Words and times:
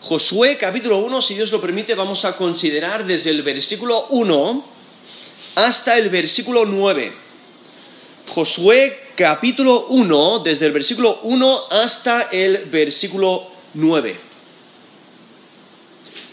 Josué 0.00 0.56
capítulo 0.56 0.98
1, 0.98 1.22
si 1.22 1.34
Dios 1.34 1.50
lo 1.50 1.60
permite, 1.60 1.94
vamos 1.94 2.24
a 2.24 2.36
considerar 2.36 3.04
desde 3.04 3.30
el 3.30 3.42
versículo 3.42 4.06
1 4.10 4.64
hasta 5.56 5.98
el 5.98 6.08
versículo 6.08 6.64
9. 6.64 7.12
Josué 8.28 9.08
capítulo 9.16 9.86
1, 9.88 10.38
desde 10.40 10.66
el 10.66 10.72
versículo 10.72 11.20
1 11.22 11.64
hasta 11.70 12.28
el 12.30 12.66
versículo 12.66 13.50
9. 13.74 14.20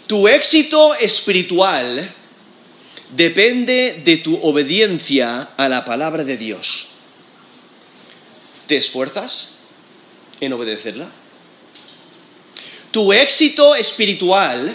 Tu 0.05 0.27
éxito 0.27 0.93
espiritual 0.93 2.13
depende 3.15 4.03
de 4.05 4.17
tu 4.17 4.35
obediencia 4.43 5.53
a 5.57 5.67
la 5.67 5.83
palabra 5.83 6.23
de 6.23 6.37
Dios. 6.37 6.87
¿Te 8.67 8.77
esfuerzas 8.77 9.57
en 10.39 10.53
obedecerla? 10.53 11.24
Tu 12.95 13.11
éxito 13.11 13.75
espiritual 13.75 14.73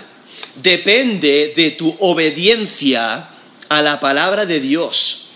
depende 0.55 1.55
de 1.57 1.71
tu 1.71 1.97
obediencia 2.01 3.31
a 3.67 3.81
la 3.81 3.99
palabra 3.99 4.45
de 4.45 4.61
Dios. 4.61 5.29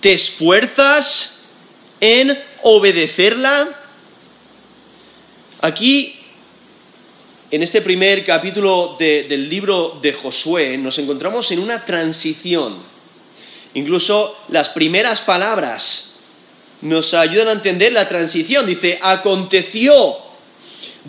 ¿Te 0.00 0.12
esfuerzas 0.12 1.40
en 1.98 2.38
obedecerla? 2.64 3.80
Aquí, 5.62 6.20
en 7.50 7.62
este 7.62 7.80
primer 7.80 8.26
capítulo 8.26 8.96
del 8.98 9.48
libro 9.48 9.98
de 10.02 10.12
Josué, 10.12 10.76
nos 10.76 10.98
encontramos 10.98 11.50
en 11.50 11.60
una 11.60 11.86
transición. 11.86 12.82
Incluso 13.72 14.36
las 14.50 14.68
primeras 14.68 15.22
palabras 15.22 16.16
nos 16.82 17.14
ayudan 17.14 17.48
a 17.48 17.52
entender 17.52 17.94
la 17.94 18.06
transición. 18.06 18.66
Dice, 18.66 18.98
aconteció 19.00 20.25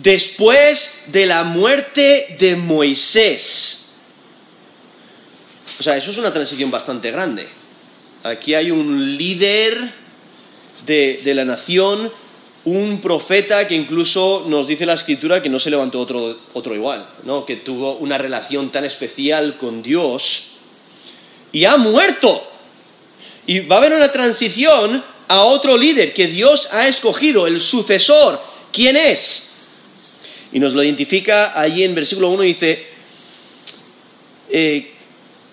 después 0.02 1.02
de 1.08 1.26
la 1.26 1.44
muerte 1.44 2.36
de 2.38 2.56
Moisés. 2.56 3.86
O 5.78 5.82
sea, 5.82 5.96
eso 5.96 6.10
es 6.10 6.18
una 6.18 6.32
transición 6.32 6.70
bastante 6.70 7.10
grande. 7.10 7.48
Aquí 8.22 8.54
hay 8.54 8.70
un 8.70 9.16
líder 9.16 9.92
de, 10.84 11.22
la 11.34 11.44
nación, 11.44 12.12
un 12.64 13.00
profeta 13.00 13.66
que 13.68 13.74
incluso 13.74 14.44
nos 14.48 14.66
dice 14.66 14.86
la 14.86 14.94
escritura 14.94 15.40
que 15.40 15.48
no 15.48 15.58
se 15.58 15.70
levantó 15.70 16.00
otro, 16.00 16.38
otro 16.52 16.74
igual, 16.74 17.08
¿no? 17.24 17.46
que 17.46 17.56
tuvo 17.56 17.96
una 17.96 18.18
relación 18.18 18.72
tan 18.72 18.84
especial 18.84 19.56
con 19.56 19.82
Dios 19.82 20.52
y 21.52 21.64
ha 21.64 21.76
muerto. 21.76 22.44
Y 23.46 23.60
va 23.60 23.76
a 23.76 23.78
haber 23.78 23.92
una 23.92 24.12
transición 24.12 25.02
a 25.28 25.42
otro 25.42 25.76
líder 25.76 26.12
que 26.12 26.26
Dios 26.26 26.68
ha 26.72 26.88
escogido, 26.88 27.46
el 27.46 27.60
sucesor. 27.60 28.42
¿Quién 28.72 28.96
es? 28.96 29.47
Y 30.52 30.58
nos 30.58 30.74
lo 30.74 30.82
identifica 30.82 31.58
allí 31.58 31.84
en 31.84 31.94
versículo 31.94 32.30
1, 32.30 32.42
dice, 32.42 32.86
eh, 34.50 34.92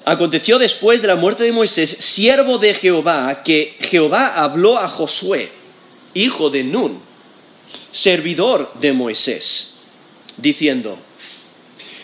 aconteció 0.05 0.57
después 0.57 1.01
de 1.01 1.07
la 1.07 1.15
muerte 1.15 1.43
de 1.43 1.51
Moisés, 1.51 1.97
siervo 1.99 2.57
de 2.57 2.73
Jehová, 2.73 3.43
que 3.43 3.75
Jehová 3.79 4.35
habló 4.35 4.77
a 4.77 4.87
Josué, 4.87 5.51
hijo 6.13 6.49
de 6.49 6.63
Nun, 6.63 7.01
servidor 7.91 8.71
de 8.79 8.93
Moisés, 8.93 9.75
diciendo, 10.37 10.99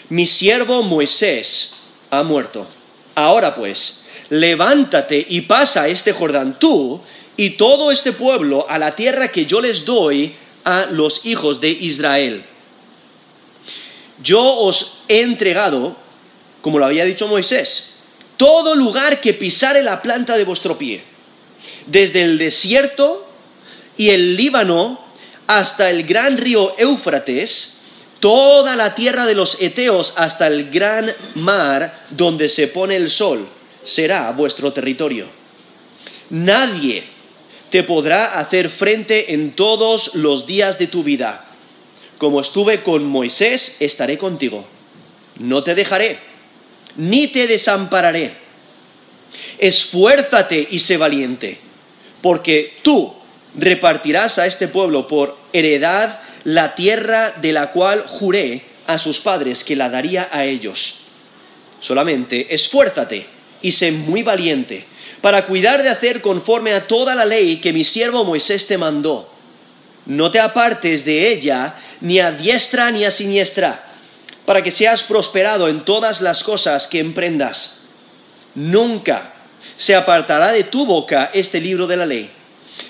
mi 0.10 0.26
siervo 0.26 0.84
Moisés 0.84 1.84
ha 2.10 2.24
muerto. 2.24 2.68
Ahora 3.16 3.56
pues, 3.56 4.04
levántate 4.30 5.26
y 5.30 5.42
pasa 5.42 5.88
este 5.88 6.12
Jordán 6.12 6.60
tú 6.60 7.02
y 7.38 7.52
todo 7.52 7.92
este 7.92 8.12
pueblo 8.12 8.66
a 8.70 8.78
la 8.78 8.96
tierra 8.96 9.30
que 9.30 9.46
yo 9.46 9.62
les 9.62 9.86
doy 9.86 10.36
a 10.64 10.88
los 10.92 11.26
hijos 11.26 11.62
de 11.62 11.70
Israel. 11.70 12.46
Yo 14.24 14.42
os 14.42 15.00
he 15.08 15.22
entregado, 15.22 15.98
como 16.62 16.80
lo 16.80 16.86
había 16.86 17.06
dicho 17.06 17.28
Moisés, 17.28 17.92
todo 18.38 18.76
lugar 18.76 19.22
que 19.22 19.34
pisare 19.34 19.84
la 19.84 20.02
planta 20.02 20.38
de 20.38 20.44
vuestro 20.44 20.78
pie, 20.78 21.04
desde 21.86 22.24
el 22.24 22.38
desierto 22.38 23.28
y 23.98 24.10
el 24.10 24.36
Líbano 24.36 25.00
hasta 25.48 25.90
el 25.90 26.04
gran 26.04 26.38
río 26.38 26.76
Éufrates, 26.78 27.82
toda 28.20 28.76
la 28.76 28.96
tierra 28.96 29.26
de 29.26 29.36
los 29.36 29.62
Eteos 29.62 30.14
hasta 30.16 30.48
el 30.48 30.70
gran 30.72 31.12
mar 31.36 32.06
donde 32.12 32.50
se 32.50 32.68
pone 32.68 32.96
el 32.96 33.10
sol, 33.10 33.50
será 33.84 34.32
vuestro 34.32 34.72
territorio. 34.72 35.28
Nadie 36.30 37.10
te 37.70 37.84
podrá 37.84 38.40
hacer 38.40 38.70
frente 38.70 39.34
en 39.34 39.56
todos 39.56 40.16
los 40.16 40.46
días 40.46 40.80
de 40.80 40.88
tu 40.88 41.04
vida. 41.04 41.51
Como 42.22 42.40
estuve 42.40 42.84
con 42.84 43.04
Moisés, 43.04 43.78
estaré 43.80 44.20
contigo. 44.20 44.64
No 45.40 45.64
te 45.64 45.74
dejaré, 45.74 46.20
ni 46.96 47.26
te 47.26 47.48
desampararé. 47.48 48.36
Esfuérzate 49.58 50.68
y 50.70 50.78
sé 50.78 50.98
valiente, 50.98 51.58
porque 52.22 52.78
tú 52.84 53.12
repartirás 53.58 54.38
a 54.38 54.46
este 54.46 54.68
pueblo 54.68 55.08
por 55.08 55.36
heredad 55.52 56.20
la 56.44 56.76
tierra 56.76 57.32
de 57.32 57.54
la 57.54 57.72
cual 57.72 58.06
juré 58.06 58.66
a 58.86 59.00
sus 59.00 59.20
padres 59.20 59.64
que 59.64 59.76
la 59.76 59.90
daría 59.90 60.30
a 60.32 60.46
ellos. 60.46 61.00
Solamente 61.80 62.54
esfuérzate 62.54 63.26
y 63.64 63.72
sé 63.72 63.92
muy 63.92 64.22
valiente, 64.22 64.86
para 65.22 65.48
cuidar 65.48 65.82
de 65.82 65.90
hacer 65.90 66.22
conforme 66.22 66.74
a 66.74 66.86
toda 66.86 67.16
la 67.16 67.26
ley 67.26 67.58
que 67.62 67.74
mi 67.74 67.84
siervo 67.84 68.24
Moisés 68.24 68.68
te 68.68 68.78
mandó. 68.78 69.41
No 70.06 70.32
te 70.32 70.40
apartes 70.40 71.06
de 71.06 71.32
ella 71.32 71.76
ni 72.02 72.20
a 72.20 72.32
diestra 72.32 72.92
ni 72.92 73.06
a 73.06 73.12
siniestra, 73.12 73.94
para 74.46 74.64
que 74.64 74.72
seas 74.72 75.04
prosperado 75.04 75.68
en 75.68 75.86
todas 75.86 76.22
las 76.22 76.44
cosas 76.44 76.88
que 76.88 77.00
emprendas. 77.00 77.82
Nunca 78.56 79.34
se 79.78 79.96
apartará 79.96 80.52
de 80.52 80.64
tu 80.64 80.86
boca 80.86 81.32
este 81.34 81.62
libro 81.62 81.88
de 81.88 81.98
la 81.98 82.06
ley, 82.06 82.32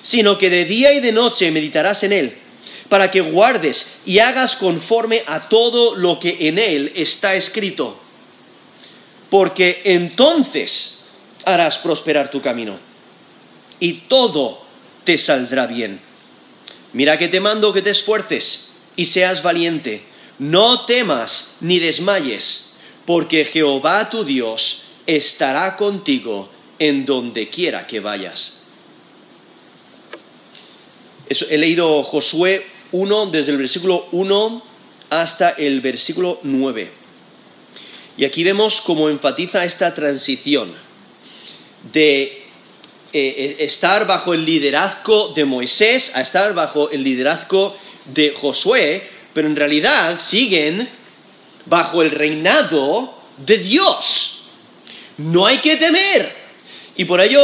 sino 0.02 0.38
que 0.38 0.50
de 0.50 0.66
día 0.66 0.94
y 0.94 1.00
de 1.00 1.12
noche 1.12 1.52
meditarás 1.52 2.04
en 2.04 2.14
él, 2.14 2.38
para 2.90 3.12
que 3.12 3.22
guardes 3.22 3.96
y 4.06 4.20
hagas 4.20 4.56
conforme 4.56 5.24
a 5.28 5.50
todo 5.50 5.96
lo 5.96 6.20
que 6.20 6.38
en 6.48 6.58
él 6.58 6.94
está 6.96 7.36
escrito 7.36 8.02
porque 9.32 9.82
entonces 9.86 11.00
harás 11.46 11.80
prosperar 11.80 12.30
tu 12.30 12.42
camino 12.42 12.78
y 13.80 13.94
todo 13.94 14.62
te 15.06 15.18
saldrá 15.18 15.66
bien. 15.66 16.02
Mira 16.94 17.18
que 17.18 17.28
te 17.28 17.40
mando 17.40 17.74
que 17.74 17.82
te 17.82 17.92
esfuerces 17.92 18.70
y 18.96 19.06
seas 19.06 19.42
valiente. 19.44 20.04
No 20.40 20.86
temas 20.86 21.56
ni 21.62 21.80
desmayes, 21.80 22.74
porque 23.06 23.46
Jehová 23.46 24.10
tu 24.10 24.24
Dios 24.24 24.84
estará 25.06 25.78
contigo 25.78 26.50
en 26.80 27.06
donde 27.06 27.50
quiera 27.50 27.88
que 27.88 28.00
vayas. 28.00 28.58
he 31.30 31.58
leído 31.58 32.04
Josué 32.04 32.66
1 32.92 33.28
desde 33.28 33.52
el 33.52 33.58
versículo 33.58 34.08
1 34.12 34.64
hasta 35.10 35.52
el 35.52 35.82
versículo 35.82 36.40
9. 36.44 36.92
Y 38.18 38.26
aquí 38.26 38.44
vemos 38.44 38.82
cómo 38.82 39.10
enfatiza 39.10 39.64
esta 39.64 39.94
transición 39.94 40.74
de 41.94 42.41
eh, 43.14 43.58
eh, 43.60 43.66
estar 43.66 44.08
bajo 44.08 44.34
el 44.34 44.46
liderazgo 44.46 45.34
de 45.36 45.44
Moisés 45.44 46.12
a 46.16 46.22
estar 46.22 46.54
bajo 46.54 46.90
el 46.92 47.04
liderazgo 47.04 47.76
de 48.06 48.34
Josué, 48.34 49.10
pero 49.34 49.48
en 49.48 49.56
realidad 49.56 50.20
siguen 50.20 50.90
bajo 51.66 52.02
el 52.02 52.12
reinado 52.12 53.14
de 53.38 53.58
Dios. 53.58 54.44
No 55.18 55.46
hay 55.46 55.58
que 55.58 55.76
temer. 55.78 56.42
Y 56.96 57.06
por 57.06 57.20
ello 57.22 57.42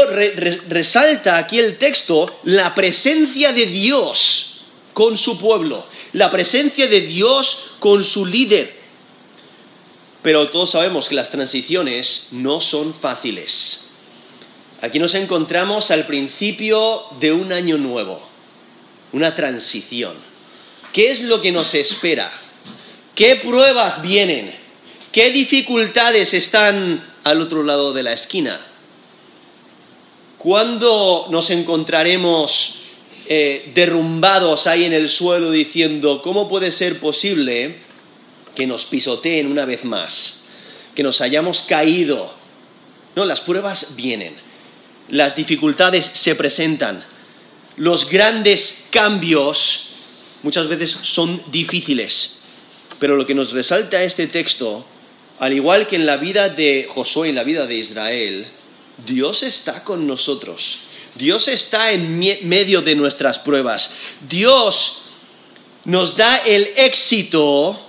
resalta 0.70 1.38
aquí 1.38 1.60
el 1.60 1.78
texto 1.78 2.40
la 2.44 2.76
presencia 2.76 3.52
de 3.54 3.66
Dios 3.66 4.62
con 4.94 5.18
su 5.18 5.38
pueblo, 5.38 5.88
la 6.14 6.32
presencia 6.32 6.88
de 6.88 7.02
Dios 7.02 7.72
con 7.80 8.04
su 8.04 8.26
líder. 8.26 8.78
Pero 10.22 10.50
todos 10.50 10.72
sabemos 10.72 11.08
que 11.08 11.16
las 11.16 11.30
transiciones 11.30 12.30
no 12.32 12.60
son 12.60 12.94
fáciles. 12.94 13.87
Aquí 14.82 15.00
nos 15.00 15.16
encontramos 15.16 15.92
al 15.92 16.06
principio 16.06 17.04
de 17.20 17.32
un 17.32 17.52
año 17.52 17.78
nuevo, 17.78 18.22
una 19.12 19.36
transición. 19.36 20.16
¿Qué 20.94 21.12
es 21.12 21.22
lo 21.22 21.42
que 21.42 21.52
nos 21.52 21.74
espera? 21.74 22.32
¿Qué 23.16 23.36
pruebas 23.38 24.02
vienen? 24.02 24.56
¿Qué 25.12 25.32
dificultades 25.32 26.34
están 26.34 27.16
al 27.24 27.42
otro 27.42 27.64
lado 27.64 27.94
de 27.94 28.04
la 28.04 28.14
esquina? 28.14 28.66
¿Cuándo 30.38 31.28
nos 31.32 31.50
encontraremos 31.50 32.82
eh, 33.28 33.72
derrumbados 33.74 34.68
ahí 34.68 34.86
en 34.86 34.94
el 34.94 35.10
suelo 35.10 35.52
diciendo, 35.52 36.22
¿cómo 36.22 36.48
puede 36.48 36.72
ser 36.72 37.00
posible 37.00 37.88
que 38.58 38.66
nos 38.66 38.86
pisoteen 38.86 39.46
una 39.46 39.66
vez 39.66 39.86
más, 39.86 40.42
que 40.96 41.04
nos 41.04 41.22
hayamos 41.22 41.62
caído. 41.62 42.34
No, 43.16 43.24
las 43.24 43.40
pruebas 43.40 43.94
vienen, 43.96 44.36
las 45.10 45.36
dificultades 45.36 46.10
se 46.14 46.36
presentan, 46.36 47.06
los 47.78 48.10
grandes 48.10 48.86
cambios 48.90 49.90
muchas 50.44 50.68
veces 50.68 50.98
son 51.02 51.44
difíciles, 51.52 52.40
Pero 53.00 53.16
lo 53.16 53.28
que 53.28 53.36
nos 53.36 53.52
resalta 53.52 54.02
este 54.02 54.26
texto, 54.26 54.84
al 55.38 55.54
igual 55.54 55.86
que 55.86 55.98
en 55.98 56.08
la 56.08 56.18
vida 56.18 56.50
de 56.50 56.88
Josué 56.90 57.30
en 57.30 57.36
la 57.36 57.44
vida 57.44 57.68
de 57.68 57.76
Israel, 57.76 58.48
Dios 59.06 59.44
está 59.44 59.84
con 59.84 60.08
nosotros. 60.08 60.80
Dios 61.14 61.48
está 61.48 61.92
en 61.92 62.18
medio 62.18 62.82
de 62.82 62.96
nuestras 62.96 63.38
pruebas. 63.38 63.94
Dios 64.28 65.04
nos 65.86 66.18
da 66.18 66.38
el 66.38 66.72
éxito 66.76 67.80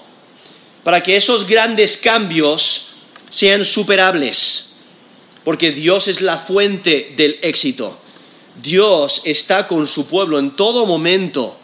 para 0.84 1.02
que 1.02 1.16
esos 1.16 1.46
grandes 1.46 1.96
cambios 1.96 2.88
sean 3.30 3.64
superables. 3.64 4.67
Porque 5.44 5.72
Dios 5.72 6.08
es 6.08 6.20
la 6.20 6.38
fuente 6.38 7.14
del 7.16 7.38
éxito. 7.42 7.98
Dios 8.60 9.22
está 9.24 9.66
con 9.66 9.86
su 9.86 10.08
pueblo 10.08 10.38
en 10.38 10.56
todo 10.56 10.84
momento. 10.86 11.58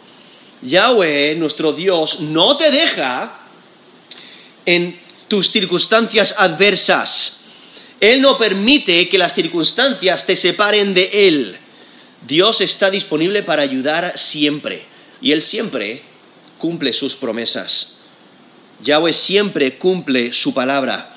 Yahweh, 0.61 1.35
nuestro 1.35 1.73
Dios, 1.73 2.21
no 2.21 2.57
te 2.57 2.71
deja 2.71 3.41
en 4.65 4.99
tus 5.27 5.51
circunstancias 5.51 6.33
adversas. 6.37 7.41
Él 7.99 8.21
no 8.21 8.37
permite 8.37 9.07
que 9.09 9.17
las 9.17 9.33
circunstancias 9.33 10.25
te 10.25 10.35
separen 10.35 10.93
de 10.93 11.27
Él. 11.27 11.57
Dios 12.25 12.61
está 12.61 12.89
disponible 12.89 13.43
para 13.43 13.61
ayudar 13.61 14.17
siempre 14.17 14.85
y 15.21 15.31
Él 15.31 15.41
siempre 15.41 16.03
cumple 16.57 16.93
sus 16.93 17.15
promesas. 17.15 17.97
Yahweh 18.81 19.13
siempre 19.13 19.77
cumple 19.77 20.33
su 20.33 20.53
palabra. 20.53 21.14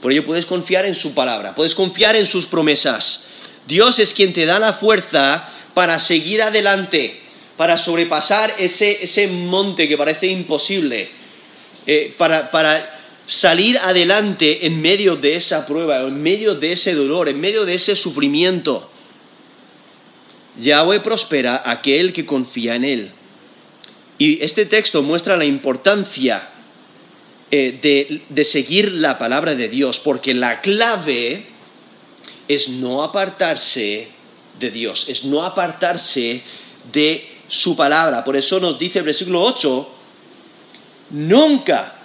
Por 0.00 0.12
ello 0.12 0.24
puedes 0.24 0.46
confiar 0.46 0.86
en 0.86 0.94
su 0.94 1.14
palabra, 1.14 1.54
puedes 1.54 1.74
confiar 1.74 2.16
en 2.16 2.26
sus 2.26 2.46
promesas. 2.46 3.26
Dios 3.66 3.98
es 3.98 4.14
quien 4.14 4.32
te 4.32 4.46
da 4.46 4.58
la 4.58 4.72
fuerza 4.72 5.48
para 5.74 5.98
seguir 5.98 6.42
adelante, 6.42 7.20
para 7.56 7.76
sobrepasar 7.76 8.54
ese, 8.58 9.28
monte 9.28 9.88
que 9.88 9.98
parece 9.98 10.28
imposible, 10.28 11.10
eh, 11.86 12.14
para, 12.16 12.50
para 12.50 13.00
salir 13.26 13.78
adelante 13.78 14.66
en 14.66 14.80
medio 14.80 15.16
de 15.16 15.36
esa 15.36 15.66
prueba, 15.66 16.00
en 16.00 16.22
medio 16.22 16.54
de 16.54 16.72
ese 16.72 16.94
dolor, 16.94 17.28
en 17.28 17.40
medio 17.40 17.64
de 17.64 17.74
ese 17.74 17.94
sufrimiento. 17.96 18.90
Yahweh 20.58 21.00
prospera 21.00 21.62
aquel 21.64 22.12
que 22.12 22.26
confía 22.26 22.74
en 22.74 22.84
él. 22.84 23.12
Y 24.18 24.42
este 24.42 24.66
texto 24.66 25.02
muestra 25.02 25.36
la 25.36 25.44
importancia 25.44 26.49
eh, 27.50 27.78
de, 27.80 28.22
de 28.28 28.44
seguir 28.44 28.92
la 28.92 29.18
palabra 29.18 29.54
de 29.54 29.68
Dios, 29.68 29.98
porque 30.00 30.34
la 30.34 30.60
clave 30.60 31.46
es 32.48 32.68
no 32.68 33.02
apartarse 33.02 34.08
de 34.58 34.70
Dios, 34.70 35.08
es 35.08 35.24
no 35.24 35.44
apartarse 35.44 36.42
de 36.92 37.28
su 37.48 37.76
palabra. 37.76 38.24
Por 38.24 38.36
eso 38.36 38.60
nos 38.60 38.78
dice 38.78 39.00
el 39.00 39.04
versículo 39.04 39.42
8, 39.42 39.88
nunca 41.10 41.96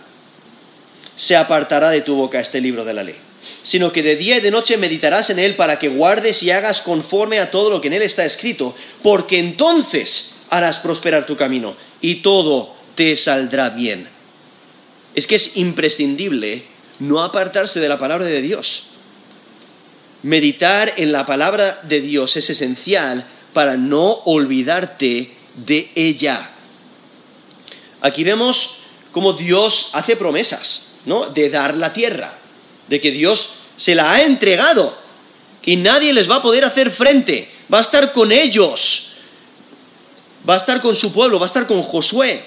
se 1.15 1.35
apartará 1.35 1.89
de 1.89 2.01
tu 2.01 2.15
boca 2.15 2.39
este 2.39 2.59
libro 2.59 2.83
de 2.83 2.93
la 2.93 3.03
ley, 3.03 3.15
sino 3.61 3.91
que 3.91 4.03
de 4.03 4.15
día 4.15 4.37
y 4.37 4.41
de 4.41 4.51
noche 4.51 4.77
meditarás 4.77 5.29
en 5.29 5.39
él 5.39 5.55
para 5.55 5.79
que 5.79 5.87
guardes 5.87 6.43
y 6.43 6.51
hagas 6.51 6.81
conforme 6.81 7.39
a 7.39 7.51
todo 7.51 7.69
lo 7.69 7.81
que 7.81 7.87
en 7.87 7.93
él 7.93 8.01
está 8.01 8.25
escrito, 8.25 8.75
porque 9.01 9.39
entonces 9.39 10.33
harás 10.49 10.79
prosperar 10.79 11.25
tu 11.25 11.35
camino 11.35 11.75
y 12.01 12.15
todo 12.15 12.75
te 12.95 13.15
saldrá 13.15 13.69
bien. 13.69 14.14
Es 15.15 15.27
que 15.27 15.35
es 15.35 15.57
imprescindible 15.57 16.65
no 16.99 17.23
apartarse 17.23 17.79
de 17.79 17.89
la 17.89 17.97
palabra 17.97 18.25
de 18.25 18.41
Dios. 18.41 18.87
Meditar 20.23 20.93
en 20.97 21.11
la 21.11 21.25
palabra 21.25 21.81
de 21.83 22.01
Dios 22.01 22.35
es 22.37 22.49
esencial 22.49 23.27
para 23.53 23.77
no 23.77 24.11
olvidarte 24.25 25.35
de 25.55 25.91
ella. 25.95 26.51
Aquí 28.01 28.23
vemos 28.23 28.77
cómo 29.11 29.33
Dios 29.33 29.89
hace 29.93 30.15
promesas. 30.15 30.85
¿no? 31.05 31.27
de 31.27 31.49
dar 31.49 31.75
la 31.75 31.93
tierra, 31.93 32.37
de 32.87 32.99
que 32.99 33.11
Dios 33.11 33.53
se 33.75 33.95
la 33.95 34.11
ha 34.11 34.21
entregado 34.23 34.97
y 35.63 35.77
nadie 35.77 36.13
les 36.13 36.29
va 36.29 36.37
a 36.37 36.41
poder 36.41 36.65
hacer 36.65 36.91
frente, 36.91 37.49
va 37.73 37.79
a 37.79 37.81
estar 37.81 38.11
con 38.11 38.31
ellos, 38.31 39.13
va 40.47 40.55
a 40.55 40.57
estar 40.57 40.81
con 40.81 40.95
su 40.95 41.13
pueblo, 41.13 41.39
va 41.39 41.45
a 41.45 41.47
estar 41.47 41.67
con 41.67 41.81
Josué, 41.81 42.43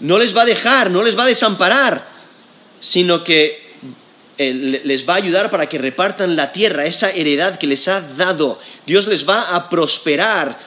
no 0.00 0.18
les 0.18 0.36
va 0.36 0.42
a 0.42 0.46
dejar, 0.46 0.90
no 0.90 1.02
les 1.02 1.18
va 1.18 1.24
a 1.24 1.28
desamparar, 1.28 2.08
sino 2.80 3.24
que 3.24 3.74
eh, 4.36 4.52
les 4.84 5.08
va 5.08 5.14
a 5.14 5.18
ayudar 5.18 5.50
para 5.50 5.68
que 5.68 5.78
repartan 5.78 6.34
la 6.34 6.52
tierra, 6.52 6.86
esa 6.86 7.10
heredad 7.10 7.58
que 7.58 7.66
les 7.66 7.86
ha 7.88 8.00
dado. 8.00 8.58
Dios 8.86 9.06
les 9.06 9.28
va 9.28 9.54
a 9.54 9.70
prosperar 9.70 10.58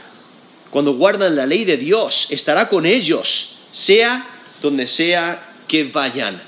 cuando 0.70 0.94
guardan 0.94 1.36
la 1.36 1.46
ley 1.46 1.66
de 1.66 1.78
Dios, 1.78 2.28
estará 2.30 2.70
con 2.70 2.86
ellos, 2.86 3.58
sea 3.72 4.28
donde 4.62 4.88
sea 4.88 5.56
que 5.68 5.86
vayan. 5.86 6.42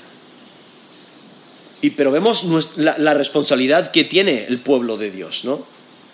Y, 1.82 1.90
pero 1.90 2.10
vemos 2.10 2.44
la, 2.76 3.14
responsabilidad 3.14 3.90
que 3.90 4.04
tiene 4.04 4.46
el 4.48 4.60
pueblo 4.60 4.96
de 4.96 5.10
Dios, 5.10 5.44
¿no? 5.44 5.66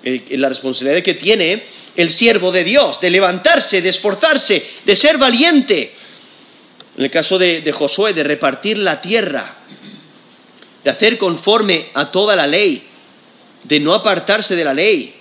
la 0.02 0.48
responsabilidad 0.48 1.02
que 1.02 1.14
tiene 1.14 1.64
el 1.96 2.10
siervo 2.10 2.52
de 2.52 2.62
Dios, 2.62 3.00
de 3.00 3.10
levantarse, 3.10 3.82
de 3.82 3.88
esforzarse, 3.88 4.64
de 4.84 4.96
ser 4.96 5.18
valiente. 5.18 5.94
En 6.96 7.04
el 7.04 7.10
caso 7.10 7.38
de, 7.38 7.70
Josué, 7.72 8.14
de 8.14 8.24
repartir 8.24 8.78
la 8.78 9.00
tierra, 9.00 9.58
de 10.82 10.90
hacer 10.90 11.18
conforme 11.18 11.90
a 11.94 12.10
toda 12.10 12.36
la 12.36 12.46
ley, 12.46 12.86
de 13.64 13.80
no 13.80 13.94
apartarse 13.94 14.56
de 14.56 14.64
la 14.64 14.72
ley, 14.72 15.14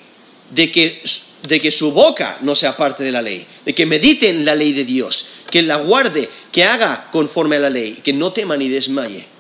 de 0.52 0.72
que, 0.72 1.04
de 1.48 1.60
que, 1.60 1.72
su 1.72 1.92
boca 1.92 2.38
no 2.42 2.56
sea 2.56 2.78
parte 2.78 3.04
de 3.04 3.12
la 3.12 3.22
ley, 3.22 3.46
de 3.66 3.74
que 3.74 3.86
medite 3.86 4.30
en 4.30 4.46
la 4.46 4.56
ley 4.56 4.74
de 4.74 4.86
Dios, 4.86 5.28
que 5.50 5.62
la 5.62 5.78
guarde, 5.78 6.30
que 6.52 6.64
haga 6.64 7.10
conforme 7.12 7.58
a 7.58 7.60
la 7.60 7.70
ley, 7.70 8.00
que 8.04 8.14
no 8.14 8.32
tema 8.32 8.56
ni 8.56 8.70
desmaye 8.70 9.36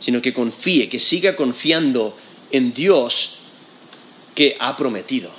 sino 0.00 0.20
que 0.20 0.32
confíe, 0.32 0.88
que 0.88 0.98
siga 0.98 1.36
confiando 1.36 2.16
en 2.50 2.72
Dios 2.72 3.38
que 4.34 4.56
ha 4.58 4.76
prometido. 4.76 5.30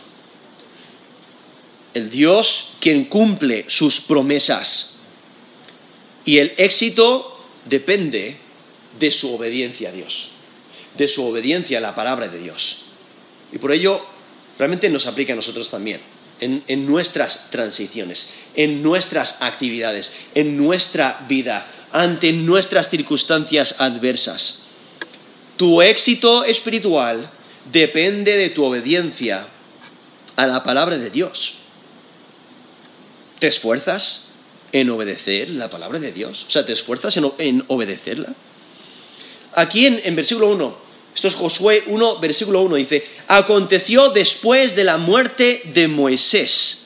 El 1.94 2.10
Dios 2.10 2.74
quien 2.80 3.06
cumple 3.06 3.66
sus 3.68 4.00
promesas. 4.00 5.00
Y 6.26 6.38
el 6.38 6.54
éxito 6.58 7.46
depende 7.66 8.38
de 9.00 9.12
su 9.12 9.34
obediencia 9.34 9.90
a 9.90 9.92
Dios, 9.92 10.30
de 10.98 11.08
su 11.08 11.26
obediencia 11.26 11.78
a 11.78 11.82
la 11.82 11.96
palabra 11.96 12.28
de 12.28 12.40
Dios. 12.40 12.84
Y 13.52 13.58
por 13.58 13.72
ello 13.72 14.06
realmente 14.58 14.90
nos 14.90 15.08
aplica 15.08 15.34
a 15.34 15.36
nosotros 15.36 15.70
también, 15.70 16.02
en, 16.40 16.86
nuestras 16.88 17.50
transiciones, 17.52 18.34
en 18.56 18.82
nuestras 18.82 19.42
actividades, 19.42 20.16
en 20.34 20.58
nuestra 20.58 21.26
vida, 21.30 21.88
ante 21.92 22.34
nuestras 22.34 22.90
circunstancias 22.90 23.76
adversas. 23.78 24.64
Tu 25.58 25.82
éxito 25.82 26.44
espiritual 26.44 27.30
depende 27.72 28.36
de 28.36 28.50
tu 28.50 28.66
obediencia 28.66 29.50
a 30.36 30.48
la 30.48 30.64
palabra 30.64 30.98
de 30.98 31.12
Dios. 31.12 31.58
¿Te 33.38 33.48
esfuerzas 33.48 34.31
en 34.72 34.90
obedecer 34.90 35.50
la 35.50 35.70
palabra 35.70 36.00
de 36.00 36.12
Dios? 36.12 36.46
O 36.48 36.52
sea, 36.52 36.66
¿te 36.66 36.74
esfuerzas 36.74 37.18
en, 37.18 37.64
obedecerla? 37.68 38.34
Aquí 39.54 39.86
en, 39.86 40.02
en 40.04 40.16
versículo 40.16 40.48
1, 40.50 40.78
esto 41.16 41.28
es 41.28 41.36
Josué 41.36 41.84
1, 41.88 42.20
versículo 42.20 42.62
1, 42.62 42.76
dice, 42.76 43.06
aconteció 43.28 44.10
después 44.10 44.76
de 44.76 44.84
la 44.84 44.98
muerte 44.98 45.64
de 45.74 45.88
Moisés 45.88 46.82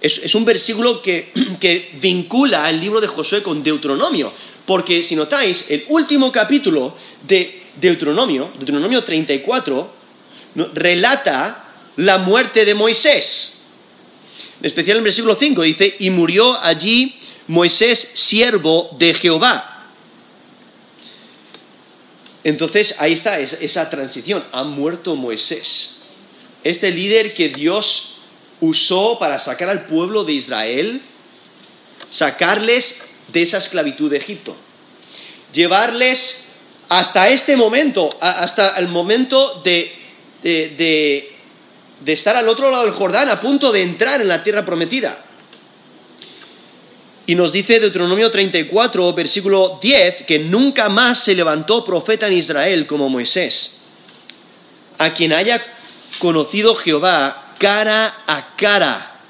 es, 0.00 0.34
un 0.34 0.44
versículo 0.44 1.02
que, 1.02 1.32
vincula 2.00 2.68
el 2.70 2.80
libro 2.80 3.00
de 3.00 3.06
Josué 3.06 3.42
con 3.42 3.62
Deuteronomio, 3.62 4.32
porque 4.66 5.02
si 5.02 5.14
notáis, 5.14 5.66
el 5.70 5.84
último 5.88 6.32
capítulo 6.32 6.96
de 7.26 7.64
Deuteronomio, 7.76 8.52
Deuteronomio 8.58 9.04
34, 9.04 10.00
relata 10.74 11.92
la 11.96 12.18
muerte 12.18 12.64
de 12.64 12.74
Moisés. 12.74 13.59
En 14.60 14.66
especial 14.66 14.98
en 14.98 15.04
versículo 15.04 15.36
5 15.36 15.62
dice, 15.62 15.96
y 15.98 16.10
murió 16.10 16.60
allí 16.60 17.18
Moisés, 17.46 18.10
siervo 18.14 18.94
de 18.98 19.14
Jehová. 19.14 19.88
Entonces 22.44 22.94
ahí 22.98 23.12
está 23.12 23.38
esa 23.40 23.90
transición, 23.90 24.44
ha 24.52 24.64
muerto 24.64 25.16
Moisés. 25.16 25.96
Este 26.62 26.90
líder 26.90 27.34
que 27.34 27.48
Dios 27.48 28.18
usó 28.60 29.18
para 29.18 29.38
sacar 29.38 29.68
al 29.68 29.86
pueblo 29.86 30.24
de 30.24 30.34
Israel, 30.34 31.02
sacarles 32.10 33.02
de 33.28 33.42
esa 33.42 33.58
esclavitud 33.58 34.10
de 34.10 34.18
Egipto, 34.18 34.56
llevarles 35.52 36.48
hasta 36.88 37.28
este 37.28 37.56
momento, 37.56 38.10
hasta 38.20 38.76
el 38.78 38.88
momento 38.88 39.62
de, 39.64 41.36
estar 42.06 42.36
al 42.36 42.48
otro 42.48 42.70
lado 42.70 42.84
del 42.84 42.92
Jordán, 42.92 43.28
a 43.28 43.40
punto 43.40 43.72
de 43.72 43.82
entrar 43.82 44.20
en 44.20 44.28
la 44.28 44.42
tierra 44.42 44.64
prometida. 44.64 45.24
Y 47.26 47.34
nos 47.34 47.52
dice 47.52 47.78
Deuteronomio 47.78 48.30
34, 48.30 49.12
versículo 49.14 49.78
10, 49.80 50.24
que 50.24 50.38
nunca 50.38 50.88
más 50.88 51.22
se 51.22 51.34
levantó 51.34 51.84
profeta 51.84 52.26
en 52.26 52.36
Israel 52.36 52.86
como 52.86 53.08
Moisés. 53.08 53.82
A 54.98 55.14
quien 55.14 55.32
haya 55.32 55.62
conocido 56.18 56.74
Jehová 56.74 57.54
cara 57.58 58.24
a 58.26 58.56
cara. 58.56 59.20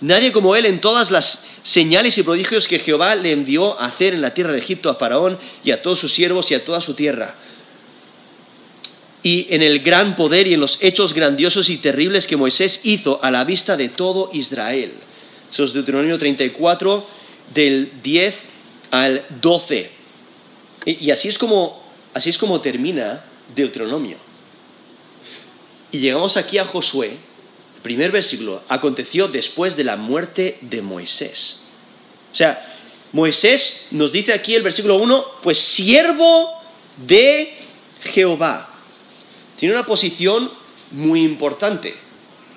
Nadie 0.00 0.32
como 0.32 0.54
él 0.54 0.66
en 0.66 0.80
todas 0.80 1.10
las 1.10 1.46
señales 1.62 2.18
y 2.18 2.22
prodigios 2.22 2.68
que 2.68 2.78
Jehová 2.78 3.14
le 3.14 3.32
envió 3.32 3.80
a 3.80 3.86
hacer 3.86 4.12
en 4.12 4.20
la 4.20 4.34
tierra 4.34 4.52
de 4.52 4.58
Egipto 4.58 4.90
a 4.90 4.96
Faraón 4.96 5.38
y 5.64 5.70
a 5.70 5.80
todos 5.80 5.98
sus 5.98 6.12
siervos 6.12 6.50
y 6.50 6.54
a 6.54 6.64
toda 6.64 6.80
su 6.80 6.94
tierra. 6.94 7.36
Y 9.26 9.48
en 9.50 9.60
el 9.60 9.80
gran 9.80 10.14
poder 10.14 10.46
y 10.46 10.54
en 10.54 10.60
los 10.60 10.78
hechos 10.80 11.12
grandiosos 11.12 11.68
y 11.68 11.78
terribles 11.78 12.28
que 12.28 12.36
Moisés 12.36 12.78
hizo 12.84 13.18
a 13.24 13.32
la 13.32 13.42
vista 13.42 13.76
de 13.76 13.88
todo 13.88 14.30
Israel. 14.32 14.92
Eso 15.50 15.64
es 15.64 15.72
Deuteronomio 15.72 16.16
34, 16.16 17.04
del 17.52 18.00
10 18.04 18.36
al 18.92 19.24
12. 19.40 19.90
Y 20.84 21.10
así 21.10 21.26
es 21.26 21.38
como, 21.38 21.82
así 22.14 22.30
es 22.30 22.38
como 22.38 22.60
termina 22.60 23.24
Deuteronomio. 23.52 24.16
Y 25.90 25.98
llegamos 25.98 26.36
aquí 26.36 26.58
a 26.58 26.64
Josué, 26.64 27.08
el 27.08 27.82
primer 27.82 28.12
versículo, 28.12 28.62
aconteció 28.68 29.26
después 29.26 29.76
de 29.76 29.82
la 29.82 29.96
muerte 29.96 30.58
de 30.60 30.82
Moisés. 30.82 31.62
O 32.32 32.36
sea, 32.36 32.64
Moisés 33.10 33.86
nos 33.90 34.12
dice 34.12 34.32
aquí 34.32 34.54
el 34.54 34.62
versículo 34.62 34.98
1, 34.98 35.24
pues 35.42 35.58
siervo 35.58 36.62
de 36.96 37.52
Jehová. 38.04 38.74
Tiene 39.56 39.74
una 39.74 39.86
posición 39.86 40.50
muy 40.90 41.22
importante, 41.22 41.94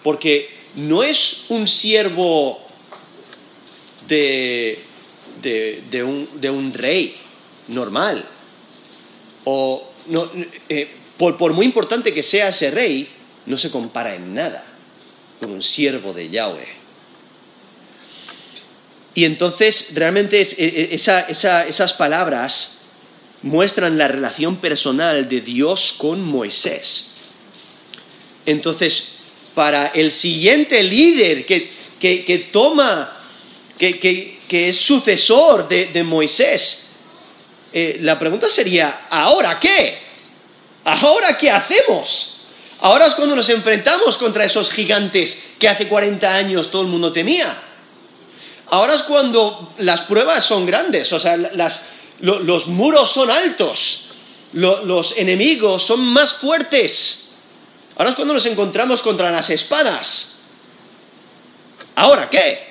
porque 0.03 0.49
no 0.75 1.03
es 1.03 1.45
un 1.49 1.67
siervo 1.67 2.59
de, 4.07 4.83
de, 5.41 6.03
un, 6.03 6.73
rey 6.73 7.15
normal. 7.67 8.27
O 9.45 9.91
no, 10.07 10.31
eh, 10.67 10.89
por, 11.17 11.37
por 11.37 11.53
muy 11.53 11.65
importante 11.65 12.13
que 12.13 12.23
sea 12.23 12.49
ese 12.49 12.71
rey, 12.71 13.09
no 13.45 13.57
se 13.57 13.71
compara 13.71 14.15
en 14.15 14.33
nada 14.33 14.63
con 15.39 15.51
un 15.51 15.61
siervo 15.61 16.13
de 16.13 16.29
Yahweh. 16.29 16.67
Y 19.13 19.25
entonces 19.25 19.89
realmente 19.93 20.41
e, 20.41 20.45
e, 20.57 20.95
esas 20.95 21.93
palabras 21.93 22.78
muestran 23.41 23.97
la 23.97 24.07
relación 24.07 24.57
personal 24.57 25.29
de 25.29 25.41
Dios 25.41 25.95
con 25.97 26.21
Moisés. 26.21 27.11
Entonces, 28.45 29.13
para 29.53 29.87
el 29.87 30.11
siguiente 30.11 30.81
líder 30.83 31.45
que, 31.45 32.49
toma, 32.51 33.17
que, 33.77 34.39
es 34.49 34.77
sucesor 34.77 35.67
de, 35.67 36.03
Moisés, 36.03 36.87
eh, 37.71 37.97
la 38.01 38.17
pregunta 38.17 38.47
sería, 38.47 39.07
¿ahora 39.09 39.59
qué? 39.59 39.97
¿Ahora 40.83 41.37
qué 41.37 41.51
hacemos? 41.51 42.37
Ahora 42.81 43.07
es 43.07 43.15
cuando 43.15 43.35
nos 43.35 43.49
enfrentamos 43.49 44.17
contra 44.17 44.45
esos 44.45 44.71
gigantes 44.71 45.43
que 45.59 45.67
hace 45.67 45.87
40 45.87 46.33
años 46.33 46.71
todo 46.71 46.81
el 46.83 46.87
mundo 46.87 47.11
temía. 47.11 47.61
Ahora 48.67 48.93
es 48.93 49.03
cuando 49.03 49.73
las 49.79 50.01
pruebas 50.01 50.45
son 50.45 50.65
grandes, 50.65 51.11
o 51.11 51.19
sea, 51.19 51.37
los 52.19 52.67
muros 52.67 53.11
son 53.11 53.29
altos, 53.29 54.09
los 54.53 55.17
enemigos 55.17 55.83
son 55.83 56.05
más 56.05 56.33
fuertes. 56.33 57.29
Ahora 57.95 58.11
es 58.11 58.15
cuando 58.15 58.33
nos 58.33 58.45
encontramos 58.45 59.01
contra 59.01 59.29
las 59.29 59.49
espadas. 59.49 60.39
¿Ahora 61.95 62.29
qué? 62.29 62.67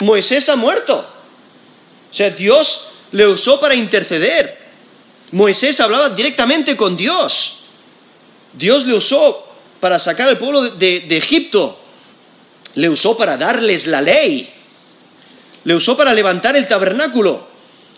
Moisés 0.00 0.48
ha 0.48 0.56
muerto. 0.56 1.06
O 2.10 2.14
sea, 2.14 2.30
Dios 2.30 2.88
le 3.12 3.26
usó 3.26 3.58
para 3.58 3.74
interceder. 3.74 4.60
Moisés 5.30 5.80
hablaba 5.80 6.10
directamente 6.10 6.76
con 6.76 6.96
Dios. 6.96 7.60
Dios 8.52 8.86
le 8.86 8.94
usó 8.94 9.48
para 9.80 9.98
sacar 9.98 10.28
al 10.28 10.38
pueblo 10.38 10.70
de, 10.70 11.04
Egipto, 11.10 11.80
le 12.74 12.88
usó 12.88 13.16
para 13.16 13.36
darles 13.36 13.86
la 13.86 14.00
ley, 14.00 14.52
le 15.64 15.74
usó 15.74 15.96
para 15.96 16.12
levantar 16.12 16.54
el 16.54 16.68
tabernáculo, 16.68 17.48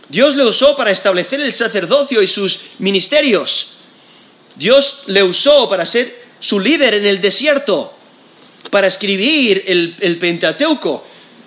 Dios 0.08 0.36
le 0.36 0.44
usó 0.44 0.76
para 0.76 0.90
establecer 0.90 1.40
el 1.40 1.52
sacerdocio 1.54 2.22
y 2.22 2.26
sus 2.26 2.60
ministerios, 2.78 3.74
Dios 4.56 5.02
le 5.06 5.22
usó 5.22 5.68
para 5.68 5.86
ser 5.86 6.24
su 6.40 6.60
líder 6.60 6.94
en 6.94 7.06
el 7.06 7.20
desierto, 7.20 7.94
para 8.70 8.86
escribir 8.86 9.64
el, 9.66 10.18
Pentateuco, 10.18 11.04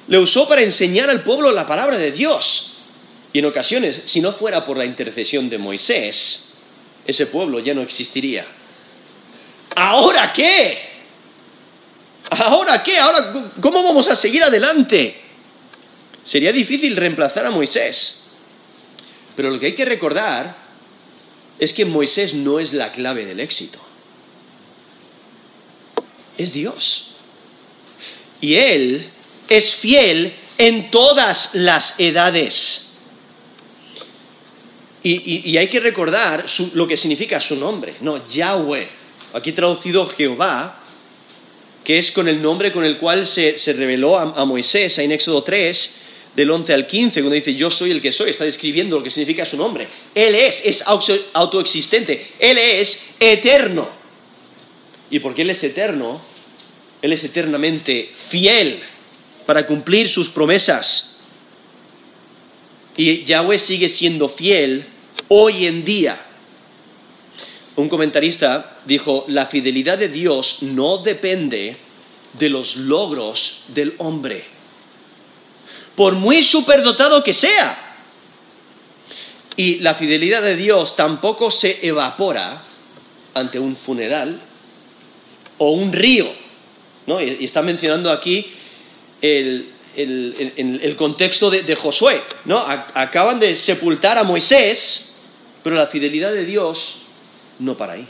le 0.07 0.17
usó 0.17 0.47
para 0.47 0.61
enseñar 0.61 1.09
al 1.09 1.23
pueblo 1.23 1.51
la 1.51 1.67
palabra 1.67 1.97
de 1.97 2.11
Dios. 2.11 2.73
Y 3.33 3.39
en 3.39 3.45
ocasiones, 3.45 4.01
si 4.05 4.21
no 4.21 4.33
fuera 4.33 4.65
por 4.65 4.77
la 4.77 4.85
intercesión 4.85 5.49
de 5.49 5.57
Moisés, 5.57 6.53
ese 7.05 7.27
pueblo 7.27 7.59
ya 7.59 7.73
no 7.73 7.81
existiría. 7.81 8.47
¿ahora 9.75 10.33
qué? 10.33 10.79
¿Ahora 12.29 12.83
qué? 12.83 12.97
¿Ahora 12.97 13.51
cómo 13.61 13.83
vamos 13.83 14.07
a 14.09 14.15
seguir 14.15 14.43
adelante? 14.43 15.21
Sería 16.23 16.51
difícil 16.51 16.95
reemplazar 16.95 17.45
a 17.45 17.51
Moisés. 17.51 18.26
Pero 19.37 19.51
lo 19.51 19.59
que 19.59 19.67
hay 19.67 19.73
que 19.73 19.85
recordar 19.85 20.57
es 21.59 21.71
que 21.71 21.85
Moisés 21.85 22.33
no 22.33 22.59
es 22.59 22.73
la 22.73 22.91
clave 22.91 23.25
del 23.25 23.39
éxito. 23.39 23.79
Es 26.37 26.51
Dios. 26.51 27.15
Y 28.41 28.55
Él 28.55 29.11
es 29.47 29.75
fiel 29.75 30.33
en 30.57 30.91
todas 30.91 31.51
las 31.53 31.99
edades. 31.99 32.83
Y, 35.03 35.55
hay 35.55 35.67
que 35.67 35.79
recordar 35.79 36.45
lo 36.73 36.87
que 36.87 36.97
significa 36.97 37.39
su 37.39 37.55
nombre. 37.55 37.95
No, 38.01 38.27
Yahweh 38.27 38.89
aquí 39.33 39.51
traducido 39.51 40.07
Jehová, 40.07 40.83
que 41.83 41.99
es 41.99 42.11
con 42.11 42.27
el 42.27 42.41
nombre 42.41 42.71
con 42.71 42.83
el 42.83 42.97
cual 42.97 43.27
se, 43.27 43.55
reveló 43.67 44.17
a, 44.17 44.45
Moisés 44.45 44.97
en 44.97 45.11
Éxodo 45.11 45.43
3, 45.43 45.95
del 46.37 46.51
11 46.51 46.73
al 46.73 46.85
15, 46.87 47.21
cuando 47.21 47.35
dice 47.35 47.55
yo 47.55 47.69
soy 47.69 47.91
el 47.91 47.99
que 47.99 48.13
soy, 48.13 48.29
está 48.29 48.45
describiendo 48.45 48.97
lo 48.97 49.03
que 49.03 49.09
significa 49.09 49.43
su 49.43 49.57
nombre. 49.57 49.89
Él 50.15 50.35
es, 50.35 50.61
es 50.63 50.83
autoexistente, 51.33 52.33
Él 52.39 52.57
es 52.57 53.03
eterno. 53.19 53.89
Y 55.09 55.19
porque 55.19 55.41
Él 55.41 55.49
es 55.49 55.61
eterno, 55.63 56.21
Él 57.01 57.11
es 57.11 57.23
eternamente 57.25 58.11
fiel 58.29 58.79
para 59.45 59.65
cumplir 59.65 60.07
sus 60.07 60.29
promesas. 60.29 61.19
Y 62.95 63.23
Yahweh 63.23 63.59
sigue 63.59 63.89
siendo 63.89 64.29
fiel 64.29 64.85
hoy 65.27 65.65
en 65.65 65.83
día 65.83 66.23
un 67.77 67.89
comentarista 67.89 68.79
dijo, 68.85 69.25
la 69.27 69.45
fidelidad 69.45 69.99
de 69.99 70.09
Dios 70.09 70.63
no 70.63 70.97
depende 70.97 71.77
de 72.33 72.49
los 72.49 72.75
logros 72.75 73.65
del 73.67 73.93
hombre, 73.99 74.45
por 75.97 76.13
muy 76.13 76.43
superdotado 76.43 77.23
que 77.23 77.33
sea. 77.33 77.95
Y 79.55 79.79
la 79.79 79.95
fidelidad 79.95 80.43
de 80.43 80.55
Dios 80.55 80.95
tampoco 80.95 81.49
se 81.49 81.85
evapora 81.85 82.61
ante 83.33 83.59
un 83.59 83.75
funeral 83.75 84.39
o 85.57 85.71
un 85.71 85.91
río. 85.91 86.31
¿no? 87.07 87.19
Y 87.19 87.43
está 87.43 87.63
mencionando 87.63 88.11
aquí 88.11 88.53
el, 89.19 89.73
contexto 90.95 91.49
de, 91.49 91.63
de, 91.63 91.75
Josué. 91.75 92.21
¿no? 92.45 92.59
Acaban 92.59 93.39
de 93.39 93.55
sepultar 93.55 94.19
a 94.19 94.23
Moisés, 94.23 95.15
pero 95.63 95.75
la 95.75 95.87
fidelidad 95.87 96.31
de 96.31 96.45
Dios 96.45 96.99
no 97.57 97.75
para 97.75 97.93
ahí. 97.93 98.07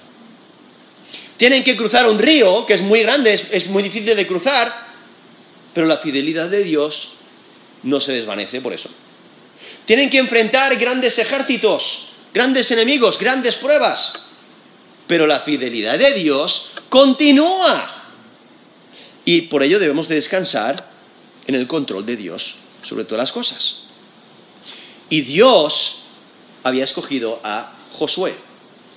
Tienen 1.38 1.64
que 1.64 1.78
cruzar 1.78 2.10
un 2.10 2.20
río 2.20 2.66
que 2.66 2.74
es 2.74 2.82
muy 2.82 3.02
grande, 3.02 3.32
es, 3.34 3.68
muy 3.68 3.84
difícil 3.84 4.14
de 4.14 4.28
cruzar, 4.28 4.88
pero 5.74 5.88
la 5.88 6.00
fidelidad 6.00 6.50
de 6.50 6.64
Dios 6.64 7.14
no 7.84 8.00
se 8.00 8.14
desvanece 8.14 8.62
por 8.62 8.74
eso. 8.74 8.90
Tienen 9.86 10.10
que 10.10 10.20
enfrentar 10.20 10.76
grandes 10.78 11.18
ejércitos, 11.20 12.10
grandes 12.34 12.70
enemigos, 12.72 13.18
grandes 13.18 13.56
pruebas, 13.56 14.14
pero 15.08 15.26
la 15.26 15.42
fidelidad 15.42 15.98
de 15.98 16.14
Dios 16.14 16.72
continúa. 16.90 18.06
Y 19.26 19.42
por 19.44 19.64
ello 19.64 19.80
debemos 19.80 20.08
de 20.08 20.16
descansar 20.16 20.90
en 21.48 21.56
el 21.56 21.68
control 21.68 22.06
de 22.06 22.18
Dios 22.18 22.58
sobre 22.82 23.06
todas 23.06 23.24
las 23.24 23.32
cosas. 23.32 23.84
Y 25.10 25.22
Dios 25.22 26.04
había 26.64 26.84
escogido 26.84 27.40
a 27.44 27.78
Josué. 27.94 28.36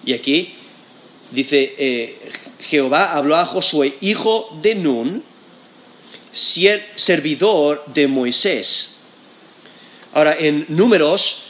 Y 0.05 0.13
aquí 0.13 0.55
dice, 1.31 1.75
eh, 1.79 2.33
Jehová 2.61 3.13
habló 3.13 3.37
a 3.37 3.47
Josué, 3.47 3.97
hijo 4.01 4.59
de 4.61 4.75
Nun, 4.75 5.25
servidor 6.33 7.85
de 7.87 8.07
Moisés. 8.07 8.97
Ahora, 10.13 10.37
en 10.39 10.67
números 10.69 11.43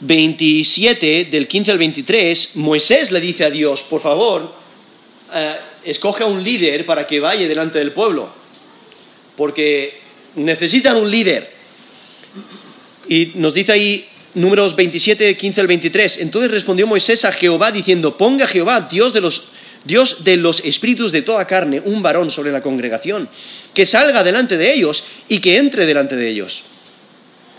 27, 0.00 1.26
del 1.26 1.48
15 1.48 1.70
al 1.70 1.78
23, 1.78 2.56
Moisés 2.56 3.10
le 3.10 3.20
dice 3.20 3.44
a 3.44 3.50
Dios, 3.50 3.82
por 3.82 4.00
favor, 4.00 4.54
eh, 5.32 5.56
escoge 5.84 6.22
a 6.22 6.26
un 6.26 6.42
líder 6.42 6.86
para 6.86 7.06
que 7.06 7.20
vaya 7.20 7.46
delante 7.46 7.78
del 7.78 7.92
pueblo, 7.92 8.32
porque 9.36 10.00
necesitan 10.36 10.96
un 10.96 11.10
líder. 11.10 11.52
Y 13.08 13.32
nos 13.34 13.54
dice 13.54 13.72
ahí 13.72 14.10
Números 14.34 14.76
27, 14.76 15.36
15 15.36 15.60
al 15.60 15.66
23. 15.66 16.18
Entonces 16.18 16.50
respondió 16.50 16.86
Moisés 16.86 17.24
a 17.24 17.32
Jehová 17.32 17.72
diciendo, 17.72 18.16
ponga 18.16 18.46
Jehová, 18.46 18.82
Dios 18.82 19.12
de 19.12 19.20
los 19.20 19.48
Dios 19.84 20.24
de 20.24 20.36
los 20.36 20.60
espíritus 20.60 21.12
de 21.12 21.22
toda 21.22 21.46
carne, 21.46 21.80
un 21.84 22.02
varón 22.02 22.30
sobre 22.30 22.52
la 22.52 22.62
congregación, 22.62 23.28
que 23.72 23.86
salga 23.86 24.22
delante 24.22 24.56
de 24.56 24.72
ellos 24.72 25.04
y 25.28 25.40
que 25.40 25.56
entre 25.56 25.86
delante 25.86 26.16
de 26.16 26.28
ellos, 26.28 26.64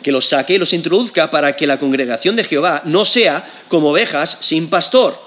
que 0.03 0.11
los 0.11 0.27
saque 0.27 0.53
y 0.53 0.57
los 0.57 0.73
introduzca 0.73 1.31
para 1.31 1.55
que 1.55 1.67
la 1.67 1.79
congregación 1.79 2.35
de 2.35 2.43
Jehová 2.43 2.83
no 2.85 3.05
sea 3.05 3.63
como 3.67 3.89
ovejas 3.89 4.37
sin 4.41 4.69
pastor. 4.69 5.19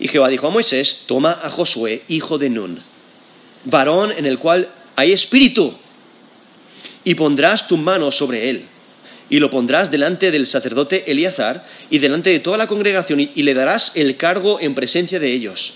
Y 0.00 0.08
Jehová 0.08 0.28
dijo 0.28 0.46
a 0.46 0.50
Moisés, 0.50 1.02
toma 1.06 1.38
a 1.42 1.50
Josué, 1.50 2.02
hijo 2.08 2.38
de 2.38 2.50
Nun, 2.50 2.82
varón 3.64 4.12
en 4.12 4.26
el 4.26 4.38
cual 4.38 4.70
hay 4.96 5.12
espíritu, 5.12 5.76
y 7.04 7.14
pondrás 7.14 7.68
tu 7.68 7.76
mano 7.76 8.10
sobre 8.10 8.48
él 8.48 8.68
y 9.30 9.40
lo 9.40 9.50
pondrás 9.50 9.90
delante 9.90 10.30
del 10.30 10.46
sacerdote 10.46 11.10
Eleazar 11.10 11.66
y 11.90 11.98
delante 11.98 12.30
de 12.30 12.40
toda 12.40 12.58
la 12.58 12.66
congregación 12.66 13.20
y, 13.20 13.42
le 13.42 13.54
darás 13.54 13.92
el 13.94 14.16
cargo 14.16 14.58
en 14.60 14.74
presencia 14.74 15.20
de 15.20 15.32
ellos. 15.32 15.74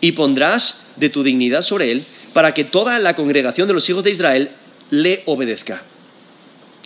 Y 0.00 0.12
pondrás 0.12 0.86
de 0.96 1.08
tu 1.08 1.22
dignidad 1.22 1.62
sobre 1.62 1.90
él 1.90 2.04
para 2.32 2.54
que 2.54 2.64
toda 2.64 2.98
la 2.98 3.16
congregación 3.16 3.66
de 3.66 3.74
los 3.74 3.88
hijos 3.88 4.04
de 4.04 4.10
Israel 4.10 4.50
le 4.90 5.22
obedezca. 5.26 5.82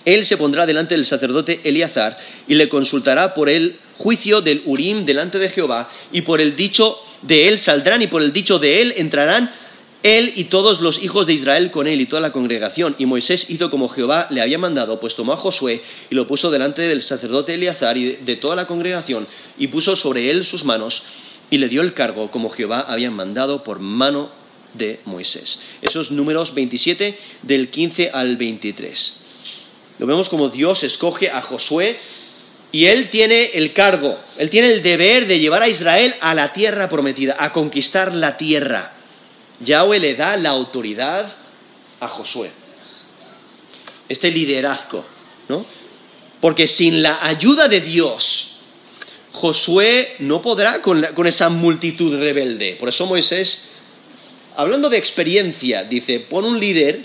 Él 0.05 0.25
se 0.25 0.37
pondrá 0.37 0.65
delante 0.65 0.95
del 0.95 1.05
sacerdote 1.05 1.61
Eleazar 1.65 2.17
y 2.49 2.55
le 2.55 2.69
consultará 2.69 3.35
por 3.35 3.51
el 3.51 3.79
juicio 3.99 4.41
del 4.41 4.63
Urim 4.65 5.05
delante 5.05 5.39
de 5.39 5.51
Jehová 5.51 5.91
y 6.11 6.23
por 6.23 6.41
el 6.41 6.57
dicho 6.57 6.99
de 7.23 7.49
él 7.49 7.59
saldrán 7.59 8.01
y 8.01 8.07
por 8.07 8.23
el 8.23 8.33
dicho 8.33 8.59
de 8.59 8.81
él 8.81 8.95
entrarán 8.97 9.53
él 10.03 10.33
y 10.35 10.45
todos 10.45 10.81
los 10.81 11.03
hijos 11.03 11.27
de 11.27 11.35
Israel 11.35 11.71
con 11.71 11.87
él 11.87 12.01
y 12.01 12.07
toda 12.07 12.23
la 12.23 12.33
congregación. 12.33 12.97
Y 12.99 13.07
Moisés 13.07 13.49
hizo 13.51 13.71
como 13.71 13.89
Jehová 13.89 14.27
le 14.31 14.41
había 14.41 14.59
mandado, 14.59 15.01
pues 15.01 15.15
tomó 15.15 15.33
a 15.33 15.37
Josué 15.37 15.83
y 16.09 16.15
lo 16.15 16.27
puso 16.27 16.51
delante 16.51 16.83
del 16.83 17.03
sacerdote 17.03 17.55
Eleazar 17.55 17.97
y 17.97 18.17
de 18.17 18.37
toda 18.37 18.57
la 18.57 18.67
congregación, 18.67 19.29
y 19.59 19.69
puso 19.69 19.97
sobre 19.97 20.31
él 20.31 20.45
sus 20.45 20.65
manos, 20.65 21.05
y 21.51 21.59
le 21.59 21.69
dio 21.69 21.83
el 21.83 21.95
cargo 21.95 22.31
como 22.31 22.51
Jehová 22.51 22.81
había 22.81 23.11
mandado 23.11 23.65
por 23.65 23.81
mano 23.81 24.31
de 24.75 25.01
Moisés. 25.05 25.61
Esos 25.83 26.11
números 26.13 26.55
27 26.55 27.19
del 27.43 27.71
15 27.71 28.11
al 28.13 28.37
23. 28.37 29.17
Lo 29.99 30.07
vemos 30.07 30.29
como 30.29 30.49
Dios 30.49 30.85
escoge 30.85 31.29
a 31.29 31.43
Josué 31.43 31.99
y 32.73 32.87
él 32.87 33.11
tiene 33.11 33.51
el 33.55 33.73
cargo, 33.73 34.19
él 34.39 34.49
tiene 34.49 34.69
el 34.69 34.83
deber 34.83 35.27
de 35.27 35.41
llevar 35.41 35.63
a 35.63 35.69
Israel 35.69 36.15
a 36.21 36.35
la 36.35 36.53
tierra 36.53 36.89
prometida, 36.89 37.37
a 37.39 37.53
conquistar 37.53 38.15
la 38.15 38.37
tierra. 38.37 39.00
Yahweh 39.61 40.01
le 40.01 40.15
da 40.15 40.37
la 40.37 40.51
autoridad 40.51 41.37
a 42.01 42.09
Josué. 42.09 42.51
Este 44.09 44.31
liderazgo, 44.31 45.05
¿no? 45.49 45.67
Porque 46.41 46.67
sin 46.67 47.03
la 47.03 47.25
ayuda 47.25 47.69
de 47.69 47.81
Dios, 47.81 48.57
Josué 49.33 50.17
no 50.19 50.43
podrá 50.43 50.83
con, 50.83 51.27
esa 51.27 51.51
multitud 51.51 52.19
rebelde. 52.19 52.77
Por 52.77 52.89
eso 52.89 53.07
Moisés, 53.07 53.71
hablando 54.57 54.89
de 54.89 54.97
experiencia, 54.97 55.85
dice, 55.85 56.19
pon 56.19 56.45
un 56.45 56.59
líder, 56.59 57.05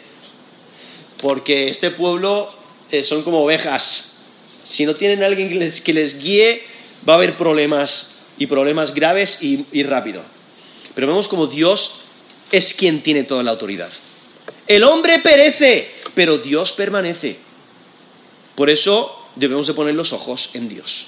porque 1.22 1.68
este 1.68 1.92
pueblo 1.92 2.56
eh, 2.90 3.04
son 3.04 3.24
como 3.24 3.44
ovejas. 3.44 4.18
Si 4.64 4.86
no 4.86 4.96
tienen 4.96 5.22
alguien 5.22 5.50
que 5.50 5.94
les, 5.94 6.18
guíe, 6.18 6.64
va 7.08 7.14
a 7.14 7.18
haber 7.18 7.38
problemas 7.38 8.16
y 8.38 8.48
problemas 8.48 8.94
graves 8.94 9.38
y, 9.42 9.66
y 9.72 9.84
rápido. 9.84 10.24
Pero 10.96 11.08
vemos 11.08 11.28
como 11.28 11.48
Dios 11.48 12.05
es 12.58 12.74
quien 12.74 13.04
tiene 13.04 13.24
toda 13.24 13.44
la 13.44 13.52
autoridad. 13.52 13.92
El 14.68 14.84
hombre 14.84 15.20
perece, 15.20 15.92
pero 16.14 16.38
Dios 16.38 16.72
permanece. 16.72 17.38
Por 18.56 18.70
eso 18.70 19.28
debemos 19.36 19.68
de 19.68 19.74
poner 19.74 19.96
los 19.96 20.14
ojos 20.14 20.52
en 20.54 20.70
Dios, 20.70 21.08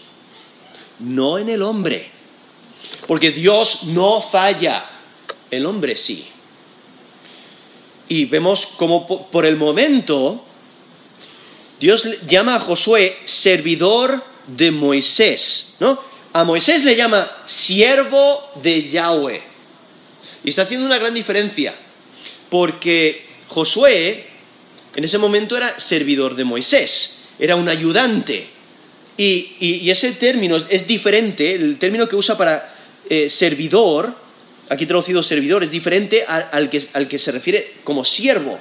no 0.99 1.37
en 1.37 1.49
el 1.49 1.61
hombre. 1.61 2.11
Porque 3.07 3.31
Dios 3.31 3.83
no 3.85 4.21
falla, 4.21 4.85
el 5.49 5.65
hombre 5.65 5.95
sí. 5.95 6.27
Y 8.09 8.25
vemos 8.25 8.67
como 8.67 9.29
por 9.29 9.45
el 9.45 9.57
momento 9.57 10.43
Dios 11.79 12.05
llama 12.27 12.55
a 12.55 12.59
Josué 12.59 13.17
servidor 13.25 14.23
de 14.47 14.71
Moisés, 14.71 15.75
¿no? 15.79 15.99
A 16.33 16.43
Moisés 16.43 16.83
le 16.83 16.95
llama 16.95 17.43
siervo 17.45 18.51
de 18.61 18.89
Yahweh. 18.89 19.56
Y 20.43 20.49
está 20.49 20.63
haciendo 20.63 20.85
una 20.85 20.97
gran 20.97 21.13
diferencia, 21.13 21.75
porque 22.49 23.25
Josué 23.47 24.37
en 24.97 25.03
ese 25.03 25.19
momento 25.19 25.55
era 25.55 25.79
servidor 25.79 26.35
de 26.35 26.43
Moisés, 26.43 27.19
era 27.37 27.55
un 27.55 27.69
ayudante. 27.69 28.49
Y, 29.15 29.89
ese 29.89 30.13
término 30.13 30.57
es 30.57 30.87
diferente, 30.87 31.53
el 31.53 31.77
término 31.77 32.07
que 32.07 32.15
usa 32.15 32.35
para 32.35 32.75
eh, 33.07 33.29
servidor, 33.29 34.15
aquí 34.69 34.87
traducido 34.87 35.21
servidor, 35.21 35.63
es 35.63 35.69
diferente 35.69 36.25
al, 36.27 36.69
que, 36.71 36.81
al 36.93 37.07
que 37.07 37.19
se 37.19 37.31
refiere 37.31 37.75
como 37.83 38.03
siervo. 38.03 38.59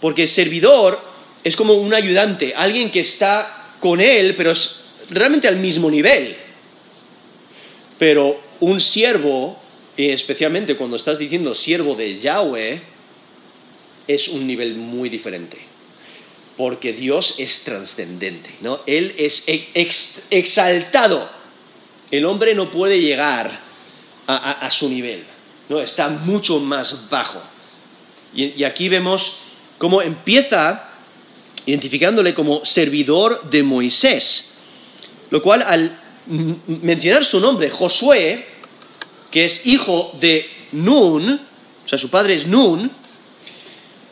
Porque 0.00 0.28
servidor 0.28 1.00
es 1.42 1.56
como 1.56 1.74
un 1.74 1.92
ayudante, 1.92 2.52
alguien 2.54 2.92
que 2.92 3.00
está 3.00 3.74
con 3.80 4.00
él, 4.00 4.34
pero 4.36 4.52
es 4.52 4.80
realmente 5.10 5.48
al 5.48 5.56
mismo 5.56 5.90
nivel. 5.90 6.36
Pero 7.98 8.40
un 8.60 8.80
siervo 8.80 9.60
y 9.96 10.10
especialmente 10.10 10.76
cuando 10.76 10.96
estás 10.96 11.18
diciendo 11.18 11.54
siervo 11.54 11.94
de 11.94 12.18
Yahweh, 12.18 12.82
es 14.06 14.28
un 14.28 14.46
nivel 14.46 14.74
muy 14.76 15.08
diferente. 15.08 15.58
Porque 16.56 16.92
Dios 16.92 17.34
es 17.38 17.64
trascendente, 17.64 18.50
¿no? 18.60 18.80
Él 18.86 19.14
es 19.18 19.44
exaltado. 20.30 21.30
El 22.10 22.24
hombre 22.24 22.54
no 22.54 22.70
puede 22.70 23.00
llegar 23.00 23.60
a, 24.26 24.68
su 24.70 24.88
nivel, 24.88 25.24
¿no? 25.68 25.80
Está 25.80 26.08
mucho 26.08 26.60
más 26.60 27.08
bajo. 27.10 27.42
Y, 28.34 28.60
y 28.60 28.64
aquí 28.64 28.88
vemos 28.88 29.38
cómo 29.78 30.02
empieza 30.02 30.90
identificándole 31.66 32.34
como 32.34 32.64
servidor 32.64 33.50
de 33.50 33.62
Moisés. 33.62 34.54
Lo 35.30 35.42
cual, 35.42 35.62
al 35.62 36.00
mencionar 36.26 37.24
su 37.24 37.40
nombre, 37.40 37.70
Josué, 37.70 38.46
que 39.36 39.44
es 39.44 39.66
hijo 39.66 40.16
de 40.18 40.48
Nun, 40.72 41.30
o 41.84 41.86
sea, 41.86 41.98
su 41.98 42.08
padre 42.08 42.32
es 42.32 42.46
Nun, 42.46 42.90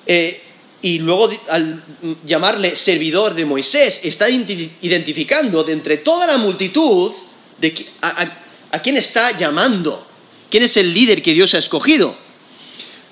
eh, 0.04 0.42
y 0.82 0.98
luego 0.98 1.30
al 1.48 1.82
llamarle 2.26 2.76
servidor 2.76 3.32
de 3.32 3.46
Moisés, 3.46 4.02
está 4.04 4.28
identificando 4.28 5.64
de 5.64 5.72
entre 5.72 5.96
toda 5.96 6.26
la 6.26 6.36
multitud 6.36 7.10
de 7.58 7.86
a, 8.02 8.82
quién 8.82 8.98
está 8.98 9.34
llamando, 9.34 10.06
quién 10.50 10.64
es 10.64 10.76
el 10.76 10.92
líder 10.92 11.22
que 11.22 11.32
Dios 11.32 11.54
ha 11.54 11.58
escogido. 11.58 12.14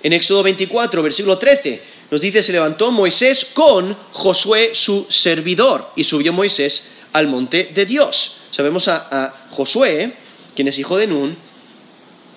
En 0.03 0.13
Éxodo 0.13 0.43
24, 0.43 1.03
versículo 1.03 1.39
13, 1.39 1.83
nos 2.11 2.21
dice, 2.21 2.43
se 2.43 2.53
levantó 2.53 2.91
Moisés 2.91 3.47
con 3.55 3.97
Josué 4.13 4.73
su 4.75 5.07
servidor, 5.09 5.93
y 5.97 6.05
subió 6.05 6.35
Moisés 6.35 6.91
al 7.15 7.27
monte 7.27 7.71
de 7.75 7.87
Dios. 7.87 8.37
Sabemos 8.51 8.87
a, 8.89 9.09
a 9.11 9.49
Josué, 9.49 10.15
quien 10.55 10.69
es 10.69 10.79
hijo 10.79 10.99
de 10.99 11.07
Nun, 11.07 11.52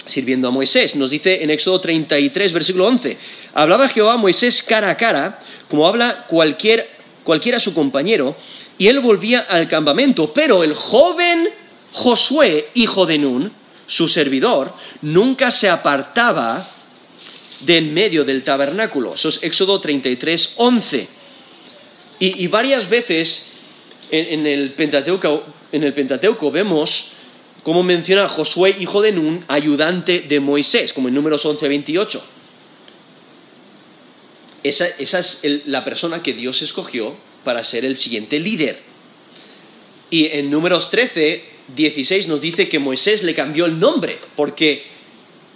sirviendo 0.05 0.47
a 0.47 0.51
Moisés. 0.51 0.95
Nos 0.95 1.09
dice 1.09 1.43
en 1.43 1.49
Éxodo 1.49 1.81
33, 1.81 2.53
versículo 2.53 2.87
11, 2.87 3.17
hablaba 3.53 3.89
Jehová 3.89 4.13
a 4.13 4.17
Moisés 4.17 4.63
cara 4.63 4.89
a 4.89 4.97
cara, 4.97 5.39
como 5.69 5.87
habla 5.87 6.25
cualquier, 6.27 6.89
cualquiera 7.23 7.59
su 7.59 7.73
compañero, 7.73 8.35
y 8.77 8.87
él 8.87 8.99
volvía 8.99 9.39
al 9.41 9.67
campamento, 9.67 10.33
pero 10.33 10.63
el 10.63 10.73
joven 10.73 11.49
Josué, 11.91 12.69
hijo 12.73 13.05
de 13.05 13.17
Nun, 13.17 13.51
su 13.87 14.07
servidor, 14.07 14.73
nunca 15.01 15.51
se 15.51 15.69
apartaba 15.69 16.71
de 17.61 17.77
en 17.77 17.93
medio 17.93 18.25
del 18.25 18.43
tabernáculo. 18.43 19.13
Eso 19.13 19.29
es 19.29 19.39
Éxodo 19.41 19.79
33, 19.79 20.53
11. 20.57 21.07
Y, 22.17 22.47
varias 22.47 22.89
veces 22.89 23.51
en, 24.09 24.45
el 24.45 24.73
Pentateuco, 24.73 25.43
en 25.71 25.83
el 25.83 25.93
Pentateuco 25.93 26.49
vemos 26.49 27.11
como 27.65 27.81
menciona 27.81 28.29
Josué, 28.29 28.75
hijo 28.79 29.01
de 29.01 29.11
Nun, 29.11 29.43
ayudante 29.47 30.21
de 30.21 30.39
Moisés, 30.39 30.93
como 30.93 31.07
en 31.07 31.15
números 31.15 31.43
11, 31.43 31.67
28. 31.67 32.23
Esa, 34.61 34.87
es 34.99 35.41
la 35.65 35.83
persona 35.83 36.21
que 36.21 36.33
Dios 36.33 36.61
escogió 36.61 37.17
para 37.43 37.63
ser 37.63 37.83
el 37.83 37.97
siguiente 37.97 38.39
líder. 38.39 38.83
Y 40.11 40.27
en 40.27 40.51
números 40.51 40.91
13, 40.91 41.43
16 41.75 42.27
nos 42.27 42.39
dice 42.39 42.69
que 42.69 42.77
Moisés 42.77 43.23
le 43.23 43.33
cambió 43.33 43.65
el 43.65 43.79
nombre, 43.79 44.19
porque 44.35 44.83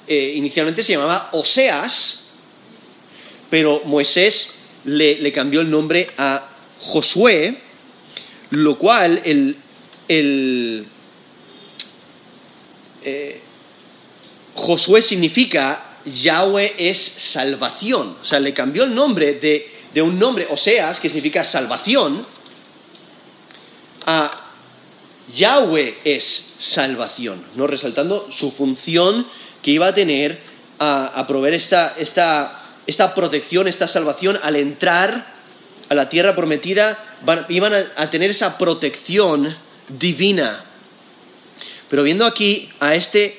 eh, 0.08 0.34
inicialmente 0.36 0.82
se 0.82 0.94
llamaba 0.94 1.30
Oseas, 1.32 2.32
pero 3.52 3.84
Moisés 3.86 4.58
le, 4.84 5.32
cambió 5.32 5.62
el 5.62 5.70
nombre 5.70 6.08
a 6.18 6.50
Josué, 6.80 7.60
lo 8.50 8.80
cual 8.80 9.22
el 9.24 10.88
eh, 13.04 13.42
Josué 14.56 15.02
significa 15.02 15.98
Yahweh 16.06 16.76
es 16.78 17.00
salvación. 17.00 18.18
O 18.22 18.26
sea, 18.26 18.40
le 18.40 18.54
cambió 18.54 18.84
el 18.84 18.94
nombre 18.94 19.34
de, 19.34 20.02
un 20.02 20.18
nombre, 20.18 20.48
Oseas, 20.50 21.00
que 21.00 21.10
significa 21.10 21.44
salvación, 21.44 22.26
a 24.06 24.46
Yahweh 25.34 26.00
es 26.04 26.56
salvación, 26.58 27.46
¿no? 27.56 27.68
resaltando 27.68 28.32
su 28.32 28.52
función 28.52 29.28
que 29.62 29.72
iba 29.72 29.88
a 29.88 29.94
tener 29.94 30.42
a, 30.80 31.26
proveer 31.28 31.54
esta, 31.54 31.96
esta, 31.98 33.14
protección, 33.14 33.68
esta 33.68 33.88
salvación 33.88 34.40
al 34.42 34.56
entrar 34.56 35.34
a 35.90 35.96
la 35.96 36.10
tierra 36.10 36.36
prometida, 36.36 37.18
iban 37.50 37.74
a, 37.74 38.10
tener 38.10 38.30
esa 38.30 38.58
protección 38.58 39.58
divina. 39.90 40.66
Pero 41.90 42.04
viendo 42.04 42.26
aquí 42.26 42.70
a 42.80 42.96
este, 42.96 43.38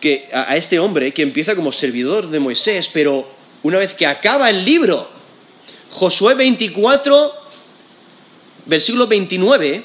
que, 0.00 0.28
a 0.32 0.56
este 0.56 0.78
hombre 0.78 1.12
que 1.12 1.22
empieza 1.22 1.56
como 1.56 1.72
servidor 1.72 2.28
de 2.28 2.40
Moisés, 2.40 2.90
pero 2.92 3.28
una 3.62 3.78
vez 3.78 3.94
que 3.94 4.06
acaba 4.06 4.50
el 4.50 4.64
libro, 4.64 5.10
Josué 5.90 6.34
24, 6.34 7.32
versículo 8.66 9.06
29, 9.06 9.84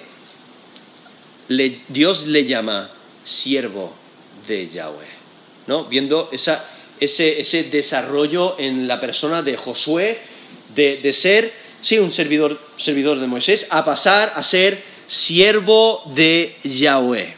Dios 1.90 2.28
le 2.28 2.46
llama 2.46 2.92
siervo 3.24 3.94
de 4.48 4.70
Yahweh. 4.70 5.08
¿no? 5.68 5.86
Viendo 5.86 6.30
ese, 6.32 7.64
desarrollo 7.64 8.60
en 8.60 8.88
la 8.88 9.00
persona 9.00 9.42
de 9.42 9.58
Josué, 9.58 10.20
de, 10.76 11.14
ser, 11.14 11.54
sí, 11.82 11.98
un 11.98 12.12
servidor, 12.12 12.60
servidor 12.78 13.20
de 13.20 13.28
Moisés, 13.28 13.68
a 13.70 13.84
pasar 13.84 14.34
a 14.36 14.44
ser 14.44 14.84
siervo 15.08 16.04
de 16.14 16.58
Yahweh. 16.64 17.36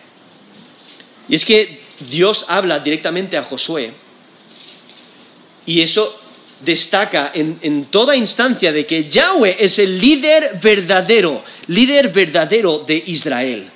Y 1.30 1.36
es 1.36 1.45
que 1.45 1.82
Dios 1.99 2.45
habla 2.47 2.80
directamente 2.80 3.38
a 3.38 3.43
Josué 3.43 3.93
y 5.65 5.82
eso 5.82 6.19
destaca 6.63 7.32
en, 7.34 7.86
toda 7.86 8.15
instancia 8.15 8.71
de 8.71 8.86
que 8.86 9.10
Yahweh 9.10 9.58
es 9.60 9.77
el 9.80 9.99
líder 9.99 10.60
verdadero, 10.62 11.43
líder 11.67 12.10
verdadero 12.10 12.80
de 12.80 13.03
Israel. 13.06 13.69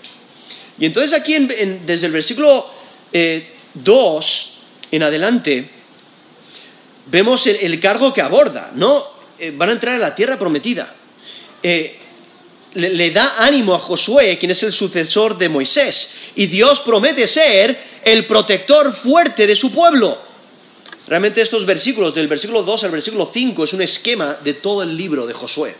Y 0.80 0.86
entonces 0.86 1.14
aquí 1.14 1.38
desde 1.38 2.08
el 2.08 2.12
versículo 2.14 2.72
eh, 3.12 3.52
2 3.76 4.58
en 4.92 5.04
adelante, 5.04 5.70
vemos 7.08 7.46
el, 7.48 7.80
cargo 7.80 8.14
que 8.14 8.22
aborda, 8.22 8.72
¿no? 8.74 9.04
Eh, 9.38 9.52
van 9.56 9.70
a 9.70 9.74
entrar 9.74 9.96
a 9.96 10.00
la 10.00 10.16
tierra 10.16 10.38
prometida. 10.38 10.96
Eh, 11.62 12.01
le, 12.74 13.12
da 13.12 13.36
ánimo 13.38 13.76
a 13.76 13.80
Josué, 13.80 14.38
quien 14.38 14.52
es 14.52 14.64
el 14.64 14.74
sucesor 14.74 15.38
de 15.38 15.50
Moisés, 15.50 16.14
y 16.36 16.48
Dios 16.48 16.80
promete 16.82 17.28
ser 17.28 18.02
el 18.04 18.26
protector 18.26 18.94
fuerte 18.94 19.48
de 19.48 19.56
su 19.56 19.72
pueblo. 19.72 20.20
Realmente 21.08 21.42
estos 21.42 21.66
versículos, 21.66 22.16
del 22.16 22.28
versículo 22.28 22.64
2 22.64 22.84
al 22.86 22.92
versículo 22.92 23.30
5, 23.32 23.64
es 23.64 23.74
un 23.74 23.82
esquema 23.82 24.40
de 24.44 24.54
todo 24.54 24.84
el 24.84 24.96
libro 24.96 25.28
de 25.28 25.34
Josué. 25.34 25.76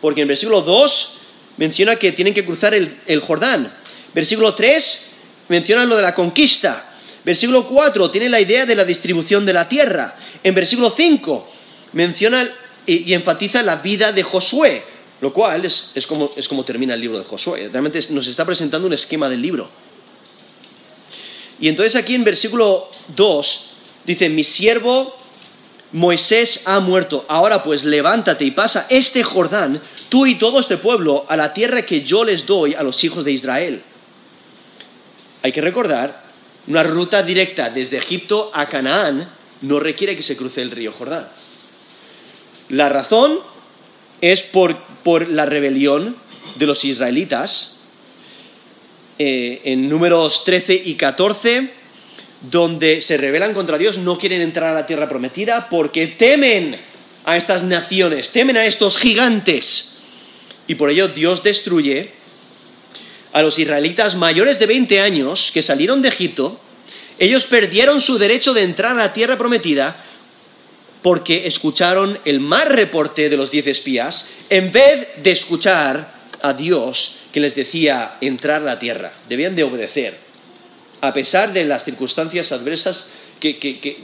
Porque 0.00 0.20
en 0.20 0.24
el 0.24 0.28
versículo 0.28 0.62
2 0.62 1.18
menciona 1.58 1.96
que 1.96 2.12
tienen 2.12 2.32
que 2.32 2.44
cruzar 2.44 2.74
el, 2.74 3.00
el 3.06 3.20
Jordán. 3.20 3.76
Versículo 4.14 4.54
3 4.54 5.08
menciona 5.48 5.84
lo 5.84 5.96
de 5.96 6.02
la 6.02 6.14
conquista. 6.14 6.98
Versículo 7.22 7.66
4 7.66 8.10
tiene 8.10 8.30
la 8.30 8.40
idea 8.40 8.64
de 8.64 8.74
la 8.74 8.84
distribución 8.84 9.44
de 9.44 9.52
la 9.52 9.68
tierra. 9.68 10.16
En 10.42 10.54
versículo 10.54 10.94
5 10.96 11.52
menciona 11.92 12.48
y, 12.86 13.12
enfatiza 13.12 13.62
la 13.62 13.76
vida 13.76 14.12
de 14.12 14.22
Josué, 14.22 14.82
lo 15.20 15.32
cual 15.32 15.64
es, 15.64 15.92
como, 16.06 16.30
es 16.36 16.48
como 16.48 16.64
termina 16.64 16.94
el 16.94 17.00
libro 17.00 17.18
de 17.18 17.24
Josué. 17.24 17.68
Realmente 17.68 18.00
nos 18.10 18.26
está 18.26 18.44
presentando 18.44 18.86
un 18.86 18.92
esquema 18.92 19.28
del 19.28 19.42
libro. 19.42 19.70
Y 21.60 21.68
entonces 21.68 21.94
aquí 21.96 22.14
en 22.14 22.24
versículo 22.24 22.88
2 23.14 23.70
dice, 24.06 24.28
mi 24.28 24.44
siervo 24.44 25.14
Moisés 25.92 26.62
ha 26.66 26.80
muerto, 26.80 27.26
ahora 27.28 27.62
pues 27.62 27.84
levántate 27.84 28.44
y 28.44 28.52
pasa 28.52 28.86
este 28.88 29.22
Jordán, 29.22 29.82
tú 30.08 30.24
y 30.24 30.36
todo 30.36 30.60
este 30.60 30.76
pueblo, 30.76 31.26
a 31.28 31.36
la 31.36 31.52
tierra 31.52 31.82
que 31.82 32.02
yo 32.02 32.24
les 32.24 32.46
doy 32.46 32.74
a 32.74 32.82
los 32.82 33.02
hijos 33.02 33.24
de 33.24 33.32
Israel. 33.32 33.82
Hay 35.42 35.52
que 35.52 35.60
recordar 35.60 36.30
una 36.66 36.82
ruta 36.82 37.22
directa 37.22 37.70
desde 37.70 37.98
Egipto 37.98 38.50
a 38.54 38.68
Canaán 38.68 39.40
no 39.62 39.78
requiere 39.78 40.16
que 40.16 40.22
se 40.22 40.36
cruce 40.36 40.62
el 40.62 40.70
río 40.70 40.92
Jordán. 40.92 41.28
La 42.68 42.88
razón 42.88 43.40
es 44.20 44.42
por, 44.42 44.76
la 45.28 45.46
rebelión 45.46 46.16
de 46.56 46.66
los 46.66 46.84
israelitas. 46.84 47.80
Eh, 49.18 49.60
en 49.64 49.88
números 49.88 50.44
13 50.44 50.82
y 50.84 50.94
14, 50.94 51.70
donde 52.40 53.00
se 53.00 53.16
rebelan 53.16 53.52
contra 53.52 53.76
Dios, 53.76 53.98
no 53.98 54.18
quieren 54.18 54.40
entrar 54.40 54.70
a 54.70 54.74
la 54.74 54.86
tierra 54.86 55.08
prometida 55.08 55.68
porque 55.68 56.06
temen 56.06 56.80
a 57.24 57.36
estas 57.36 57.62
naciones, 57.62 58.30
temen 58.30 58.56
a 58.56 58.64
estos 58.64 58.96
gigantes. 58.96 59.96
Y 60.66 60.76
por 60.76 60.90
ello 60.90 61.08
Dios 61.08 61.42
destruye 61.42 62.12
a 63.32 63.42
los 63.42 63.58
israelitas 63.58 64.16
mayores 64.16 64.58
de 64.58 64.66
20 64.66 65.00
años 65.00 65.50
que 65.52 65.62
salieron 65.62 66.02
de 66.02 66.08
Egipto, 66.08 66.60
ellos 67.18 67.44
perdieron 67.44 68.00
su 68.00 68.18
derecho 68.18 68.54
de 68.54 68.62
entrar 68.62 68.92
a 68.92 69.02
la 69.02 69.12
tierra 69.12 69.36
prometida 69.36 70.04
porque 71.02 71.46
escucharon 71.46 72.18
el 72.24 72.40
mal 72.40 72.68
reporte 72.68 73.28
de 73.28 73.36
los 73.36 73.50
diez 73.50 73.66
espías 73.66 74.28
en 74.48 74.70
vez 74.72 75.08
de 75.22 75.30
escuchar 75.30 76.20
a 76.42 76.52
Dios 76.52 77.16
que 77.32 77.40
les 77.40 77.54
decía 77.54 78.16
entrar 78.20 78.62
a 78.62 78.64
la 78.64 78.78
tierra. 78.78 79.12
Debían 79.28 79.56
de 79.56 79.64
obedecer, 79.64 80.18
a 81.00 81.12
pesar 81.12 81.52
de 81.52 81.64
las 81.64 81.84
circunstancias 81.84 82.52
adversas 82.52 83.10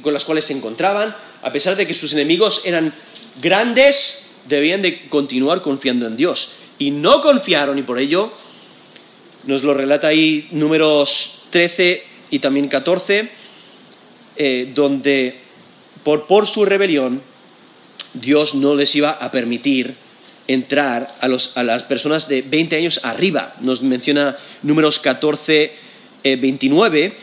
con 0.02 0.14
las 0.14 0.24
cuales 0.24 0.46
se 0.46 0.54
encontraban, 0.54 1.14
a 1.42 1.52
pesar 1.52 1.76
de 1.76 1.86
que 1.86 1.94
sus 1.94 2.12
enemigos 2.14 2.62
eran 2.64 2.94
grandes, 3.40 4.26
debían 4.48 4.80
de 4.80 5.08
continuar 5.08 5.60
confiando 5.60 6.06
en 6.06 6.16
Dios. 6.16 6.52
Y 6.78 6.90
no 6.90 7.20
confiaron 7.20 7.78
y 7.78 7.82
por 7.82 7.98
ello 7.98 8.32
nos 9.44 9.62
lo 9.62 9.74
relata 9.74 10.08
ahí 10.08 10.48
números 10.50 11.42
13 11.50 12.04
y 12.30 12.38
también 12.38 12.68
14, 12.68 13.30
eh, 14.36 14.72
donde 14.74 15.45
por, 16.02 16.26
por, 16.26 16.46
su 16.46 16.64
rebelión 16.64 17.22
Dios 18.14 18.54
no 18.54 18.74
les 18.74 18.94
iba 18.94 19.10
a 19.10 19.30
permitir 19.30 19.96
entrar 20.46 21.16
a, 21.20 21.28
los, 21.28 21.56
a, 21.56 21.62
las 21.62 21.82
personas 21.84 22.28
de 22.28 22.42
20 22.42 22.76
años 22.76 23.00
arriba. 23.02 23.56
Nos 23.60 23.82
menciona 23.82 24.36
números 24.62 24.98
14, 24.98 25.72
29, 26.22 27.04
eh, 27.04 27.16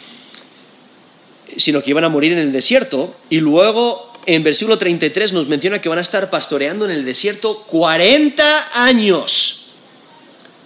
sino 1.58 1.82
que 1.82 1.90
iban 1.90 2.04
a 2.04 2.10
morir 2.10 2.34
en 2.34 2.40
el 2.40 2.52
desierto. 2.52 3.16
Y 3.30 3.40
luego 3.40 4.14
en 4.26 4.44
versículo 4.44 4.78
33 4.78 5.34
nos 5.34 5.48
menciona 5.48 5.80
que 5.80 5.90
van 5.90 6.00
a 6.00 6.02
estar 6.02 6.30
pastoreando 6.30 6.86
en 6.86 6.92
el 6.92 7.06
desierto 7.06 7.64
40 7.64 8.84
años. 8.86 9.68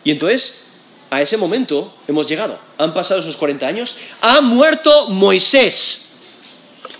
Y 0.04 0.12
entonces 0.12 0.64
a 1.10 1.22
ese 1.22 1.38
momento 1.38 1.94
hemos 2.08 2.28
llegado. 2.28 2.60
Han 2.78 2.94
pasado 2.94 3.22
esos 3.22 3.38
40 3.38 3.68
años, 3.68 3.96
ha 4.22 4.42
muerto 4.42 5.10
Moisés. 5.10 6.10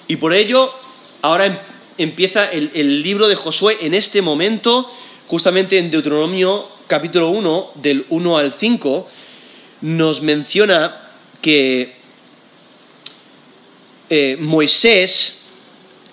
Y 0.08 0.16
por 0.16 0.34
ello, 0.34 0.74
ahora 1.22 1.46
em, 1.46 1.58
empieza 1.98 2.46
el, 2.52 3.02
libro 3.02 3.28
de 3.28 3.36
Josué 3.36 3.78
en 3.82 3.94
este 3.94 4.22
momento, 4.22 4.92
justamente 5.28 5.78
en 5.78 5.92
Deuteronomio 5.92 6.70
capítulo 6.88 7.30
1, 7.30 7.72
del 7.76 8.06
1 8.10 8.38
al 8.38 8.54
5, 8.54 9.08
nos 9.82 10.22
menciona 10.22 11.12
que 11.42 11.96
eh, 14.10 14.38
Moisés 14.40 15.46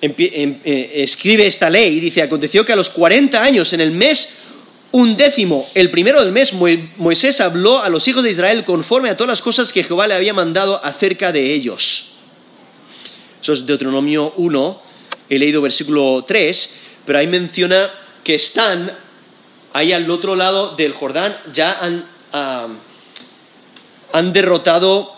em, 0.00 0.14
eh, 0.18 0.92
escribe 0.96 1.46
esta 1.46 1.70
ley 1.70 1.96
y 1.96 2.00
dice, 2.00 2.22
aconteció 2.22 2.64
que 2.64 2.72
a 2.72 2.76
los 2.76 2.90
40 2.90 3.42
años, 3.42 3.72
en 3.72 3.80
el 3.80 3.92
mes 3.92 4.34
un 4.94 5.16
décimo, 5.16 5.66
el 5.74 5.90
primero 5.90 6.22
del 6.22 6.30
mes, 6.30 6.52
Moisés 6.52 7.40
habló 7.40 7.82
a 7.82 7.88
los 7.88 8.06
hijos 8.06 8.22
de 8.22 8.30
Israel 8.30 8.62
conforme 8.64 9.10
a 9.10 9.16
todas 9.16 9.28
las 9.28 9.42
cosas 9.42 9.72
que 9.72 9.82
Jehová 9.82 10.06
le 10.06 10.14
había 10.14 10.32
mandado 10.32 10.80
acerca 10.84 11.32
de 11.32 11.52
ellos. 11.52 12.12
Eso 13.42 13.54
es 13.54 13.66
Deuteronomio 13.66 14.34
1, 14.36 14.82
he 15.28 15.38
leído 15.38 15.62
versículo 15.62 16.24
3, 16.26 16.80
pero 17.06 17.18
ahí 17.18 17.26
menciona 17.26 17.90
que 18.22 18.34
están 18.34 18.96
ahí 19.72 19.92
al 19.92 20.10
otro 20.10 20.37
lado 20.37 20.76
del 20.76 20.94
Jordán, 20.94 21.37
ya 21.52 21.78
han, 21.80 22.06
han 24.12 24.32
derrotado 24.32 25.12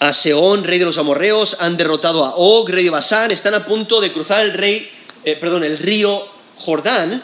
a 0.00 0.12
Seón, 0.12 0.64
rey 0.64 0.78
de 0.78 0.84
los 0.84 0.98
amorreos, 0.98 1.56
han 1.60 1.76
derrotado 1.76 2.24
a 2.24 2.34
Og, 2.36 2.68
rey 2.68 2.84
de 2.84 2.90
Basán, 2.90 3.30
están 3.30 3.54
a 3.54 3.64
punto 3.64 4.00
de 4.00 4.12
cruzar 4.12 4.42
el 4.42 4.52
rey, 4.52 4.90
eh, 5.24 5.36
perdón, 5.36 5.64
el 5.64 5.78
río 5.78 6.26
Jordán, 6.56 7.22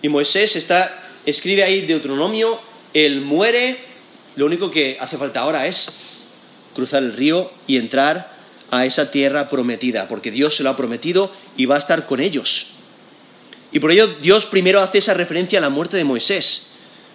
y 0.00 0.08
Moisés 0.08 0.56
está, 0.56 1.10
escribe 1.26 1.64
ahí 1.64 1.82
Deuteronomio, 1.82 2.60
él 2.94 3.20
muere, 3.20 3.78
lo 4.36 4.46
único 4.46 4.70
que 4.70 4.96
hace 5.00 5.18
falta 5.18 5.40
ahora 5.40 5.66
es 5.66 5.92
cruzar 6.74 7.02
el 7.02 7.14
río 7.14 7.50
y 7.66 7.76
entrar 7.76 8.31
a 8.72 8.84
esa 8.86 9.12
tierra 9.12 9.48
prometida, 9.48 10.08
porque 10.08 10.32
Dios 10.32 10.56
se 10.56 10.64
lo 10.64 10.70
ha 10.70 10.76
prometido 10.76 11.30
y 11.56 11.66
va 11.66 11.76
a 11.76 11.78
estar 11.78 12.06
con 12.06 12.18
ellos. 12.18 12.70
Y 13.70 13.78
por 13.78 13.92
ello 13.92 14.08
Dios 14.08 14.46
primero 14.46 14.80
hace 14.80 14.98
esa 14.98 15.14
referencia 15.14 15.60
a 15.60 15.62
la 15.62 15.68
muerte 15.68 15.96
de 15.96 16.02
Moisés, 16.04 16.68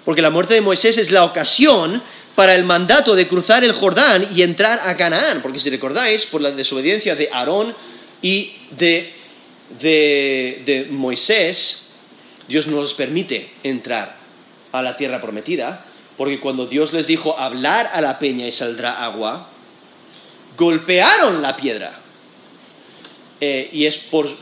porque 0.06 0.22
la 0.22 0.30
muerte 0.30 0.54
de 0.54 0.62
Moisés 0.62 0.98
es 0.98 1.12
la 1.12 1.26
ocasión 1.26 2.02
para 2.36 2.56
el 2.56 2.64
mandato 2.64 3.16
de 3.16 3.28
cruzar 3.28 3.64
el 3.64 3.74
Jordán 3.74 4.30
y 4.34 4.44
entrar 4.44 4.80
a 4.88 4.96
Canaán, 4.96 5.42
porque 5.42 5.60
si 5.60 5.70
recordáis, 5.70 6.26
por 6.26 6.42
la 6.42 6.52
desobediencia 6.52 7.16
de 7.16 7.30
Aarón 7.34 7.76
y 8.22 8.54
de, 8.72 9.14
de 9.80 10.88
Moisés, 10.90 11.90
Dios 12.48 12.68
no 12.68 12.78
nos 12.78 12.94
permite 12.94 13.52
entrar 13.64 14.18
a 14.72 14.82
la 14.82 14.96
tierra 14.96 15.20
prometida 15.20 15.86
porque 16.18 16.40
cuando 16.40 16.66
Dios 16.66 16.94
les 16.94 17.08
dijo 17.08 17.40
hablar 17.40 17.92
a 17.94 18.02
la 18.02 18.18
peña 18.20 18.48
y 18.48 18.52
saldrá 18.52 19.04
agua, 19.06 19.52
golpearon 20.58 21.42
la 21.42 21.56
piedra. 21.56 22.02
Eh, 23.40 23.70
y 23.72 23.86
es 23.86 24.00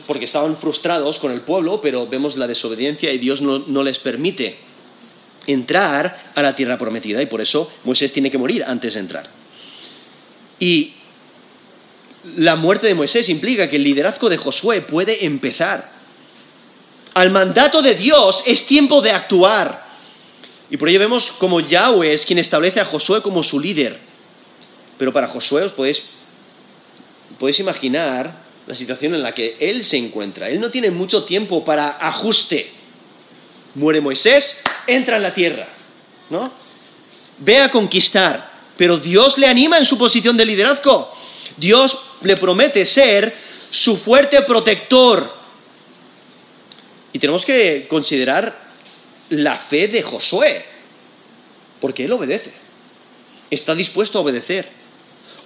porque 0.08 0.24
estaban 0.24 0.56
frustrados 0.56 1.20
con 1.20 1.32
el 1.32 1.42
pueblo, 1.42 1.82
pero 1.82 2.08
vemos 2.08 2.38
la 2.38 2.48
desobediencia 2.48 3.12
y 3.12 3.18
Dios 3.18 3.42
no, 3.42 3.84
les 3.84 4.00
permite 4.00 4.58
entrar 5.48 6.32
a 6.34 6.42
la 6.42 6.56
tierra 6.56 6.78
prometida 6.78 7.22
y 7.22 7.26
por 7.26 7.42
eso 7.42 7.70
Moisés 7.84 8.14
tiene 8.14 8.32
que 8.32 8.38
morir 8.38 8.64
antes 8.66 8.94
de 8.94 9.00
entrar. 9.02 9.30
Y 10.60 10.94
la 12.38 12.56
muerte 12.56 12.88
de 12.88 12.96
Moisés 12.96 13.28
implica 13.28 13.68
que 13.68 13.76
el 13.76 13.84
liderazgo 13.84 14.30
de 14.30 14.38
Josué 14.38 14.82
puede 14.82 15.26
empezar. 15.26 15.92
Al 17.14 17.32
mandato 17.32 17.82
de 17.82 17.96
Dios 17.96 18.44
es 18.46 18.66
tiempo 18.66 19.02
de 19.02 19.12
actuar. 19.12 19.86
Y 20.70 20.78
por 20.78 20.88
ello 20.88 21.00
vemos 21.00 21.32
como 21.34 21.60
Yahweh 21.60 22.14
es 22.14 22.26
quien 22.26 22.40
establece 22.40 22.80
a 22.80 22.86
Josué 22.86 23.22
como 23.22 23.44
su 23.44 23.60
líder. 23.60 24.15
Pero 24.98 25.12
para 25.12 25.28
Josué 25.28 25.64
os 25.64 25.72
podéis, 25.72 26.04
podéis 27.40 27.60
imaginar 27.60 28.46
la 28.68 28.76
situación 28.76 29.14
en 29.14 29.22
la 29.22 29.34
que 29.34 29.58
él 29.60 29.84
se 29.84 29.98
encuentra. 29.98 30.50
Él 30.50 30.60
no 30.60 30.72
tiene 30.72 30.90
mucho 30.90 31.24
tiempo 31.24 31.64
para 31.64 31.90
ajuste. 31.90 32.72
Muere 33.76 34.02
Moisés, 34.02 34.62
entra 34.88 35.18
en 35.18 35.24
la 35.24 35.34
tierra, 35.34 35.68
¿no? 36.30 36.52
Ve 37.40 37.60
a 37.60 37.70
conquistar, 37.70 38.52
pero 38.78 38.98
Dios 38.98 39.38
le 39.38 39.48
anima 39.48 39.78
en 39.78 39.86
su 39.86 39.98
posición 39.98 40.38
de 40.38 40.46
liderazgo. 40.46 41.12
Dios 41.58 42.00
le 42.22 42.38
promete 42.38 42.86
ser 42.86 43.36
su 43.70 43.98
fuerte 43.98 44.42
protector. 44.44 45.36
Y 47.12 47.20
tenemos 47.20 47.46
que 47.46 47.88
considerar 47.90 48.66
la 49.30 49.58
fe 49.58 49.88
de 49.88 50.02
Josué, 50.02 50.66
porque 51.82 52.06
él 52.06 52.12
obedece. 52.14 52.52
Está 53.50 53.76
dispuesto 53.76 54.18
a 54.18 54.22
obedecer. 54.22 54.70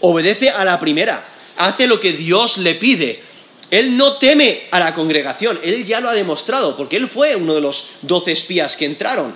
Obedece 0.01 0.49
a 0.49 0.63
la 0.65 0.79
primera 0.79 1.25
hace 1.57 1.87
lo 1.87 1.99
que 1.99 2.13
Dios 2.13 2.57
le 2.57 2.75
pide. 2.75 3.21
Él 3.69 3.95
no 3.97 4.13
teme 4.13 4.63
a 4.71 4.79
la 4.79 4.95
congregación, 4.95 5.59
él 5.63 5.85
ya 5.85 5.99
lo 5.99 6.09
ha 6.09 6.13
demostrado, 6.13 6.75
porque 6.75 6.97
él 6.97 7.07
fue 7.07 7.35
uno 7.35 7.53
de 7.53 7.61
los 7.61 7.89
doce 8.01 8.31
espías 8.31 8.75
que 8.75 8.85
entraron. 8.85 9.35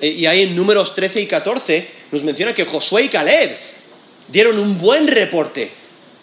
E, 0.00 0.08
y 0.08 0.26
ahí 0.26 0.42
en 0.42 0.56
números 0.56 0.94
13 0.94 1.20
y 1.20 1.26
14 1.26 1.90
nos 2.10 2.24
menciona 2.24 2.52
que 2.52 2.64
Josué 2.64 3.04
y 3.04 3.08
Caleb 3.08 3.56
dieron 4.28 4.58
un 4.58 4.78
buen 4.78 5.06
reporte. 5.06 5.72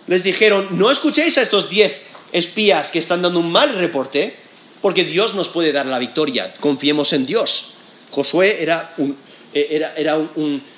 Les 0.07 0.23
dijeron, 0.23 0.69
no 0.71 0.91
escuchéis 0.91 1.37
a 1.37 1.41
estos 1.41 1.69
diez 1.69 2.01
espías 2.31 2.91
que 2.91 2.99
están 2.99 3.21
dando 3.21 3.39
un 3.39 3.51
mal 3.51 3.77
reporte, 3.77 4.35
porque 4.81 5.05
Dios 5.05 5.33
nos 5.33 5.49
puede 5.49 5.71
dar 5.71 5.85
la 5.85 5.99
victoria, 5.99 6.53
confiemos 6.59 7.13
en 7.13 7.25
Dios. 7.25 7.73
Josué 8.11 8.61
era 8.61 8.93
un, 8.97 9.17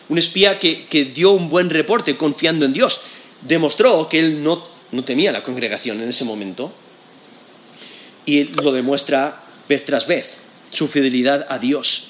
e, 0.09 0.19
espía 0.19 0.59
que 0.59 1.11
dio 1.13 1.31
un 1.31 1.49
buen 1.49 1.69
reporte 1.69 2.17
confiando 2.17 2.65
en 2.65 2.73
Dios 2.73 3.01
demostró 3.41 4.09
que 4.09 4.19
él 4.19 4.43
no, 4.43 4.63
temía 5.05 5.31
la 5.31 5.43
congregación 5.43 6.01
en 6.01 6.09
ese 6.09 6.25
momento 6.25 6.73
y 8.25 8.43
lo 8.43 8.71
demuestra 8.71 9.43
vez 9.67 9.85
tras 9.85 10.07
vez, 10.07 10.37
su 10.71 10.87
fidelidad 10.87 11.45
a 11.49 11.59
Dios. 11.59 12.07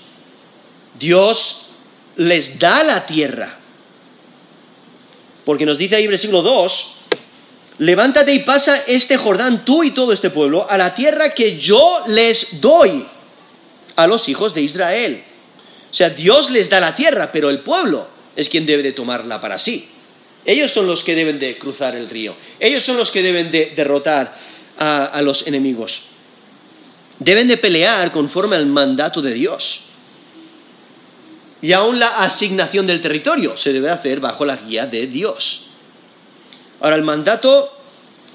Dios 0.97 1.67
les 2.15 2.59
da 2.59 2.83
la 2.83 3.05
tierra. 3.05 3.59
Porque 5.45 5.65
nos 5.65 5.77
dice 5.77 5.95
ahí 5.95 6.07
versículo 6.07 6.41
2, 6.41 6.95
levántate 7.79 8.33
y 8.33 8.39
pasa 8.39 8.83
este 8.87 9.17
Jordán 9.17 9.65
tú 9.65 9.83
y 9.83 9.91
todo 9.91 10.11
este 10.11 10.29
pueblo 10.29 10.69
a 10.69 10.77
la 10.77 10.93
tierra 10.93 11.33
que 11.33 11.57
yo 11.57 12.03
les 12.07 12.59
doy 12.59 13.07
a 13.95 14.07
los 14.07 14.27
hijos 14.29 14.53
de 14.53 14.61
Israel. 14.61 15.23
O 15.91 15.93
sea, 15.93 16.09
Dios 16.09 16.49
les 16.51 16.69
da 16.69 16.79
la 16.79 16.95
tierra, 16.95 17.31
pero 17.31 17.49
el 17.49 17.61
pueblo 17.61 18.07
es 18.35 18.49
quien 18.49 18.65
debe 18.65 18.83
de 18.83 18.91
tomarla 18.91 19.41
para 19.41 19.57
sí. 19.57 19.89
Ellos 20.45 20.71
son 20.71 20.87
los 20.87 21.03
que 21.03 21.15
deben 21.15 21.39
de 21.39 21.57
cruzar 21.57 21.95
el 21.95 22.09
río. 22.09 22.35
Ellos 22.59 22.83
son 22.83 22.97
los 22.97 23.11
que 23.11 23.21
deben 23.21 23.51
de 23.51 23.73
derrotar 23.75 24.37
a, 24.77 25.21
los 25.21 25.45
enemigos. 25.45 26.03
Deben 27.19 27.47
de 27.47 27.57
pelear 27.57 28.11
conforme 28.11 28.55
al 28.55 28.65
mandato 28.65 29.21
de 29.21 29.33
Dios. 29.33 29.81
Y 31.61 31.73
aún 31.73 31.99
la 31.99 32.19
asignación 32.23 32.87
del 32.87 33.01
territorio 33.01 33.57
se 33.57 33.73
debe 33.73 33.89
hacer 33.89 34.21
bajo 34.21 34.45
la 34.45 34.55
guía 34.55 34.87
de 34.87 35.07
Dios. 35.07 35.67
Ahora, 36.79 36.95
el 36.95 37.03
mandato 37.03 37.73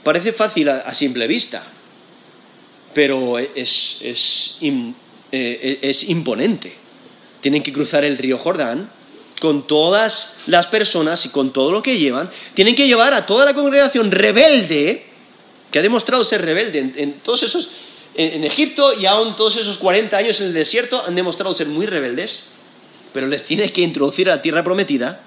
parece 0.03 0.35
fácil 0.35 0.69
a, 0.69 0.93
simple 0.93 1.27
vista, 1.27 1.65
pero 2.93 3.39
es, 3.39 3.99
eh, 4.03 5.79
es 5.81 6.05
imponente. 6.11 6.84
Tienen 7.45 7.63
que 7.63 7.75
cruzar 7.75 8.07
el 8.07 8.17
río 8.17 8.39
Jordán 8.39 8.89
con 9.39 9.67
todas 9.67 10.39
las 10.47 10.67
personas 10.67 11.27
y 11.27 11.29
con 11.29 11.53
todo 11.53 11.73
lo 11.73 11.83
que 11.83 11.99
llevan, 11.99 12.31
tienen 12.55 12.75
que 12.75 12.87
llevar 12.87 13.13
a 13.13 13.27
toda 13.27 13.45
la 13.45 13.53
congregación 13.53 14.11
rebelde, 14.11 15.05
que 15.71 15.79
ha 15.79 15.83
demostrado 15.83 16.25
ser 16.25 16.41
rebelde 16.41 16.95
en, 16.97 17.21
todos 17.21 17.43
esos, 17.43 17.69
en, 18.15 18.45
Egipto 18.45 18.99
y 18.99 19.05
aún 19.05 19.37
todos 19.37 19.59
esos 19.59 19.77
40 19.77 20.17
años 20.17 20.41
en 20.41 20.47
el 20.47 20.55
desierto 20.55 21.05
han 21.07 21.15
demostrado 21.15 21.55
ser 21.55 21.67
muy 21.67 21.85
rebeldes, 21.85 22.47
pero 23.13 23.27
les 23.27 23.45
tiene 23.45 23.71
que 23.71 23.83
introducir 23.83 24.31
a 24.31 24.37
la 24.37 24.41
tierra 24.41 24.65
prometida. 24.65 25.21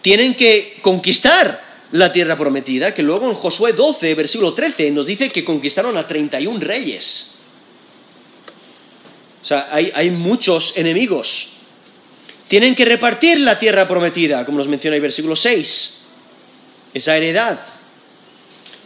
Tienen 0.00 0.34
que 0.34 0.78
conquistar 0.80 1.84
la 1.92 2.14
tierra 2.14 2.38
prometida, 2.38 2.94
que 2.94 3.02
luego 3.02 3.28
en 3.28 3.34
Josué 3.34 3.74
12, 3.74 4.14
versículo 4.14 4.54
13, 4.54 4.90
nos 4.90 5.04
dice 5.04 5.28
que 5.28 5.44
conquistaron 5.44 5.98
a 5.98 6.06
31 6.06 6.60
reyes. 6.60 7.36
O 9.42 9.44
sea, 9.44 9.68
hay, 9.72 10.10
muchos 10.10 10.76
enemigos. 10.76 11.48
Tienen 12.48 12.74
que 12.74 12.84
repartir 12.84 13.40
la 13.40 13.58
tierra 13.58 13.88
prometida, 13.88 14.44
como 14.44 14.58
nos 14.58 14.68
menciona 14.68 14.96
el 14.96 15.02
versículo 15.02 15.34
6. 15.34 16.00
Esa 16.92 17.16
heredad. 17.16 17.58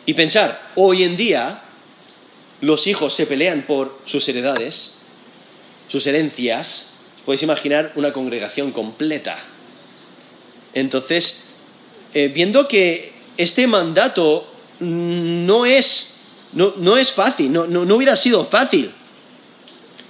Y 0.07 0.15
pensar, 0.15 0.71
hoy 0.77 1.03
en 1.03 1.17
día 1.17 1.63
los 2.61 2.87
hijos 2.87 3.15
se 3.15 3.27
pelean 3.27 3.63
por 3.67 4.01
sus 4.05 4.29
heredades, 4.29 4.95
sus 5.89 6.07
herencias. 6.07 6.95
Podéis 7.25 7.43
imaginar 7.43 7.93
una 7.97 8.13
congregación 8.13 8.71
completa. 8.71 9.39
Entonces, 10.73 11.45
eh, 12.13 12.29
viendo 12.29 12.69
que 12.69 13.13
este 13.37 13.67
mandato 13.67 14.53
no 14.79 15.67
es, 15.67 16.17
no, 16.53 16.97
es 16.97 17.13
fácil, 17.13 17.51
no, 17.53 17.67
no 17.67 17.95
hubiera 17.95 18.15
sido 18.15 18.45
fácil 18.45 18.93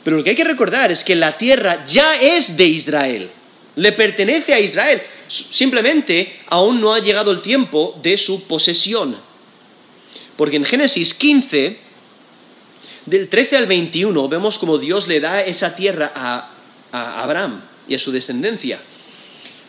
pero 0.04 0.18
lo 0.18 0.22
que 0.22 0.30
hay 0.30 0.36
que 0.36 0.44
recordar 0.44 0.92
es 0.92 1.02
que 1.02 1.16
la 1.16 1.36
tierra 1.38 1.84
ya 1.86 2.20
es 2.20 2.56
de 2.56 2.66
Israel, 2.66 3.30
le 3.76 3.92
pertenece 3.92 4.54
a 4.54 4.60
Israel, 4.60 5.00
simplemente 5.28 6.40
aún 6.46 6.80
no 6.80 6.94
ha 6.94 7.00
llegado 7.00 7.30
el 7.30 7.40
tiempo 7.40 7.98
de 8.02 8.16
su 8.18 8.46
posesión. 8.46 9.16
Porque 10.36 10.56
en 10.56 10.64
Génesis 10.64 11.14
15, 11.14 11.78
del 13.06 13.28
13 13.28 13.56
al 13.56 13.66
21, 13.66 14.28
vemos 14.28 14.58
como 14.58 14.78
Dios 14.78 15.08
le 15.08 15.20
da 15.20 15.42
esa 15.42 15.74
tierra 15.74 16.12
a, 16.14 16.50
Abraham 16.92 17.62
y 17.88 17.94
a 17.94 17.98
su 17.98 18.12
descendencia. 18.12 18.80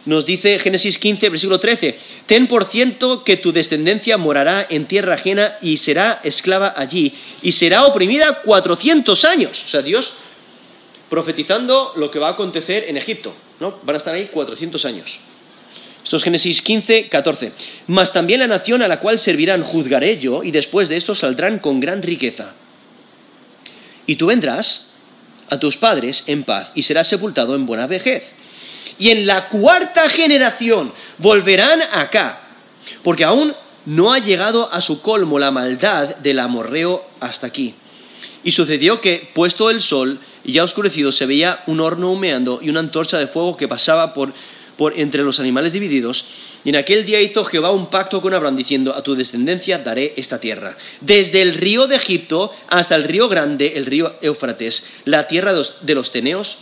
Nos 0.05 0.23
dice 0.23 0.59
Génesis 0.59 0.99
15, 0.99 1.29
versículo 1.29 1.59
13, 1.59 1.97
ten 2.27 2.45
por 2.45 2.65
cierto 2.65 3.23
que 3.23 3.37
tu 3.37 3.51
descendencia 3.51 4.17
morará 4.17 4.67
en 4.69 4.85
tierra 4.87 5.15
ajena 5.15 5.57
y 5.61 5.77
será 5.77 6.21
esclava 6.23 6.75
allí, 6.77 7.15
y 7.41 7.53
será 7.53 7.85
oprimida 7.85 8.41
cuatrocientos 8.43 9.25
años. 9.25 9.63
O 9.65 9.67
sea, 9.67 9.81
Dios 9.81 10.13
profetizando 11.15 11.93
lo 11.95 12.11
que 12.11 12.19
va 12.19 12.27
a 12.27 12.31
acontecer 12.31 12.89
en 12.89 12.97
Egipto. 12.97 13.33
¿no? 13.61 13.79
Van 13.83 13.95
a 13.95 13.97
estar 13.97 14.13
ahí 14.13 14.25
400 14.25 14.83
años. 14.83 15.19
Esto 16.03 16.17
es 16.17 16.23
Génesis 16.23 16.61
15, 16.61 17.07
14. 17.07 17.53
Mas 17.87 18.11
también 18.11 18.41
la 18.41 18.47
nación 18.47 18.81
a 18.81 18.89
la 18.89 18.99
cual 18.99 19.17
servirán 19.17 19.63
juzgaré 19.63 20.19
yo, 20.19 20.43
y 20.43 20.51
después 20.51 20.89
de 20.89 20.97
esto 20.97 21.15
saldrán 21.15 21.59
con 21.59 21.79
gran 21.79 22.03
riqueza. 22.03 22.51
Y 24.05 24.17
tú 24.17 24.25
vendrás 24.25 24.91
a 25.49 25.57
tus 25.57 25.77
padres 25.77 26.25
en 26.27 26.43
paz, 26.43 26.73
y 26.75 26.83
serás 26.83 27.07
sepultado 27.07 27.55
en 27.55 27.65
buena 27.65 27.87
vejez. 27.87 28.35
Y 28.99 29.11
en 29.11 29.25
la 29.25 29.47
cuarta 29.47 30.09
generación 30.09 30.91
volverán 31.17 31.79
acá, 31.93 32.41
porque 33.03 33.23
aún 33.23 33.55
no 33.85 34.11
ha 34.11 34.19
llegado 34.19 34.69
a 34.69 34.81
su 34.81 35.01
colmo 35.01 35.39
la 35.39 35.51
maldad 35.51 36.17
del 36.17 36.39
amorreo 36.39 37.07
hasta 37.21 37.47
aquí. 37.47 37.73
Y 38.45 38.51
sucedió 38.51 39.01
que, 39.01 39.27
puesto 39.33 39.71
el 39.71 39.81
sol, 39.81 40.19
y 40.43 40.53
ya 40.53 40.63
oscurecido 40.63 41.11
se 41.11 41.25
veía 41.25 41.63
un 41.65 41.79
horno 41.79 42.11
humeando 42.11 42.59
y 42.61 42.69
una 42.69 42.79
antorcha 42.79 43.17
de 43.17 43.25
fuego 43.25 43.57
que 43.57 43.67
pasaba 43.67 44.13
por, 44.13 44.33
entre 44.95 45.23
los 45.23 45.39
animales 45.39 45.73
divididos. 45.73 46.27
Y 46.63 46.69
en 46.69 46.75
aquel 46.75 47.05
día 47.05 47.19
hizo 47.21 47.43
Jehová 47.43 47.71
un 47.71 47.89
pacto 47.89 48.21
con 48.21 48.35
Abraham 48.35 48.55
diciendo, 48.55 48.95
a 48.95 49.01
tu 49.01 49.15
descendencia 49.15 49.79
daré 49.79 50.13
esta 50.15 50.39
tierra. 50.39 50.77
Desde 51.01 51.41
el 51.41 51.55
río 51.55 51.87
de 51.87 51.95
Egipto 51.95 52.51
hasta 52.67 52.95
el 52.95 53.05
río 53.05 53.27
grande, 53.29 53.73
el 53.77 53.87
río 53.87 54.15
Éufrates, 54.21 54.87
la 55.05 55.27
tierra 55.27 55.51
de 55.51 55.95
los, 55.95 56.11
teneos, 56.11 56.59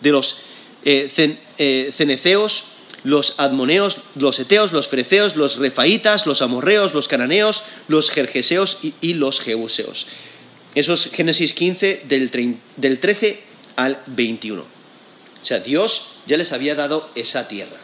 de 0.00 0.10
los 0.10 0.38
eh, 0.84 1.38
eh, 1.58 1.92
ceneceos, 1.96 2.64
los 3.04 3.34
admoneos, 3.38 3.98
los 4.16 4.40
eteos, 4.40 4.72
los 4.72 4.88
fereceos, 4.88 5.36
los 5.36 5.58
refaitas, 5.58 6.26
los 6.26 6.42
amorreos, 6.42 6.92
los 6.92 7.06
cananeos, 7.06 7.62
los 7.86 8.10
jerjeseos 8.10 8.78
y 8.82 9.14
los 9.14 9.38
jebuseos. 9.38 10.08
Eso 10.74 10.94
es 10.94 11.10
Génesis 11.10 11.52
15 11.52 12.02
del, 12.06 12.30
13 13.00 13.40
al 13.76 14.02
21. 14.06 14.62
O 14.62 15.44
sea, 15.44 15.60
Dios 15.60 16.12
ya 16.26 16.36
les 16.36 16.52
había 16.52 16.74
dado 16.74 17.10
esa 17.14 17.48
tierra. 17.48 17.78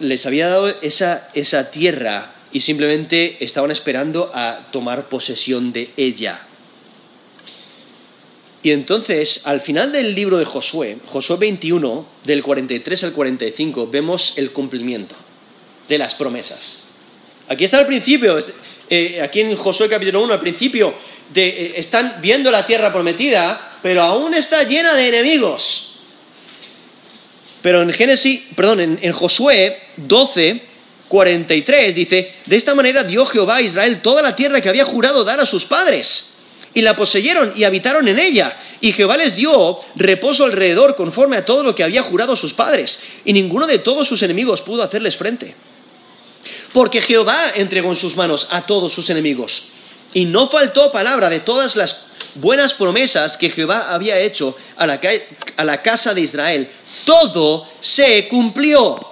Les 0.00 0.26
había 0.26 0.48
dado 0.48 0.68
esa, 0.82 1.28
esa 1.34 1.70
tierra 1.70 2.34
y 2.52 2.60
simplemente 2.60 3.42
estaban 3.42 3.70
esperando 3.70 4.30
a 4.34 4.68
tomar 4.70 5.08
posesión 5.08 5.72
de 5.72 5.92
ella. 5.96 6.46
Y 8.62 8.70
entonces, 8.70 9.42
al 9.44 9.60
final 9.60 9.92
del 9.92 10.14
libro 10.14 10.38
de 10.38 10.44
Josué, 10.44 10.98
Josué 11.06 11.36
21, 11.38 12.06
del 12.24 12.42
43 12.42 13.04
al 13.04 13.12
45, 13.12 13.88
vemos 13.88 14.34
el 14.36 14.52
cumplimiento 14.52 15.16
de 15.88 15.98
las 15.98 16.14
promesas. 16.14 16.91
Aquí 17.52 17.64
está 17.64 17.80
el 17.80 17.86
principio, 17.86 18.42
eh, 18.88 19.20
aquí 19.20 19.40
en 19.40 19.54
Josué 19.56 19.86
capítulo 19.86 20.22
1, 20.22 20.32
al 20.32 20.40
principio, 20.40 20.94
de, 21.34 21.48
eh, 21.48 21.72
están 21.76 22.16
viendo 22.22 22.50
la 22.50 22.64
tierra 22.64 22.90
prometida, 22.90 23.78
pero 23.82 24.00
aún 24.00 24.32
está 24.32 24.62
llena 24.62 24.94
de 24.94 25.08
enemigos. 25.08 25.96
Pero 27.60 27.82
en 27.82 27.92
Génesis, 27.92 28.40
perdón, 28.56 28.80
en, 28.80 28.98
en 29.02 29.12
Josué 29.12 29.82
12, 29.98 30.62
43 31.08 31.94
dice, 31.94 32.36
de 32.46 32.56
esta 32.56 32.74
manera 32.74 33.04
dio 33.04 33.26
Jehová 33.26 33.56
a 33.56 33.60
Israel 33.62 34.00
toda 34.00 34.22
la 34.22 34.34
tierra 34.34 34.62
que 34.62 34.70
había 34.70 34.86
jurado 34.86 35.22
dar 35.22 35.38
a 35.38 35.44
sus 35.44 35.66
padres 35.66 36.32
y 36.72 36.80
la 36.80 36.96
poseyeron 36.96 37.52
y 37.54 37.64
habitaron 37.64 38.08
en 38.08 38.18
ella. 38.18 38.56
Y 38.80 38.92
Jehová 38.92 39.18
les 39.18 39.36
dio 39.36 39.78
reposo 39.94 40.44
alrededor 40.44 40.96
conforme 40.96 41.36
a 41.36 41.44
todo 41.44 41.62
lo 41.62 41.74
que 41.74 41.84
había 41.84 42.02
jurado 42.02 42.34
sus 42.34 42.54
padres. 42.54 43.00
Y 43.26 43.34
ninguno 43.34 43.66
de 43.66 43.78
todos 43.78 44.08
sus 44.08 44.22
enemigos 44.22 44.62
pudo 44.62 44.82
hacerles 44.82 45.18
frente. 45.18 45.54
Porque 46.72 47.00
Jehová 47.00 47.38
entregó 47.54 47.90
en 47.90 47.96
sus 47.96 48.16
manos 48.16 48.48
a 48.50 48.66
todos 48.66 48.92
sus 48.92 49.10
enemigos. 49.10 49.64
Y 50.14 50.24
no 50.24 50.48
faltó 50.48 50.92
palabra 50.92 51.28
de 51.30 51.40
todas 51.40 51.76
las 51.76 52.04
buenas 52.34 52.74
promesas 52.74 53.36
que 53.36 53.50
Jehová 53.50 53.92
había 53.92 54.18
hecho 54.18 54.56
a 54.76 54.86
la, 54.86 55.00
a 55.56 55.64
la 55.64 55.82
casa 55.82 56.14
de 56.14 56.20
Israel. 56.20 56.70
Todo 57.04 57.68
se 57.80 58.28
cumplió. 58.28 59.08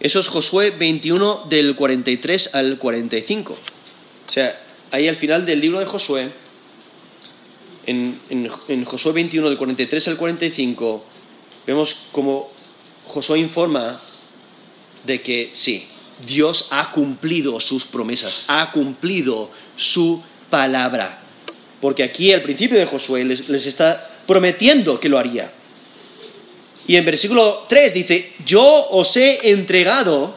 Eso 0.00 0.20
es 0.20 0.28
Josué 0.28 0.70
21 0.70 1.46
del 1.48 1.74
43 1.74 2.54
al 2.54 2.78
45. 2.78 3.52
O 3.52 4.30
sea, 4.30 4.60
ahí 4.90 5.08
al 5.08 5.16
final 5.16 5.44
del 5.44 5.60
libro 5.60 5.80
de 5.80 5.86
Josué, 5.86 6.32
en, 7.86 8.84
Josué 8.84 9.12
21 9.12 9.48
del 9.48 9.58
43 9.58 10.08
al 10.08 10.16
45, 10.16 11.04
vemos 11.66 11.96
como 12.12 12.50
Josué 13.06 13.38
informa 13.38 14.02
de 15.08 15.20
que 15.22 15.50
sí, 15.52 15.88
Dios 16.24 16.68
ha 16.70 16.92
cumplido 16.92 17.58
sus 17.58 17.84
promesas, 17.84 18.44
ha 18.46 18.70
cumplido 18.70 19.50
su 19.74 20.22
palabra. 20.50 21.22
Porque 21.80 22.04
aquí 22.04 22.32
al 22.32 22.42
principio 22.42 22.78
de 22.78 22.86
Josué 22.86 23.24
les, 23.24 23.66
está 23.66 24.22
prometiendo 24.26 25.00
que 25.00 25.08
lo 25.08 25.18
haría. 25.18 25.52
Y 26.86 26.96
en 26.96 27.04
versículo 27.04 27.66
3 27.68 27.94
dice, 27.94 28.34
yo 28.44 28.88
os 28.90 29.16
he 29.16 29.50
entregado, 29.50 30.36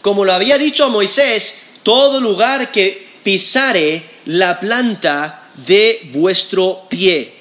como 0.00 0.24
lo 0.24 0.32
había 0.32 0.58
dicho 0.58 0.84
a 0.84 0.88
Moisés, 0.88 1.62
todo 1.82 2.20
lugar 2.20 2.70
que 2.70 3.08
pisare 3.22 4.10
la 4.26 4.60
planta 4.60 5.50
de 5.66 6.10
vuestro 6.12 6.86
pie. 6.88 7.34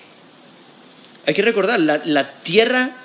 Hay 1.26 1.34
que 1.34 1.44
recordar, 1.44 1.80
la, 1.80 2.42
tierra 2.42 2.98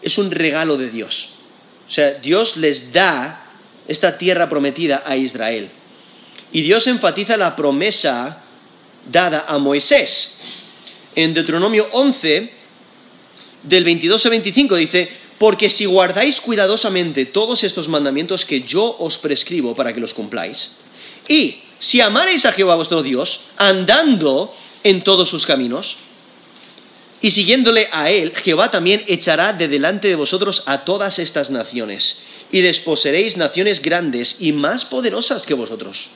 es 0.00 0.18
un 0.18 0.30
regalo 0.30 0.76
de 0.76 0.90
Dios. 0.90 1.35
O 1.86 1.90
sea, 1.90 2.14
Dios 2.14 2.56
les 2.56 2.92
da 2.92 3.46
esta 3.86 4.18
tierra 4.18 4.48
prometida 4.48 5.02
a 5.06 5.16
Israel. 5.16 5.70
Y 6.52 6.62
Dios 6.62 6.86
enfatiza 6.86 7.36
la 7.36 7.54
promesa 7.54 8.42
dada 9.10 9.44
a 9.48 9.58
Moisés. 9.58 10.38
En 11.14 11.32
Deuteronomio 11.32 11.88
11, 11.92 12.52
del 13.62 13.84
22 13.84 14.26
al 14.26 14.30
25, 14.30 14.76
dice, 14.76 15.08
porque 15.38 15.68
si 15.68 15.84
guardáis 15.84 16.40
cuidadosamente 16.40 17.26
todos 17.26 17.62
estos 17.64 17.88
mandamientos 17.88 18.44
que 18.44 18.62
yo 18.62 18.96
os 18.98 19.18
prescribo 19.18 19.74
para 19.74 19.92
que 19.92 20.00
los 20.00 20.14
cumpláis, 20.14 20.76
y 21.28 21.62
si 21.78 22.00
amareis 22.00 22.46
a 22.46 22.52
Jehová 22.52 22.76
vuestro 22.76 23.02
Dios, 23.02 23.42
andando 23.56 24.54
en 24.82 25.02
todos 25.04 25.28
sus 25.28 25.46
caminos, 25.46 25.98
y 27.22 27.30
siguiéndole 27.30 27.88
a 27.92 28.10
él, 28.10 28.34
Jehová 28.36 28.70
también 28.70 29.02
echará 29.06 29.52
de 29.52 29.68
delante 29.68 30.08
de 30.08 30.16
vosotros 30.16 30.62
a 30.66 30.84
todas 30.84 31.18
estas 31.18 31.50
naciones, 31.50 32.20
y 32.52 32.60
desposeréis 32.60 33.36
naciones 33.36 33.80
grandes 33.80 34.36
y 34.40 34.52
más 34.52 34.84
poderosas 34.84 35.46
que 35.46 35.54
vosotros. 35.54 36.10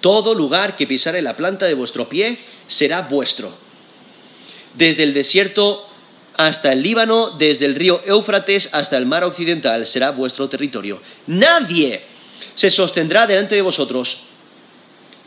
Todo 0.00 0.34
lugar 0.34 0.74
que 0.74 0.86
pisare 0.86 1.22
la 1.22 1.36
planta 1.36 1.66
de 1.66 1.74
vuestro 1.74 2.08
pie 2.08 2.38
será 2.66 3.02
vuestro. 3.02 3.56
Desde 4.74 5.04
el 5.04 5.14
desierto 5.14 5.88
hasta 6.36 6.72
el 6.72 6.82
Líbano, 6.82 7.30
desde 7.30 7.66
el 7.66 7.76
río 7.76 8.02
Éufrates 8.04 8.68
hasta 8.72 8.96
el 8.96 9.06
mar 9.06 9.22
occidental 9.22 9.86
será 9.86 10.10
vuestro 10.10 10.48
territorio. 10.48 11.00
Nadie 11.28 12.02
se 12.54 12.70
sostendrá 12.70 13.26
delante 13.26 13.54
de 13.54 13.62
vosotros. 13.62 14.24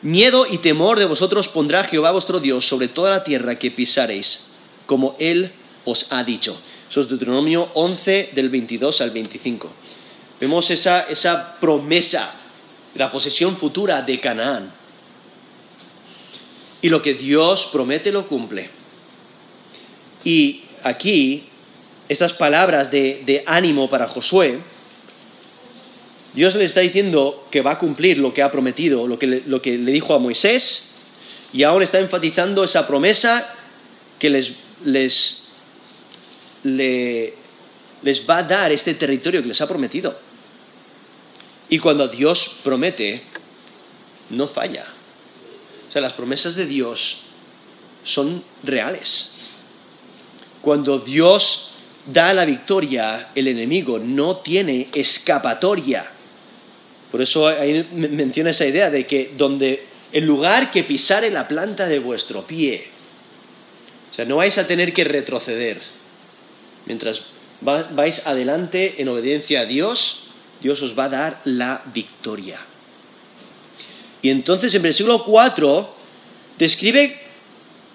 Miedo 0.01 0.45
y 0.49 0.59
temor 0.59 0.99
de 0.99 1.05
vosotros 1.05 1.47
pondrá 1.47 1.83
Jehová 1.83 2.11
vuestro 2.11 2.39
Dios 2.39 2.67
sobre 2.67 2.87
toda 2.87 3.09
la 3.09 3.23
tierra 3.23 3.57
que 3.57 3.71
pisareis, 3.71 4.45
como 4.85 5.15
Él 5.19 5.51
os 5.85 6.11
ha 6.11 6.23
dicho. 6.23 6.59
Eso 6.89 7.01
es 7.01 7.09
Deuteronomio 7.09 7.71
11 7.73 8.31
del 8.33 8.49
22 8.49 9.01
al 9.01 9.11
25. 9.11 9.71
Vemos 10.39 10.69
esa, 10.69 11.01
esa 11.01 11.59
promesa, 11.59 12.35
la 12.95 13.09
posesión 13.09 13.57
futura 13.57 14.01
de 14.01 14.19
Canaán. 14.19 14.73
Y 16.81 16.89
lo 16.89 17.01
que 17.01 17.13
Dios 17.13 17.67
promete 17.71 18.11
lo 18.11 18.27
cumple. 18.27 18.69
Y 20.23 20.65
aquí, 20.83 21.47
estas 22.09 22.33
palabras 22.33 22.91
de, 22.91 23.23
de 23.25 23.43
ánimo 23.47 23.89
para 23.89 24.07
Josué, 24.07 24.61
Dios 26.35 26.53
le 26.55 26.65
está 26.65 26.81
diciendo 26.81 27.47
que 27.49 27.61
va 27.61 27.71
a 27.71 27.77
cumplir 27.77 28.17
lo 28.17 28.33
que 28.33 28.43
ha 28.43 28.51
prometido, 28.51 29.07
lo 29.07 29.17
que 29.17 29.25
le, 29.27 29.91
dijo 29.91 30.13
a 30.13 30.19
Moisés, 30.19 30.91
y 31.53 31.63
ahora 31.63 31.85
está 31.85 31.99
enfatizando 31.99 32.63
esa 32.65 32.85
promesa 32.85 33.55
que 34.19 34.29
les, 34.29 34.53
les, 34.83 35.47
les 36.63 38.29
va 38.29 38.39
a 38.39 38.43
dar 38.43 38.71
este 38.73 38.93
territorio 38.95 39.41
que 39.41 39.47
les 39.47 39.61
ha 39.61 39.67
prometido. 39.67 40.19
Y 41.69 41.79
cuando 41.79 42.09
Dios 42.09 42.57
promete, 42.63 43.23
no 44.29 44.49
falla. 44.49 44.87
O 45.87 45.91
sea, 45.91 46.01
las 46.01 46.13
promesas 46.13 46.55
de 46.55 46.65
Dios 46.65 47.21
son 48.03 48.43
reales. 48.61 49.31
Cuando 50.61 50.99
Dios 50.99 51.71
da 52.05 52.33
la 52.33 52.43
victoria, 52.43 53.29
el 53.35 53.47
enemigo 53.47 53.99
no 53.99 54.37
tiene 54.37 54.89
escapatoria. 54.93 56.11
Por 57.15 57.21
eso 57.21 57.47
ahí 57.47 57.87
menciona 57.93 58.49
esa 58.49 58.65
idea 58.65 58.89
de 58.89 59.07
que 59.07 59.31
donde 59.37 59.85
el 60.11 60.25
lugar 60.25 60.69
que 60.69 60.83
pisare 60.83 61.31
la 61.31 61.47
planta 61.47 61.87
de 61.87 61.99
vuestro 61.99 62.45
pie, 62.45 62.89
o 64.11 64.13
sea, 64.13 64.25
no 64.25 64.35
vais 64.35 64.57
a 64.57 64.67
tener 64.67 64.91
que 64.91 65.05
retroceder. 65.05 65.79
Mientras 66.85 67.23
vais 67.61 68.27
adelante 68.27 68.95
en 68.97 69.07
obediencia 69.07 69.61
a 69.61 69.65
Dios, 69.65 70.27
Dios 70.59 70.81
os 70.81 70.99
va 70.99 71.05
a 71.05 71.09
dar 71.09 71.41
la 71.45 71.83
victoria. 71.93 72.59
Y 74.21 74.29
entonces 74.29 74.75
en 74.75 74.81
versículo 74.81 75.23
4 75.23 75.95
describe 76.57 77.17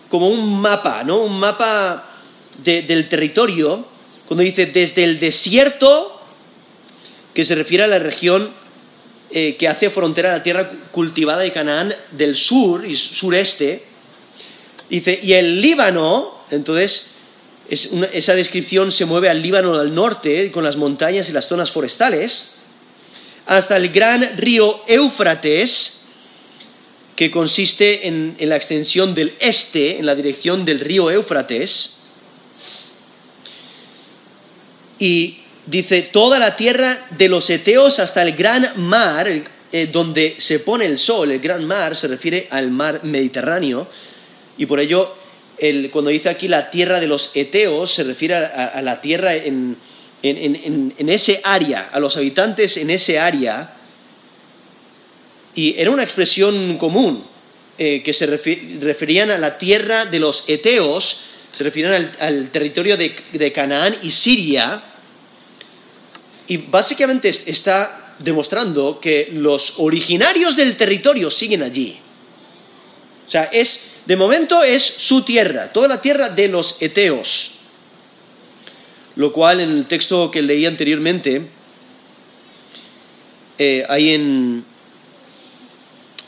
como 0.08 0.28
un 0.28 0.62
mapa, 0.62 1.04
¿no? 1.04 1.18
Un 1.18 1.38
mapa 1.38 2.22
del 2.64 3.06
territorio, 3.10 3.86
cuando 4.26 4.42
dice 4.42 4.64
desde 4.64 5.04
el 5.04 5.20
desierto, 5.20 6.22
que 7.34 7.44
se 7.44 7.54
refiere 7.54 7.84
a 7.84 7.86
la 7.86 7.98
región 7.98 8.58
eh, 9.32 9.56
que 9.56 9.68
hace 9.68 9.90
frontera 9.90 10.30
a 10.30 10.38
la 10.38 10.42
tierra 10.42 10.68
cultivada 10.90 11.42
de 11.42 11.52
Canaán 11.52 11.94
del 12.10 12.34
sur 12.34 12.84
y 12.84 12.96
sureste. 12.96 13.84
Dice, 14.88 15.20
y 15.22 15.34
el 15.34 15.60
Líbano, 15.60 16.44
entonces, 16.50 17.12
esa 17.68 18.34
descripción 18.34 18.90
se 18.90 19.04
mueve 19.04 19.28
al 19.28 19.40
Líbano 19.40 19.78
al 19.78 19.94
norte, 19.94 20.50
con 20.50 20.64
las 20.64 20.76
montañas 20.76 21.28
y 21.28 21.32
las 21.32 21.46
zonas 21.46 21.70
forestales, 21.70 22.56
hasta 23.46 23.76
el 23.76 23.90
gran 23.90 24.36
río 24.36 24.82
Éufrates, 24.88 26.02
que 27.14 27.30
consiste 27.30 28.08
en, 28.08 28.34
en 28.38 28.48
la 28.48 28.56
extensión 28.56 29.14
del 29.14 29.36
este, 29.38 29.98
en 29.98 30.06
la 30.06 30.16
dirección 30.16 30.64
del 30.64 30.80
río 30.80 31.10
Éufrates, 31.10 31.98
y 34.98 35.40
dice, 35.66 36.02
toda 36.02 36.38
la 36.38 36.56
tierra 36.56 36.96
de 37.10 37.28
los 37.28 37.48
Eteos 37.50 37.98
hasta 37.98 38.22
el 38.22 38.32
gran 38.32 38.72
mar, 38.76 39.28
eh, 39.72 39.86
donde 39.86 40.36
se 40.38 40.60
pone 40.60 40.84
el 40.84 40.98
sol, 40.98 41.30
el 41.30 41.40
gran 41.40 41.66
mar 41.66 41.96
se 41.96 42.08
refiere 42.08 42.48
al 42.50 42.70
mar 42.70 43.04
Mediterráneo, 43.04 43.88
y 44.56 44.66
por 44.66 44.78
ello, 44.78 45.14
cuando 45.90 46.10
dice 46.10 46.28
aquí 46.28 46.46
la 46.46 46.68
tierra 46.68 47.00
de 47.00 47.06
los 47.06 47.30
Eteos, 47.34 47.94
se 47.94 48.04
refiere 48.04 48.34
a, 48.34 48.80
la 48.82 49.00
tierra 49.00 49.34
en, 49.34 49.76
ese 50.22 51.40
área, 51.42 51.88
a 51.90 51.98
los 51.98 52.16
habitantes 52.16 52.76
en 52.76 52.90
ese 52.90 53.18
área, 53.18 53.76
Y 55.54 55.74
era 55.78 55.90
una 55.90 56.04
expresión 56.04 56.76
común 56.76 57.24
eh, 57.78 58.02
que 58.02 58.12
se 58.12 58.26
referían 58.26 59.30
a 59.30 59.38
la 59.38 59.56
tierra 59.56 60.04
de 60.04 60.18
los 60.18 60.44
Eteos, 60.46 61.24
se 61.52 61.64
refieren 61.64 62.10
al, 62.20 62.50
territorio 62.50 62.98
de, 62.98 63.16
de, 63.32 63.52
Canaán 63.52 63.96
y 64.02 64.10
Siria. 64.10 64.84
Y 66.50 66.56
básicamente 66.56 67.28
está 67.28 68.16
demostrando 68.18 68.98
que 68.98 69.28
los 69.32 69.74
originarios 69.78 70.56
del 70.56 70.76
territorio 70.76 71.30
siguen 71.30 71.62
allí. 71.62 71.96
O 73.24 73.30
sea, 73.30 73.44
es, 73.44 73.84
de 74.04 74.16
momento 74.16 74.64
es 74.64 74.82
su 74.82 75.22
tierra, 75.22 75.72
toda 75.72 75.86
la 75.86 76.00
tierra 76.00 76.28
de 76.28 76.48
los 76.48 76.76
Eteos. 76.82 77.52
Lo 79.14 79.32
cual 79.32 79.60
en 79.60 79.70
el 79.70 79.86
texto 79.86 80.28
que 80.32 80.42
leí 80.42 80.66
anteriormente, 80.66 81.48
eh, 83.56 83.86
ahí 83.88 84.10
en, 84.10 84.64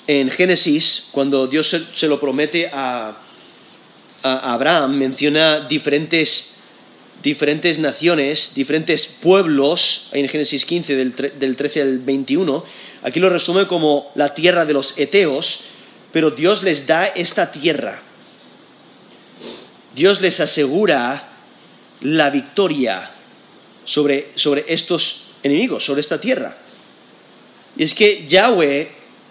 en 0.07 0.31
Génesis, 0.31 1.09
cuando 1.11 1.49
Dios 1.49 1.77
se, 1.93 2.07
lo 2.07 2.21
promete 2.21 2.71
a, 2.73 3.19
Abraham, 4.23 4.99
menciona 4.99 5.67
diferentes, 5.67 6.62
diferentes 7.23 7.79
naciones, 7.79 8.53
diferentes 8.55 9.07
pueblos, 9.07 10.09
en 10.13 10.29
Génesis 10.29 10.65
15, 10.65 10.97
del, 10.97 11.15
del 11.39 11.57
13 11.57 11.83
al 11.83 11.99
21. 11.99 12.65
Aquí 13.03 13.21
lo 13.21 13.31
resume 13.31 13.67
como 13.67 14.11
la 14.15 14.35
tierra 14.35 14.65
de 14.65 14.73
los 14.73 14.99
Eteos, 14.99 15.65
pero 16.13 16.31
Dios 16.31 16.63
les 16.63 16.87
da 16.87 17.07
esta 17.07 17.53
tierra. 17.53 18.03
Dios 19.95 20.21
les 20.21 20.41
asegura 20.41 21.29
la 22.01 22.31
victoria 22.31 23.13
sobre, 23.85 24.33
sobre 24.35 24.65
estos 24.69 25.25
enemigos, 25.43 25.85
sobre 25.85 26.01
esta 26.01 26.21
tierra. 26.21 26.59
Y 27.77 27.85
es 27.85 27.95
que 27.95 28.27
Yahweh 28.27 28.91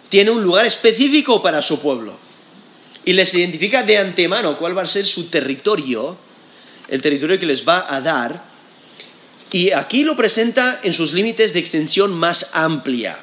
tiene 0.09 0.31
un 0.31 0.43
lugar 0.43 0.65
específico 0.65 1.41
para 1.41 1.61
su 1.61 1.79
pueblo 1.79 2.17
y 3.05 3.13
les 3.13 3.33
identifica 3.33 3.83
de 3.83 3.97
antemano 3.97 4.57
cuál 4.57 4.77
va 4.77 4.83
a 4.83 4.87
ser 4.87 5.05
su 5.05 5.29
territorio, 5.29 6.17
el 6.91 7.01
territorio 7.01 7.39
que 7.39 7.47
les 7.47 7.67
va 7.67 7.91
a 7.91 7.99
dar, 8.01 8.51
y 9.51 9.71
aquí 9.71 10.03
lo 10.03 10.15
presenta 10.15 10.79
en 10.83 10.93
sus 10.93 11.11
límites 11.11 11.53
de 11.53 11.59
extensión 11.59 12.13
más 12.13 12.51
amplia, 12.53 13.19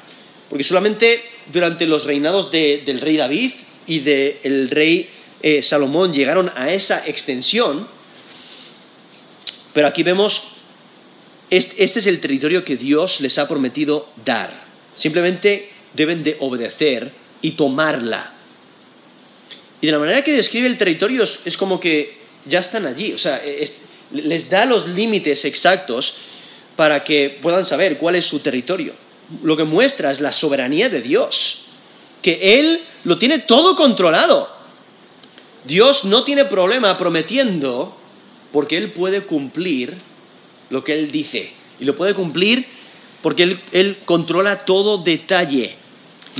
porque 0.49 0.65
solamente 0.65 1.23
durante 1.51 1.85
los 1.87 2.03
reinados 2.03 2.51
del 2.51 2.99
rey 2.99 3.15
David 3.15 3.51
y 3.87 3.99
del 3.99 4.69
rey 4.69 5.09
eh, 5.41 5.63
Salomón 5.63 6.13
llegaron 6.13 6.51
a 6.55 6.71
esa 6.71 7.07
extensión, 7.07 7.87
pero 9.73 9.87
aquí 9.87 10.03
vemos, 10.03 10.55
este, 11.49 11.81
este 11.83 11.99
es 11.99 12.07
el 12.07 12.19
territorio 12.19 12.65
que 12.65 12.75
Dios 12.75 13.21
les 13.21 13.39
ha 13.39 13.47
prometido 13.47 14.09
dar. 14.25 14.67
Simplemente 14.93 15.69
deben 15.93 16.23
de 16.23 16.35
obedecer 16.39 17.13
y 17.41 17.51
tomarla. 17.51 18.33
Y 19.81 19.85
de 19.87 19.91
la 19.93 19.99
manera 19.99 20.23
que 20.23 20.33
describe 20.33 20.67
el 20.67 20.77
territorio 20.77 21.23
es, 21.23 21.57
como 21.57 21.79
que 21.79 22.18
ya 22.45 22.59
están 22.59 22.85
allí, 22.85 23.13
o 23.13 23.17
sea, 23.17 23.41
les 24.11 24.49
da 24.49 24.65
los 24.65 24.87
límites 24.87 25.45
exactos 25.45 26.15
para 26.75 27.03
que 27.03 27.37
puedan 27.41 27.65
saber 27.65 27.97
cuál 27.97 28.15
es 28.15 28.25
su 28.25 28.39
territorio. 28.39 28.93
Lo 29.43 29.57
que 29.57 29.63
muestra 29.63 30.11
es 30.11 30.21
la 30.21 30.31
soberanía 30.31 30.89
de 30.89 31.01
Dios, 31.01 31.65
que 32.21 32.59
Él 32.59 32.81
lo 33.03 33.17
tiene 33.17 33.39
todo 33.39 33.75
controlado. 33.75 34.49
Dios 35.65 36.05
no 36.05 36.23
tiene 36.23 36.45
problema 36.45 36.97
prometiendo 36.97 37.97
porque 38.51 38.77
Él 38.77 38.93
puede 38.93 39.21
cumplir 39.21 39.97
lo 40.69 40.83
que 40.83 40.93
Él 40.93 41.11
dice. 41.11 41.53
Y 41.79 41.85
lo 41.85 41.95
puede 41.95 42.13
cumplir 42.13 42.65
porque 43.21 43.43
él, 43.43 43.61
él, 43.71 43.99
controla 44.05 44.65
todo 44.65 44.97
detalle. 44.97 45.75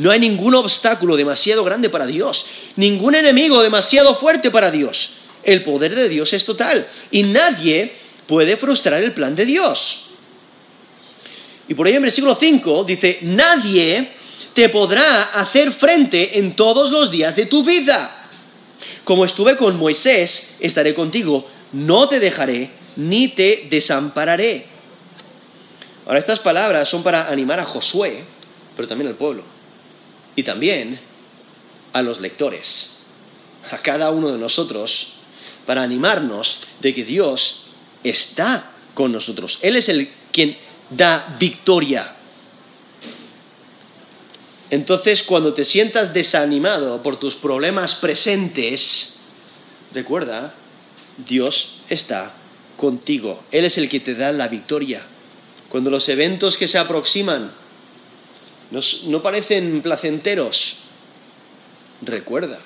No 0.01 0.11
hay 0.11 0.19
ningún 0.19 0.55
obstáculo 0.55 1.15
demasiado 1.17 1.63
grande 1.63 1.89
para 1.89 2.05
Dios, 2.05 2.45
ningún 2.75 3.15
enemigo 3.15 3.61
demasiado 3.61 4.15
fuerte 4.15 4.51
para 4.51 4.71
Dios. 4.71 5.18
El 5.43 5.63
poder 5.63 5.95
de 5.95 6.09
Dios 6.09 6.33
es 6.33 6.45
total 6.45 6.87
y 7.11 7.23
nadie 7.23 7.93
puede 8.27 8.57
frustrar 8.57 9.01
el 9.01 9.13
plan 9.13 9.35
de 9.35 9.45
Dios. 9.45 10.05
Y 11.67 11.73
por 11.73 11.87
ello 11.87 11.97
en 11.97 12.03
versículo 12.03 12.35
5 12.35 12.83
dice, 12.83 13.19
nadie 13.21 14.11
te 14.53 14.69
podrá 14.69 15.25
hacer 15.25 15.71
frente 15.71 16.37
en 16.39 16.55
todos 16.55 16.91
los 16.91 17.11
días 17.11 17.35
de 17.35 17.45
tu 17.45 17.63
vida. 17.63 18.27
Como 19.03 19.25
estuve 19.25 19.55
con 19.55 19.77
Moisés, 19.77 20.55
estaré 20.59 20.93
contigo, 20.93 21.47
no 21.73 22.07
te 22.07 22.19
dejaré 22.19 22.71
ni 22.95 23.29
te 23.29 23.67
desampararé. 23.69 24.65
Ahora, 26.05 26.19
estas 26.19 26.39
palabras 26.39 26.89
son 26.89 27.03
para 27.03 27.29
animar 27.29 27.59
a 27.59 27.65
Josué, 27.65 28.23
pero 28.75 28.87
también 28.87 29.09
al 29.09 29.15
pueblo. 29.15 29.43
Y 30.35 30.43
también 30.43 30.99
a 31.93 32.01
los 32.01 32.19
lectores, 32.19 32.97
a 33.69 33.77
cada 33.77 34.09
uno 34.09 34.31
de 34.31 34.39
nosotros, 34.39 35.18
para 35.69 35.83
animarnos 35.83 36.61
de 36.81 36.95
que 36.95 37.03
Dios 37.03 37.67
está 38.03 38.71
con 38.95 39.11
nosotros. 39.11 39.59
Él 39.61 39.75
es 39.75 39.87
el 39.87 40.09
quien 40.31 40.57
da 40.89 41.37
victoria. 41.39 42.15
Entonces, 44.71 45.21
cuando 45.21 45.53
te 45.53 45.65
sientas 45.65 46.11
desanimado 46.11 47.03
por 47.03 47.17
tus 47.17 47.35
problemas 47.35 47.93
presentes, 47.93 49.19
recuerda, 49.93 50.55
Dios 51.27 51.81
está 51.87 52.33
contigo. 52.75 53.43
Él 53.51 53.63
es 53.63 53.77
el 53.77 53.89
que 53.89 53.99
te 53.99 54.15
da 54.15 54.31
la 54.31 54.47
victoria 54.47 55.03
cuando 55.69 55.91
los 55.91 56.09
eventos 56.09 56.57
que 56.57 56.67
se 56.67 56.79
aproximan 56.79 57.51
no 58.71 59.21
parecen 59.21 59.83
placenteros, 59.83 60.77
recuerda, 62.01 62.57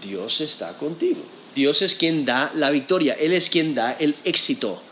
Dios 0.00 0.40
está 0.40 0.78
contigo. 0.78 1.41
Dios 1.54 1.82
es 1.82 1.94
quien 1.94 2.24
da 2.24 2.50
la 2.54 2.70
victoria, 2.70 3.14
Él 3.18 3.32
es 3.32 3.50
quien 3.50 3.74
da 3.74 3.96
el 3.98 4.16
éxito. 4.24 4.82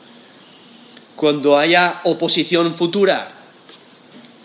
Cuando 1.16 1.58
haya 1.58 2.00
oposición 2.04 2.76
futura, 2.76 3.28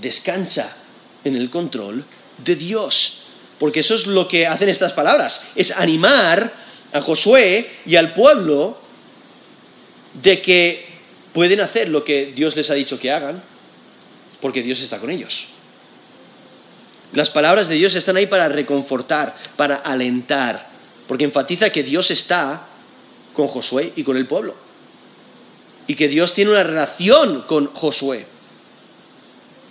descansa 0.01 0.77
en 1.23 1.35
el 1.35 1.49
control 1.49 2.05
de 2.43 2.55
Dios. 2.55 3.21
Porque 3.59 3.79
eso 3.79 3.95
es 3.95 4.07
lo 4.07 4.27
que 4.27 4.47
hacen 4.47 4.69
estas 4.69 4.93
palabras, 4.93 5.45
es 5.55 5.71
animar 5.71 6.53
a 6.91 7.01
Josué 7.01 7.69
y 7.85 7.95
al 7.95 8.13
pueblo 8.13 8.77
de 10.21 10.41
que 10.41 10.87
pueden 11.33 11.61
hacer 11.61 11.89
lo 11.89 12.03
que 12.03 12.33
Dios 12.35 12.55
les 12.55 12.69
ha 12.69 12.73
dicho 12.73 12.99
que 12.99 13.11
hagan, 13.11 13.43
porque 14.41 14.61
Dios 14.61 14.81
está 14.81 14.99
con 14.99 15.09
ellos. 15.09 15.47
Las 17.13 17.29
palabras 17.29 17.67
de 17.67 17.75
Dios 17.75 17.95
están 17.95 18.17
ahí 18.17 18.27
para 18.27 18.49
reconfortar, 18.49 19.35
para 19.55 19.75
alentar, 19.77 20.74
porque 21.07 21.25
enfatiza 21.25 21.69
que 21.69 21.83
Dios 21.83 22.11
está 22.11 22.67
con 23.33 23.47
Josué 23.47 23.93
y 23.95 24.03
con 24.03 24.17
el 24.17 24.27
pueblo. 24.27 24.55
Y 25.87 25.95
que 25.95 26.07
Dios 26.07 26.33
tiene 26.33 26.51
una 26.51 26.63
relación 26.63 27.43
con 27.47 27.67
Josué. 27.67 28.25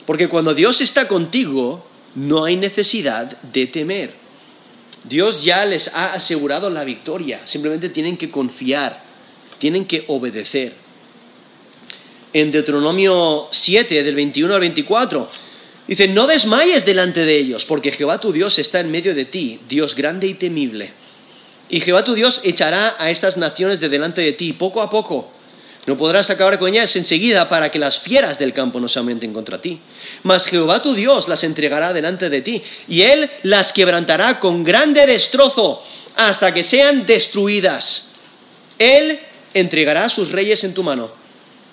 Porque 0.07 0.29
cuando 0.29 0.55
Dios 0.55 0.81
está 0.81 1.09
contigo, 1.09 1.87
no 2.15 2.45
hay 2.45 2.57
necesidad 2.57 3.41
de 3.43 3.67
temer. 3.67 4.15
Dios 5.03 5.43
ya 5.43 5.65
les 5.65 5.89
ha 5.89 6.13
asegurado 6.13 6.71
la 6.71 6.85
victoria. 6.85 7.43
Simplemente 7.47 7.89
tienen 7.89 8.17
que 8.17 8.31
confiar, 8.31 9.03
tienen 9.59 9.87
que 9.87 10.05
obedecer 10.09 10.85
en 12.35 12.51
Deuteronomio 12.51 13.49
7, 13.51 14.03
del 14.03 14.15
21 14.15 14.55
al 14.55 14.61
24. 14.61 15.31
Dice, 15.87 16.09
no 16.09 16.27
desmayes 16.27 16.85
delante 16.85 17.25
de 17.25 17.39
ellos, 17.39 17.65
porque 17.65 17.93
Jehová 17.93 18.19
tu 18.19 18.33
Dios 18.33 18.59
está 18.59 18.81
en 18.81 18.91
medio 18.91 19.15
de 19.15 19.25
ti, 19.25 19.61
Dios 19.69 19.95
grande 19.95 20.27
y 20.27 20.35
temible. 20.35 20.93
Y 21.69 21.81
Jehová 21.81 22.05
tu 22.05 22.15
Dios 22.15 22.41
echará 22.45 22.97
a 22.99 23.11
estas 23.11 23.37
naciones 23.37 23.81
de 23.81 23.89
delante 23.89 24.21
de 24.21 24.33
ti, 24.33 24.53
poco 24.53 24.83
a 24.83 24.91
poco. 24.91 25.31
No 25.87 25.97
podrás 25.97 26.31
acabar 26.31 26.59
con 26.59 26.71
ellas 26.71 26.97
enseguida 26.97 27.49
para 27.49 27.71
que 27.71 27.79
las 27.79 28.01
fieras 28.01 28.39
del 28.39 28.55
campo 28.55 28.81
no 28.81 28.89
se 28.89 28.99
aumenten 28.99 29.33
contra 29.33 29.61
ti. 29.61 29.81
Mas 30.23 30.47
Jehová 30.47 30.81
tu 30.81 30.95
Dios 30.95 31.29
las 31.29 31.45
entregará 31.45 31.93
delante 31.93 32.31
de 32.31 32.41
ti, 32.41 32.63
y 32.89 33.03
él 33.03 33.31
las 33.43 33.73
quebrantará 33.73 34.41
con 34.41 34.65
grande 34.65 35.07
destrozo 35.07 35.83
hasta 36.17 36.55
que 36.55 36.63
sean 36.63 37.05
destruidas. 37.07 38.11
Él 38.79 39.19
entregará 39.53 40.09
sus 40.09 40.33
reyes 40.33 40.65
en 40.65 40.75
tu 40.75 40.83
mano 40.83 41.13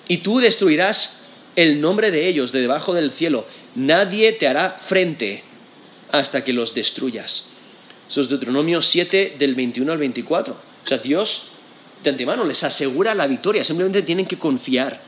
y 0.08 0.18
tú 0.18 0.40
destruirás 0.40 1.20
el 1.56 1.80
nombre 1.80 2.10
de 2.10 2.28
ellos 2.28 2.52
de 2.52 2.60
debajo 2.60 2.94
del 2.94 3.10
cielo. 3.10 3.46
Nadie 3.74 4.32
te 4.32 4.46
hará 4.46 4.80
frente 4.86 5.44
hasta 6.10 6.44
que 6.44 6.52
los 6.52 6.74
destruyas. 6.74 7.46
Eso 8.12 8.20
es 8.20 8.28
Deuteronomio 8.28 8.82
7 8.82 9.36
del 9.38 9.54
21 9.54 9.90
al 9.90 9.96
24. 9.96 10.52
O 10.52 10.86
sea, 10.86 10.98
Dios 10.98 11.44
de 12.02 12.10
antemano 12.10 12.44
les 12.44 12.62
asegura 12.62 13.14
la 13.14 13.26
victoria, 13.26 13.64
simplemente 13.64 14.02
tienen 14.02 14.26
que 14.26 14.38
confiar. 14.38 15.00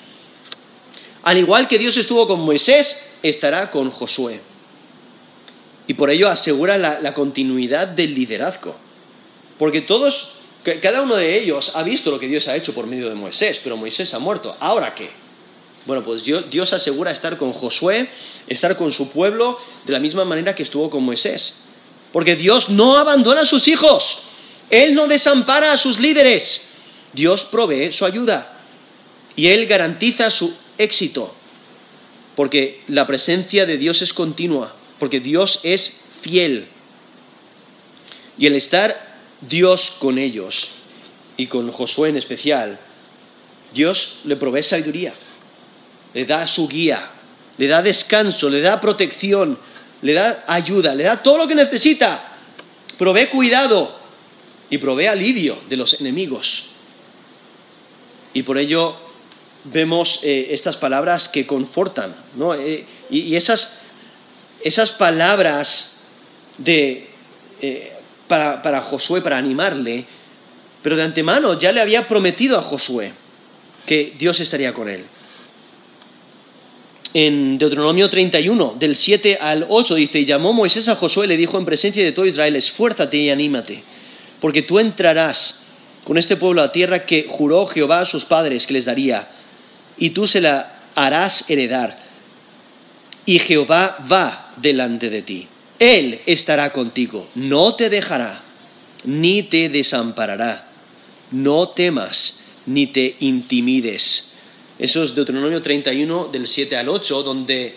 Al 1.23 1.37
igual 1.37 1.69
que 1.69 1.77
Dios 1.77 1.99
estuvo 1.99 2.27
con 2.27 2.41
Moisés, 2.41 3.07
estará 3.23 3.71
con 3.71 3.91
Josué. 3.91 4.41
Y 5.87 5.93
por 5.93 6.09
ello 6.09 6.31
asegura 6.31 6.79
la, 6.79 6.99
la 6.99 7.13
continuidad 7.13 7.89
del 7.89 8.15
liderazgo. 8.15 8.75
Porque 9.59 9.83
todos 9.83 10.37
cada 10.81 11.03
uno 11.03 11.17
de 11.17 11.39
ellos 11.39 11.77
ha 11.77 11.83
visto 11.83 12.11
lo 12.11 12.19
que 12.19 12.27
Dios 12.27 12.49
ha 12.49 12.57
hecho 12.57 12.73
por 12.73 12.87
medio 12.87 13.11
de 13.11 13.15
Moisés, 13.15 13.61
pero 13.63 13.77
Moisés 13.77 14.15
ha 14.15 14.19
muerto. 14.19 14.57
¿Ahora 14.61 14.95
qué? 14.95 15.11
Bueno, 15.85 16.03
pues 16.03 16.25
Dios 16.25 16.73
asegura 16.73 17.11
estar 17.11 17.37
con 17.37 17.53
Josué, 17.53 18.09
estar 18.47 18.79
con 18.79 18.91
su 18.91 19.11
pueblo, 19.11 19.59
de 19.85 19.93
la 19.93 20.01
misma 20.01 20.25
manera 20.25 20.55
que 20.55 20.63
estuvo 20.63 20.89
con 20.89 21.05
Moisés. 21.05 21.61
Porque 22.15 22.35
Dios 22.35 22.71
no 22.71 22.97
abandona 22.97 23.43
a 23.43 23.47
sus 23.47 23.69
hijos, 23.69 24.23
Él 24.71 24.95
no 24.95 25.07
desampara 25.07 25.73
a 25.73 25.77
sus 25.77 26.01
líderes, 26.01 26.71
Dios 27.12 27.45
provee 27.45 27.93
su 27.93 28.07
ayuda 28.07 28.59
y 29.37 29.49
Él 29.49 29.67
garantiza 29.67 30.31
su 30.31 30.57
éxito, 30.79 31.35
porque 32.35 32.83
la 32.89 33.07
presencia 33.07 33.67
de 33.67 33.77
Dios 33.77 34.01
es 34.01 34.15
continua, 34.15 34.75
porque 34.99 35.21
Dios 35.21 35.61
es 35.62 36.01
fiel. 36.23 36.69
Y 38.39 38.47
el 38.47 38.55
estar 38.55 39.19
Dios 39.43 39.93
con 39.99 40.17
ellos, 40.17 40.71
y 41.37 41.49
con 41.49 41.71
Josué 41.71 42.09
en 42.09 42.17
especial, 42.17 42.79
Dios 43.75 44.21
le 44.25 44.37
provee 44.37 44.62
sabiduría 44.62 45.12
le 46.15 46.25
da 46.25 46.47
su 46.47 46.67
guía, 46.69 47.11
le 47.59 47.67
da 47.67 47.83
descanso, 47.83 48.49
le 48.49 48.61
da 48.61 48.81
protección, 48.81 49.59
le 50.03 50.13
da 50.13 50.45
ayuda, 50.47 50.95
le 50.95 51.05
da 51.05 51.23
todo 51.23 51.39
lo 51.39 51.49
que 51.49 51.55
necesita, 51.55 52.37
provee 52.99 53.27
cuidado 53.27 53.99
y 54.71 54.79
provee 54.79 55.07
alivio 55.07 55.59
de 55.69 55.77
los 55.77 56.01
enemigos. 56.01 56.69
Y 58.33 58.43
por 58.43 58.59
ello 58.59 58.97
vemos 59.65 60.21
eh, 60.23 60.49
estas 60.51 60.77
palabras 60.77 61.29
que 61.29 61.47
confortan, 61.47 62.17
¿no? 62.37 62.55
Eh, 62.55 62.87
y, 63.11 63.37
esas, 63.37 63.79
esas, 64.63 64.91
palabras 64.91 65.97
de, 66.59 67.09
eh, 67.61 67.93
para, 68.29 68.63
para 68.63 68.83
Josué, 68.83 69.23
para 69.23 69.39
animarle, 69.39 70.07
pero 70.83 70.97
de 70.97 71.03
antemano 71.03 71.59
ya 71.59 71.73
le 71.73 71.81
había 71.81 72.07
prometido 72.09 72.59
a 72.59 72.63
Josué 72.63 73.13
que 73.87 74.15
Dios 74.19 74.41
estaría 74.41 74.75
con 74.75 74.89
él 74.89 75.07
en 77.13 77.59
Deuteronomio 77.59 78.09
31, 78.09 78.77
del 78.79 78.97
7 78.97 79.39
al 79.41 79.67
8, 79.69 79.95
dice, 79.95 80.21
y 80.21 80.25
llamó 80.25 80.53
Moisés 80.53 80.89
a 80.89 80.97
Josué 80.97 81.27
y 81.27 81.29
le 81.29 81.37
dijo 81.37 81.59
en 81.59 81.65
presencia 81.65 82.03
de 82.03 82.13
todo 82.13 82.27
Israel, 82.27 82.57
esfuérzate 82.57 83.17
y 83.19 83.31
anímate, 83.31 83.85
porque 84.41 84.63
tú 84.63 84.79
entrarás 84.79 85.65
con 86.03 86.19
este 86.19 86.37
pueblo 86.37 86.63
a 86.63 86.73
tierra 86.73 87.07
que 87.07 87.27
juró 87.29 87.67
Jehová 87.67 88.01
a 88.01 88.05
sus 88.05 88.25
padres 88.25 88.67
que 88.67 88.75
les 88.75 88.87
daría, 88.87 89.29
y 89.97 90.11
tú 90.11 90.27
se 90.27 90.41
la 90.41 90.83
harás 90.95 91.49
heredar, 91.49 92.03
y 93.27 93.39
Jehová 93.39 93.99
va 94.11 94.53
delante 94.57 95.11
de 95.11 95.23
ti. 95.23 95.49
Él 95.79 96.21
estará 96.27 96.73
contigo, 96.73 97.29
no 97.35 97.75
te 97.75 97.91
dejará, 97.91 98.43
ni 99.05 99.43
te 99.45 99.69
desamparará. 99.69 100.69
No 101.31 101.71
temas, 101.71 102.41
ni 102.67 102.87
te 102.87 103.17
intimides 103.21 104.34
eso 104.79 105.05
es 105.05 105.14
Deuteronomio 105.14 105.62
31 105.62 106.29
del 106.33 106.47
7 106.47 106.77
al 106.77 106.89
8, 106.89 107.22
donde 107.22 107.77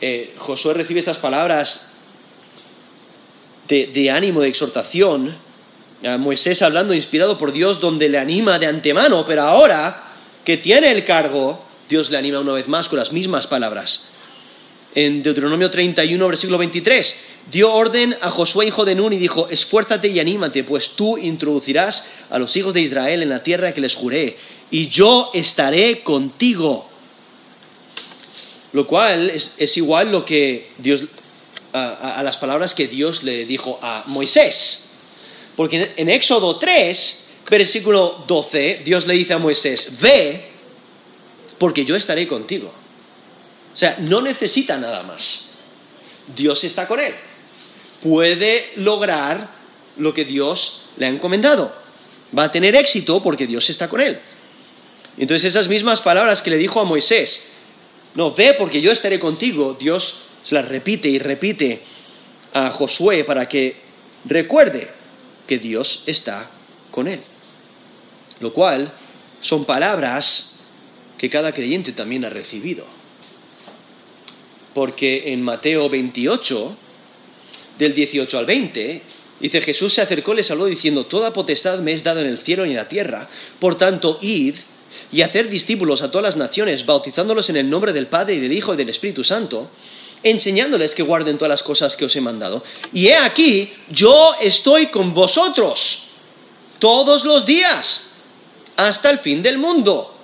eh, 0.00 0.34
Josué 0.38 0.74
recibe 0.74 1.00
estas 1.00 1.18
palabras 1.18 1.90
de, 3.68 4.10
ánimo, 4.10 4.40
de 4.40 4.48
exhortación. 4.48 5.36
A 6.04 6.18
Moisés 6.18 6.62
hablando 6.62 6.94
inspirado 6.94 7.36
por 7.38 7.52
Dios, 7.52 7.80
donde 7.80 8.08
le 8.08 8.18
anima 8.18 8.58
de 8.58 8.66
antemano, 8.66 9.24
pero 9.26 9.42
ahora 9.42 10.14
que 10.44 10.56
tiene 10.56 10.90
el 10.90 11.04
cargo, 11.04 11.64
Dios 11.88 12.10
le 12.10 12.18
anima 12.18 12.40
una 12.40 12.52
vez 12.52 12.68
más 12.68 12.88
con 12.88 12.98
las 12.98 13.12
mismas 13.12 13.46
palabras. 13.46 14.08
En 14.94 15.22
Deuteronomio 15.22 15.70
31, 15.70 16.26
versículo 16.26 16.58
23, 16.58 17.24
dio 17.50 17.72
orden 17.72 18.16
a 18.20 18.30
Josué, 18.30 18.66
hijo 18.66 18.84
de 18.84 18.96
Nun, 18.96 19.12
y 19.12 19.18
dijo, 19.18 19.48
esfuérzate 19.48 20.08
y 20.08 20.18
anímate, 20.18 20.64
pues 20.64 20.96
tú 20.96 21.16
introducirás 21.16 22.10
a 22.28 22.38
los 22.40 22.56
hijos 22.56 22.74
de 22.74 22.80
Israel 22.80 23.22
en 23.22 23.28
la 23.28 23.44
tierra 23.44 23.72
que 23.72 23.80
les 23.80 23.94
juré, 23.94 24.36
y 24.70 24.88
yo 24.88 25.30
estaré 25.34 26.02
contigo. 26.02 26.88
Lo 28.72 28.86
cual 28.86 29.30
es, 29.30 29.76
igual 29.76 30.12
lo 30.12 30.24
que 30.24 30.72
Dios, 30.78 31.04
a, 31.72 32.22
las 32.22 32.36
palabras 32.36 32.74
que 32.74 32.86
Dios 32.86 33.22
le 33.24 33.44
dijo 33.44 33.78
a 33.82 34.04
Moisés. 34.06 34.90
Porque 35.56 35.92
en, 35.96 36.08
Éxodo 36.08 36.56
3, 36.58 37.28
versículo 37.50 38.24
12, 38.28 38.82
Dios 38.84 39.06
le 39.06 39.14
dice 39.14 39.32
a 39.32 39.38
Moisés, 39.38 39.98
ve, 40.00 40.50
porque 41.58 41.84
yo 41.84 41.96
estaré 41.96 42.28
contigo. 42.28 42.72
O 43.72 43.76
sea, 43.76 43.96
no 43.98 44.20
necesita 44.20 44.78
nada 44.78 45.02
más. 45.02 45.50
Dios 46.34 46.62
está 46.62 46.86
con 46.86 47.00
él. 47.00 47.14
Puede 48.02 48.70
lograr 48.76 49.50
lo 49.96 50.14
que 50.14 50.24
Dios 50.24 50.84
le 50.96 51.06
ha 51.06 51.08
encomendado. 51.08 51.74
Va 52.36 52.44
a 52.44 52.52
tener 52.52 52.76
éxito 52.76 53.20
porque 53.20 53.46
Dios 53.46 53.68
está 53.68 53.88
con 53.88 54.00
él. 54.00 54.20
Entonces 55.18 55.44
esas 55.44 55.68
mismas 55.68 56.00
palabras 56.00 56.42
que 56.42 56.50
le 56.50 56.58
dijo 56.58 56.80
a 56.80 56.84
Moisés, 56.84 57.50
no, 58.14 58.34
ve 58.34 58.54
porque 58.54 58.80
yo 58.80 58.90
estaré 58.90 59.18
contigo, 59.18 59.76
Dios 59.78 60.22
las 60.50 60.66
repite 60.68 61.08
y 61.08 61.18
repite 61.18 61.82
a 62.52 62.70
Josué 62.70 63.24
para 63.24 63.48
que 63.48 63.76
recuerde 64.24 64.90
que 65.46 65.58
Dios 65.58 66.02
está 66.06 66.50
con 66.90 67.06
él. 67.08 67.22
Lo 68.40 68.52
cual 68.52 68.92
son 69.40 69.64
palabras 69.64 70.56
que 71.18 71.28
cada 71.28 71.52
creyente 71.52 71.92
también 71.92 72.24
ha 72.24 72.30
recibido. 72.30 72.86
Porque 74.74 75.32
en 75.32 75.42
Mateo 75.42 75.88
28, 75.88 76.76
del 77.78 77.94
18 77.94 78.38
al 78.38 78.46
20, 78.46 79.02
dice 79.40 79.60
Jesús 79.60 79.92
se 79.92 80.00
acercó 80.00 80.34
les 80.34 80.50
habló 80.50 80.66
diciendo, 80.66 81.06
Toda 81.06 81.32
potestad 81.32 81.80
me 81.80 81.92
es 81.92 82.04
dada 82.04 82.22
en 82.22 82.28
el 82.28 82.38
cielo 82.38 82.64
y 82.64 82.70
en 82.70 82.76
la 82.76 82.88
tierra, 82.88 83.28
por 83.58 83.76
tanto, 83.76 84.18
id 84.22 84.54
y 85.12 85.22
hacer 85.22 85.48
discípulos 85.48 86.02
a 86.02 86.10
todas 86.10 86.24
las 86.24 86.36
naciones, 86.36 86.86
bautizándolos 86.86 87.50
en 87.50 87.56
el 87.56 87.68
nombre 87.68 87.92
del 87.92 88.06
Padre 88.06 88.34
y 88.34 88.40
del 88.40 88.52
Hijo 88.52 88.74
y 88.74 88.76
del 88.76 88.88
Espíritu 88.88 89.24
Santo, 89.24 89.70
enseñándoles 90.22 90.94
que 90.94 91.02
guarden 91.02 91.38
todas 91.38 91.50
las 91.50 91.62
cosas 91.62 91.96
que 91.96 92.04
os 92.04 92.16
he 92.16 92.20
mandado. 92.20 92.62
Y 92.92 93.08
he 93.08 93.16
aquí, 93.16 93.72
yo 93.90 94.32
estoy 94.40 94.86
con 94.86 95.14
vosotros 95.14 96.04
todos 96.78 97.24
los 97.24 97.44
días, 97.46 98.10
hasta 98.76 99.10
el 99.10 99.18
fin 99.18 99.42
del 99.42 99.58
mundo. 99.58 100.14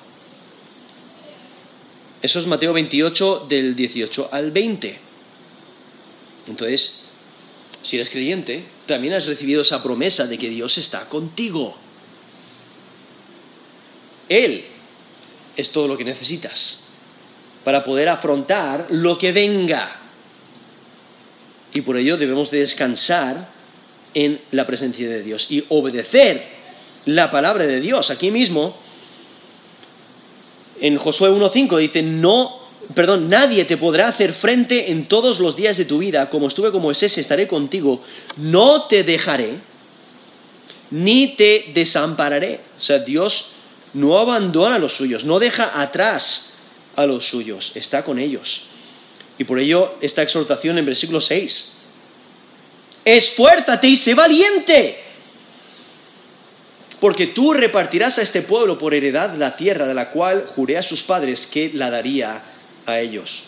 Eso 2.23 2.39
es 2.39 2.47
Mateo 2.47 2.73
28 2.73 3.47
del 3.49 3.77
18 3.77 4.31
al 4.33 4.51
20. 4.51 4.99
Entonces, 6.49 7.01
si 7.83 7.97
eres 7.97 8.11
creyente, 8.11 8.65
también 8.87 9.15
has 9.15 9.27
recibido 9.27 9.63
esa 9.63 9.83
promesa 9.83 10.27
de 10.27 10.39
que 10.39 10.49
Dios 10.49 10.79
está 10.79 11.09
contigo. 11.09 11.77
Él 14.29 14.65
es 15.57 15.71
todo 15.71 15.89
lo 15.89 15.97
que 15.97 16.05
necesitas 16.05 16.85
para 17.65 17.83
poder 17.83 18.09
afrontar 18.09 18.87
lo 18.91 19.19
que 19.19 19.33
venga. 19.33 20.01
Y 21.73 21.81
por 21.81 21.97
ello 21.97 22.17
debemos 22.17 22.51
descansar 22.51 23.49
en 24.15 24.41
la 24.53 24.67
presencia 24.67 25.09
de 25.09 25.23
Dios 25.23 25.47
y 25.51 25.65
obedecer 25.69 26.47
la 27.07 27.31
palabra 27.31 27.67
de 27.67 27.81
Dios. 27.81 28.11
Aquí 28.11 28.31
mismo, 28.31 28.77
en 30.81 30.97
Josué 30.97 31.31
1.5 31.31 31.79
dice, 31.79 32.03
no, 32.03 32.61
perdón, 32.95 33.29
nadie 33.29 33.65
te 33.65 33.77
podrá 33.77 34.09
hacer 34.09 34.33
frente 34.33 34.91
en 34.91 35.09
todos 35.09 35.41
los 35.41 35.57
días 35.57 35.77
de 35.77 35.87
tu 35.87 35.99
vida, 35.99 36.31
como 36.31 36.49
estuve 36.49 36.71
como 36.71 36.91
ese, 36.91 37.07
estaré 37.07 37.49
contigo, 37.49 38.03
no 38.37 38.83
te 38.83 39.03
dejaré, 39.03 39.59
ni 40.91 41.35
te 41.35 41.73
desampararé. 41.75 42.61
O 42.79 42.81
sea, 42.81 43.01
Dios 43.01 43.56
no 43.97 44.19
abandona 44.19 44.77
a 44.77 44.79
los 44.79 44.93
suyos, 44.93 45.25
no 45.25 45.39
deja 45.39 45.81
atrás 45.81 46.53
a 46.97 47.07
los 47.07 47.27
suyos, 47.27 47.73
está 47.75 48.05
con 48.05 48.19
ellos. 48.19 48.65
Y 49.39 49.45
por 49.45 49.59
ello 49.59 49.95
esta 50.03 50.23
exhortación 50.23 50.77
en 50.77 50.85
versículo 50.85 51.19
6. 51.21 51.73
Esfuérzate 53.07 53.89
y 53.89 53.97
sé 53.97 54.15
valiente, 54.15 55.03
porque 57.01 57.29
tú 57.29 57.55
repartirás 57.55 58.19
a 58.19 58.23
este 58.23 58.43
pueblo 58.43 58.77
por 58.77 58.93
heredad 58.93 59.35
la 59.35 59.57
tierra 59.57 59.87
de 59.87 59.95
la 59.95 60.11
cual 60.11 60.45
juré 60.45 60.77
a 60.77 60.83
sus 60.83 61.03
padres 61.03 61.47
que 61.47 61.71
la 61.73 61.91
daría 61.91 62.43
a 62.85 63.01
ellos. 63.01 63.45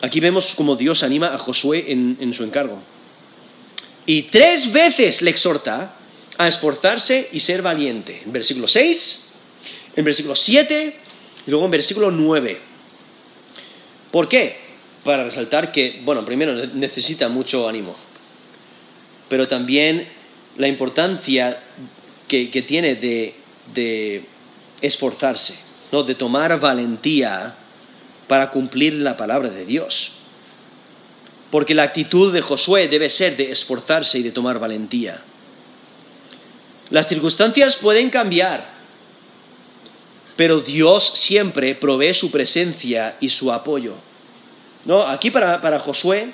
Aquí 0.00 0.18
vemos 0.18 0.54
cómo 0.56 0.76
Dios 0.76 1.02
anima 1.02 1.34
a 1.34 1.38
Josué 1.38 1.92
en, 1.92 2.16
en 2.20 2.32
su 2.32 2.42
encargo. 2.42 2.78
Y 4.06 4.22
tres 4.22 4.72
veces 4.72 5.20
le 5.20 5.30
exhorta 5.30 5.96
a 6.38 6.48
esforzarse 6.48 7.28
y 7.32 7.40
ser 7.40 7.62
valiente. 7.62 8.22
En 8.24 8.32
versículo 8.32 8.68
6, 8.68 9.28
en 9.96 10.04
versículo 10.04 10.34
7 10.34 10.96
y 11.46 11.50
luego 11.50 11.64
en 11.64 11.70
versículo 11.70 12.10
9. 12.10 12.60
¿Por 14.10 14.28
qué? 14.28 14.60
Para 15.04 15.24
resaltar 15.24 15.72
que, 15.72 16.00
bueno, 16.04 16.24
primero 16.24 16.54
necesita 16.54 17.28
mucho 17.28 17.68
ánimo, 17.68 17.96
pero 19.28 19.48
también 19.48 20.08
la 20.56 20.68
importancia 20.68 21.62
que, 22.28 22.46
tiene 22.66 22.94
de, 22.94 23.34
de 23.74 24.24
esforzarse, 24.80 25.58
¿no? 25.90 26.02
de 26.02 26.14
tomar 26.14 26.58
valentía 26.60 27.56
para 28.28 28.50
cumplir 28.50 28.94
la 28.94 29.16
palabra 29.16 29.50
de 29.50 29.64
Dios. 29.64 30.12
Porque 31.50 31.74
la 31.74 31.82
actitud 31.82 32.32
de 32.32 32.40
Josué 32.40 32.88
debe 32.88 33.10
ser 33.10 33.36
de 33.36 33.50
esforzarse 33.50 34.18
y 34.18 34.22
de 34.22 34.32
tomar 34.32 34.58
valentía. 34.58 35.22
Las 36.90 37.08
circunstancias 37.08 37.76
pueden 37.76 38.10
cambiar, 38.10 38.70
pero 40.36 40.60
Dios 40.60 41.12
siempre 41.14 41.74
provee 41.74 42.14
su 42.14 42.30
presencia 42.30 43.16
y 43.20 43.30
su 43.30 43.52
apoyo. 43.52 43.94
¿No? 44.84 45.02
Aquí 45.02 45.30
para, 45.30 45.60
para 45.60 45.78
Josué 45.78 46.32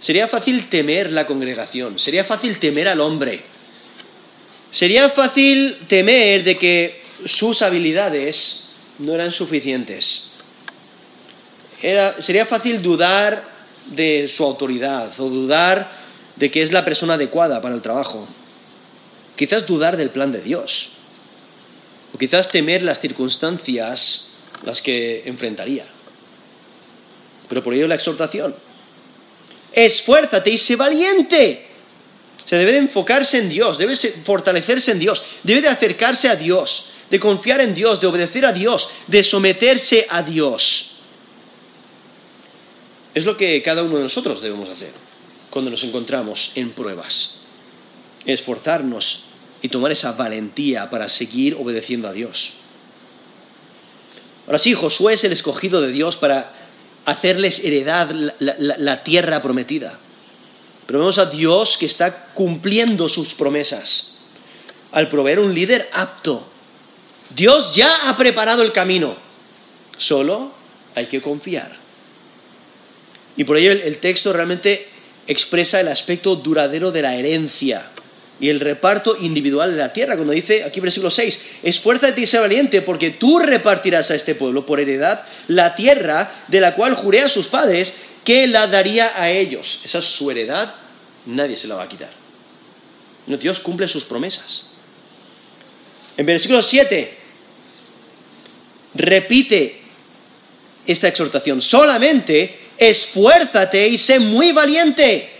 sería 0.00 0.28
fácil 0.28 0.68
temer 0.68 1.10
la 1.10 1.26
congregación, 1.26 1.98
sería 1.98 2.24
fácil 2.24 2.58
temer 2.58 2.88
al 2.88 3.00
hombre, 3.00 3.42
sería 4.70 5.08
fácil 5.10 5.78
temer 5.88 6.44
de 6.44 6.56
que 6.56 7.02
sus 7.24 7.62
habilidades 7.62 8.70
no 8.98 9.14
eran 9.14 9.32
suficientes. 9.32 10.24
sería 12.18 12.46
fácil 12.46 12.82
dudar 12.82 13.48
de 13.86 14.28
su 14.28 14.44
autoridad 14.44 15.18
o 15.18 15.28
dudar 15.28 15.90
de 16.36 16.50
que 16.50 16.62
es 16.62 16.72
la 16.72 16.84
persona 16.84 17.14
adecuada 17.14 17.60
para 17.60 17.74
el 17.74 17.82
trabajo. 17.82 18.28
Quizás 19.40 19.64
dudar 19.64 19.96
del 19.96 20.10
plan 20.10 20.30
de 20.30 20.42
Dios. 20.42 20.90
O 22.12 22.18
quizás 22.18 22.50
temer 22.52 22.82
las 22.82 23.00
circunstancias 23.00 24.28
las 24.62 24.82
que 24.82 25.22
enfrentaría. 25.24 25.86
Pero 27.48 27.62
por 27.62 27.72
ello 27.72 27.88
la 27.88 27.94
exhortación. 27.94 28.54
Esfuérzate 29.72 30.50
y 30.50 30.58
sé 30.58 30.76
valiente. 30.76 31.68
Se 32.44 32.56
debe 32.56 32.72
de 32.72 32.78
enfocarse 32.84 33.38
en 33.38 33.48
Dios, 33.48 33.78
debe 33.78 33.96
fortalecerse 33.96 34.92
en 34.92 34.98
Dios, 34.98 35.24
debe 35.42 35.62
de 35.62 35.68
acercarse 35.68 36.28
a 36.28 36.36
Dios, 36.36 36.90
de 37.08 37.18
confiar 37.18 37.62
en 37.62 37.72
Dios, 37.72 37.98
de 37.98 38.08
obedecer 38.08 38.44
a 38.44 38.52
Dios, 38.52 38.90
de 39.06 39.24
someterse 39.24 40.06
a 40.10 40.22
Dios. 40.22 40.96
Es 43.14 43.24
lo 43.24 43.38
que 43.38 43.62
cada 43.62 43.84
uno 43.84 43.96
de 43.96 44.02
nosotros 44.02 44.42
debemos 44.42 44.68
hacer 44.68 44.92
cuando 45.48 45.70
nos 45.70 45.82
encontramos 45.82 46.52
en 46.56 46.72
pruebas. 46.72 47.38
Esforzarnos 48.26 49.29
y 49.62 49.68
tomar 49.68 49.92
esa 49.92 50.12
valentía 50.12 50.88
para 50.90 51.08
seguir 51.08 51.54
obedeciendo 51.54 52.08
a 52.08 52.12
Dios. 52.12 52.54
Ahora 54.46 54.58
sí, 54.58 54.74
Josué 54.74 55.14
es 55.14 55.24
el 55.24 55.32
escogido 55.32 55.80
de 55.80 55.92
Dios 55.92 56.16
para 56.16 56.52
hacerles 57.04 57.62
heredad 57.64 58.10
la, 58.38 59.04
tierra 59.04 59.40
prometida. 59.42 59.98
Pero 60.86 60.98
vemos 60.98 61.18
a 61.18 61.26
Dios 61.26 61.78
que 61.78 61.86
está 61.86 62.26
cumpliendo 62.34 63.08
sus 63.08 63.34
promesas 63.34 64.16
al 64.92 65.08
proveer 65.08 65.38
un 65.38 65.54
líder 65.54 65.88
apto. 65.92 66.48
Dios 67.30 67.76
ya 67.76 68.08
ha 68.08 68.16
preparado 68.16 68.62
el 68.62 68.72
camino, 68.72 69.16
solo 69.96 70.52
hay 70.96 71.06
que 71.06 71.20
confiar. 71.20 71.78
Y 73.36 73.44
por 73.44 73.56
ello 73.56 73.70
el 73.70 73.98
texto 73.98 74.32
realmente 74.32 74.88
expresa 75.28 75.78
el 75.78 75.86
aspecto 75.86 76.34
duradero 76.34 76.90
de 76.90 77.02
la 77.02 77.14
herencia 77.14 77.90
y 78.40 78.48
el 78.48 78.58
reparto 78.58 79.16
individual 79.16 79.72
de 79.72 79.76
la 79.76 79.92
tierra. 79.92 80.16
Cuando 80.16 80.32
dice 80.32 80.64
aquí 80.64 80.80
versículo 80.80 81.10
6, 81.10 81.40
esfuérzate 81.62 82.20
y 82.20 82.26
sé 82.26 82.38
valiente 82.38 82.80
porque 82.80 83.10
tú 83.10 83.38
repartirás 83.38 84.10
a 84.10 84.14
este 84.14 84.34
pueblo 84.34 84.64
por 84.64 84.80
heredad 84.80 85.24
la 85.46 85.74
tierra 85.74 86.44
de 86.48 86.60
la 86.60 86.74
cual 86.74 86.94
juré 86.94 87.20
a 87.20 87.28
sus 87.28 87.46
padres 87.48 87.96
que 88.24 88.46
la 88.46 88.66
daría 88.66 89.12
a 89.14 89.30
ellos. 89.30 89.80
Esa 89.84 89.98
es 89.98 90.06
su 90.06 90.30
heredad, 90.30 90.74
nadie 91.26 91.56
se 91.56 91.68
la 91.68 91.76
va 91.76 91.84
a 91.84 91.88
quitar. 91.88 92.20
Dios 93.26 93.60
cumple 93.60 93.86
sus 93.86 94.04
promesas. 94.04 94.66
En 96.16 96.26
versículo 96.26 96.62
7, 96.62 97.18
repite 98.94 99.80
esta 100.86 101.08
exhortación, 101.08 101.62
solamente 101.62 102.70
esfuérzate 102.76 103.86
y 103.88 103.98
sé 103.98 104.18
muy 104.18 104.52
valiente. 104.52 105.30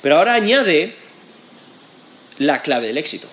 Pero 0.00 0.16
ahora 0.16 0.34
añade 0.34 0.96
la 2.38 2.62
clave 2.62 2.88
del 2.88 2.98
éxito. 2.98 3.28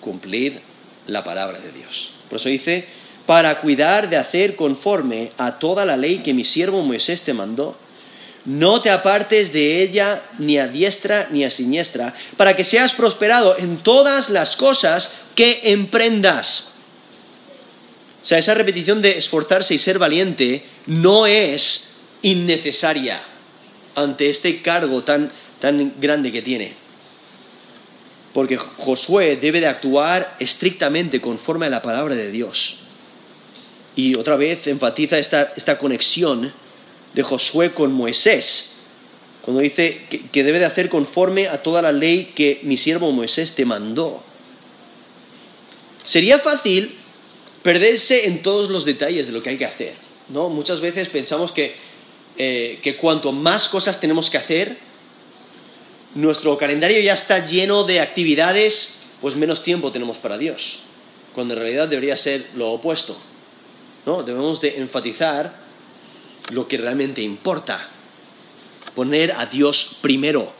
Cumplir 0.00 0.60
la 1.06 1.24
palabra 1.24 1.60
de 1.60 1.72
Dios. 1.72 2.12
Por 2.28 2.38
eso 2.38 2.48
dice, 2.48 2.86
para 3.26 3.60
cuidar 3.60 4.08
de 4.08 4.16
hacer 4.16 4.56
conforme 4.56 5.32
a 5.38 5.58
toda 5.58 5.84
la 5.84 5.96
ley 5.96 6.18
que 6.18 6.34
mi 6.34 6.44
siervo 6.44 6.82
Moisés 6.82 7.22
te 7.22 7.34
mandó. 7.34 7.76
No 8.44 8.82
te 8.82 8.90
apartes 8.90 9.52
de 9.52 9.82
ella 9.82 10.24
ni 10.38 10.58
a 10.58 10.66
diestra 10.66 11.28
ni 11.30 11.44
a 11.44 11.50
siniestra, 11.50 12.14
para 12.36 12.56
que 12.56 12.64
seas 12.64 12.92
prosperado 12.92 13.56
en 13.56 13.84
todas 13.84 14.30
las 14.30 14.56
cosas 14.56 15.14
que 15.36 15.60
emprendas. 15.64 16.72
O 18.20 18.24
sea, 18.24 18.38
esa 18.38 18.54
repetición 18.54 19.00
de 19.00 19.18
esforzarse 19.18 19.74
y 19.74 19.78
ser 19.78 19.98
valiente 19.98 20.64
no 20.86 21.26
es 21.26 21.94
innecesaria 22.22 23.22
ante 23.94 24.28
este 24.28 24.62
cargo 24.62 25.04
tan, 25.04 25.30
tan 25.60 25.94
grande 26.00 26.32
que 26.32 26.42
tiene 26.42 26.81
porque 28.32 28.56
Josué 28.56 29.36
debe 29.36 29.60
de 29.60 29.66
actuar 29.66 30.36
estrictamente 30.38 31.20
conforme 31.20 31.66
a 31.66 31.70
la 31.70 31.82
palabra 31.82 32.14
de 32.14 32.30
Dios. 32.30 32.78
Y 33.94 34.16
otra 34.16 34.36
vez 34.36 34.66
enfatiza 34.66 35.18
esta, 35.18 35.78
conexión 35.78 36.52
de 37.12 37.22
Josué 37.22 37.72
con 37.72 37.92
Moisés, 37.92 38.76
cuando 39.42 39.60
dice 39.60 40.06
que, 40.08 40.28
que, 40.28 40.44
debe 40.44 40.60
de 40.60 40.64
hacer 40.64 40.88
conforme 40.88 41.48
a 41.48 41.62
toda 41.62 41.82
la 41.82 41.92
ley 41.92 42.32
que 42.34 42.60
mi 42.62 42.76
siervo 42.76 43.10
Moisés 43.12 43.54
te 43.54 43.64
mandó. 43.64 44.22
Sería 46.04 46.38
fácil 46.38 46.96
perderse 47.62 48.26
en 48.26 48.42
todos 48.42 48.70
los 48.70 48.84
detalles 48.84 49.26
de 49.26 49.32
lo 49.32 49.42
que 49.42 49.50
hay 49.50 49.58
que 49.58 49.66
hacer, 49.66 49.94
¿no? 50.28 50.48
Muchas 50.48 50.80
veces 50.80 51.08
pensamos 51.08 51.52
que, 51.52 51.76
eh, 52.38 52.78
que 52.82 52.96
cuanto 52.96 53.32
más 53.32 53.68
cosas 53.68 54.00
tenemos 54.00 54.30
que 54.30 54.38
hacer, 54.38 54.78
nuestro 56.14 56.58
calendario 56.58 57.00
ya 57.00 57.14
está 57.14 57.44
lleno 57.44 57.84
de 57.84 58.00
actividades, 58.00 59.00
pues 59.20 59.36
menos 59.36 59.62
tiempo 59.62 59.92
tenemos 59.92 60.18
para 60.18 60.38
Dios, 60.38 60.80
cuando 61.34 61.54
en 61.54 61.60
realidad 61.60 61.88
debería 61.88 62.16
ser 62.16 62.50
lo 62.54 62.70
opuesto. 62.70 63.18
¿no? 64.04 64.22
Debemos 64.22 64.60
de 64.60 64.78
enfatizar 64.78 65.60
lo 66.50 66.68
que 66.68 66.76
realmente 66.76 67.22
importa, 67.22 67.88
poner 68.94 69.32
a 69.32 69.46
Dios 69.46 69.96
primero. 70.00 70.52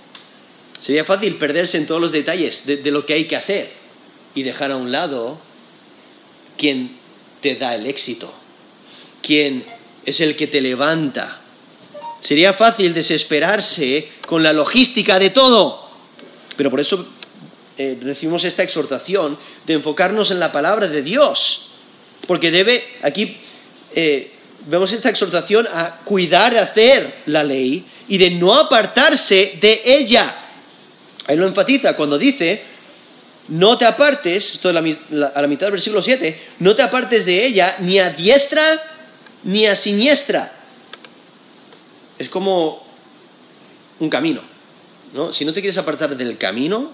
Sería 0.81 1.05
fácil 1.05 1.37
perderse 1.37 1.77
en 1.77 1.87
todos 1.87 2.01
los 2.01 2.13
detalles 2.13 2.67
de, 2.67 2.79
de 2.79 2.91
lo 2.91 3.05
que 3.05 3.15
hay 3.15 3.27
que 3.27 3.37
hacer 3.37 3.73
y 4.35 4.43
dejar 4.43 4.71
a 4.71 4.77
un 4.77 4.91
lado 4.91 5.39
quien 6.57 6.97
te 7.41 7.57
da 7.57 7.75
el 7.75 7.87
éxito, 7.87 8.33
quien 9.21 9.67
es 10.05 10.21
el 10.21 10.37
que 10.37 10.47
te 10.47 10.61
levanta, 10.61 11.42
Sería 12.23 12.53
fácil 12.53 12.95
desesperarse 12.95 14.09
con 14.27 14.45
la 14.45 14.53
logística 14.53 15.19
de 15.19 15.31
todo, 15.31 15.91
pero 16.57 16.71
por 16.71 16.79
eso 16.79 17.09
eh, 17.77 17.99
recibimos 18.01 18.45
esta 18.45 18.63
exhortación 18.63 19.37
de 19.67 19.75
enfocarnos 19.75 20.31
en 20.31 20.39
la 20.39 20.53
palabra 20.53 20.87
de 20.87 21.03
Dios, 21.03 21.73
porque 22.29 22.53
debe, 22.53 22.85
aquí 23.03 23.39
eh, 23.93 24.35
vemos 24.69 24.93
esta 24.93 25.09
exhortación 25.09 25.67
a 25.67 25.99
cuidar 26.05 26.53
de 26.53 26.61
hacer 26.61 27.23
la 27.27 27.43
ley 27.43 27.85
y 28.07 28.19
de 28.19 28.31
no 28.31 28.55
apartarse 28.55 29.59
de 29.61 29.83
ella. 29.85 30.51
Ahí 31.27 31.37
lo 31.37 31.49
enfatiza 31.49 31.97
cuando 31.97 32.19
dice, 32.19 32.63
no 33.49 33.77
te 33.77 33.85
apartes, 33.85 34.53
esto 34.53 34.71
es 34.71 34.77
a 34.77 34.81
la 35.41 35.49
mitad 35.49 35.67
del 35.67 35.73
versículo 35.73 36.01
7, 36.01 36.41
no 36.61 36.77
te 36.77 36.83
apartes 36.83 37.27
de 37.27 37.45
ella 37.45 37.79
ni 37.81 37.99
a 37.99 38.11
diestra 38.11 38.63
ni 39.43 39.67
a 39.67 39.75
siniestra 39.75 40.62
es 42.19 42.29
como 42.29 42.85
un 44.01 44.09
camino. 44.09 44.43
¿no? 45.13 45.33
Si 45.33 45.45
no 45.45 45.53
te 45.53 45.61
quieres 45.61 45.79
apartar 45.79 46.17
del 46.17 46.39
camino, 46.39 46.91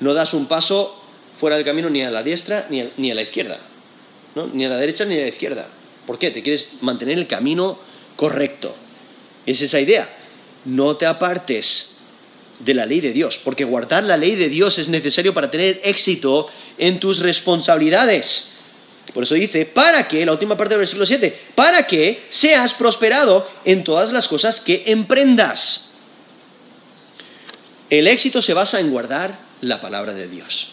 no 0.00 0.14
das 0.14 0.34
un 0.34 0.46
paso 0.46 1.00
fuera 1.34 1.56
del 1.56 1.64
camino 1.64 1.88
ni 1.90 2.02
a 2.02 2.10
la 2.10 2.22
diestra 2.22 2.66
ni 2.68 2.80
a, 2.80 3.14
la 3.14 3.22
izquierda. 3.22 3.60
¿no? 4.34 4.46
Ni 4.46 4.64
a 4.64 4.68
la 4.68 4.76
derecha 4.76 5.04
ni 5.04 5.16
a 5.16 5.22
la 5.22 5.28
izquierda. 5.28 5.68
¿Por 6.06 6.18
qué? 6.18 6.30
Te 6.30 6.42
quieres 6.42 6.72
mantener 6.80 7.18
el 7.18 7.26
camino 7.26 7.78
correcto. 8.16 8.74
Es 9.46 9.60
esa 9.60 9.80
idea. 9.80 10.14
No 10.64 10.96
te 10.96 11.06
apartes 11.06 11.96
de 12.58 12.74
la 12.74 12.86
ley 12.86 13.00
de 13.00 13.12
Dios, 13.12 13.40
porque 13.42 13.64
guardar 13.64 14.04
la 14.04 14.16
ley 14.16 14.36
de 14.36 14.48
Dios 14.48 14.78
es 14.78 14.88
necesario 14.88 15.34
para 15.34 15.50
tener 15.50 15.80
éxito 15.84 16.48
en 16.78 17.00
tus 17.00 17.18
responsabilidades. 17.18 18.51
Por 19.12 19.24
eso 19.24 19.34
dice, 19.34 19.66
para 19.66 20.08
que, 20.08 20.24
la 20.24 20.32
última 20.32 20.56
parte 20.56 20.74
del 20.74 20.80
versículo 20.80 21.04
7, 21.04 21.52
para 21.54 21.86
que 21.86 22.24
seas 22.28 22.72
prosperado 22.72 23.48
en 23.64 23.84
todas 23.84 24.12
las 24.12 24.28
cosas 24.28 24.60
que 24.60 24.84
emprendas. 24.86 25.92
El 27.90 28.06
éxito 28.06 28.40
se 28.40 28.54
basa 28.54 28.80
en 28.80 28.90
guardar 28.90 29.38
la 29.60 29.80
palabra 29.80 30.14
de 30.14 30.28
Dios. 30.28 30.72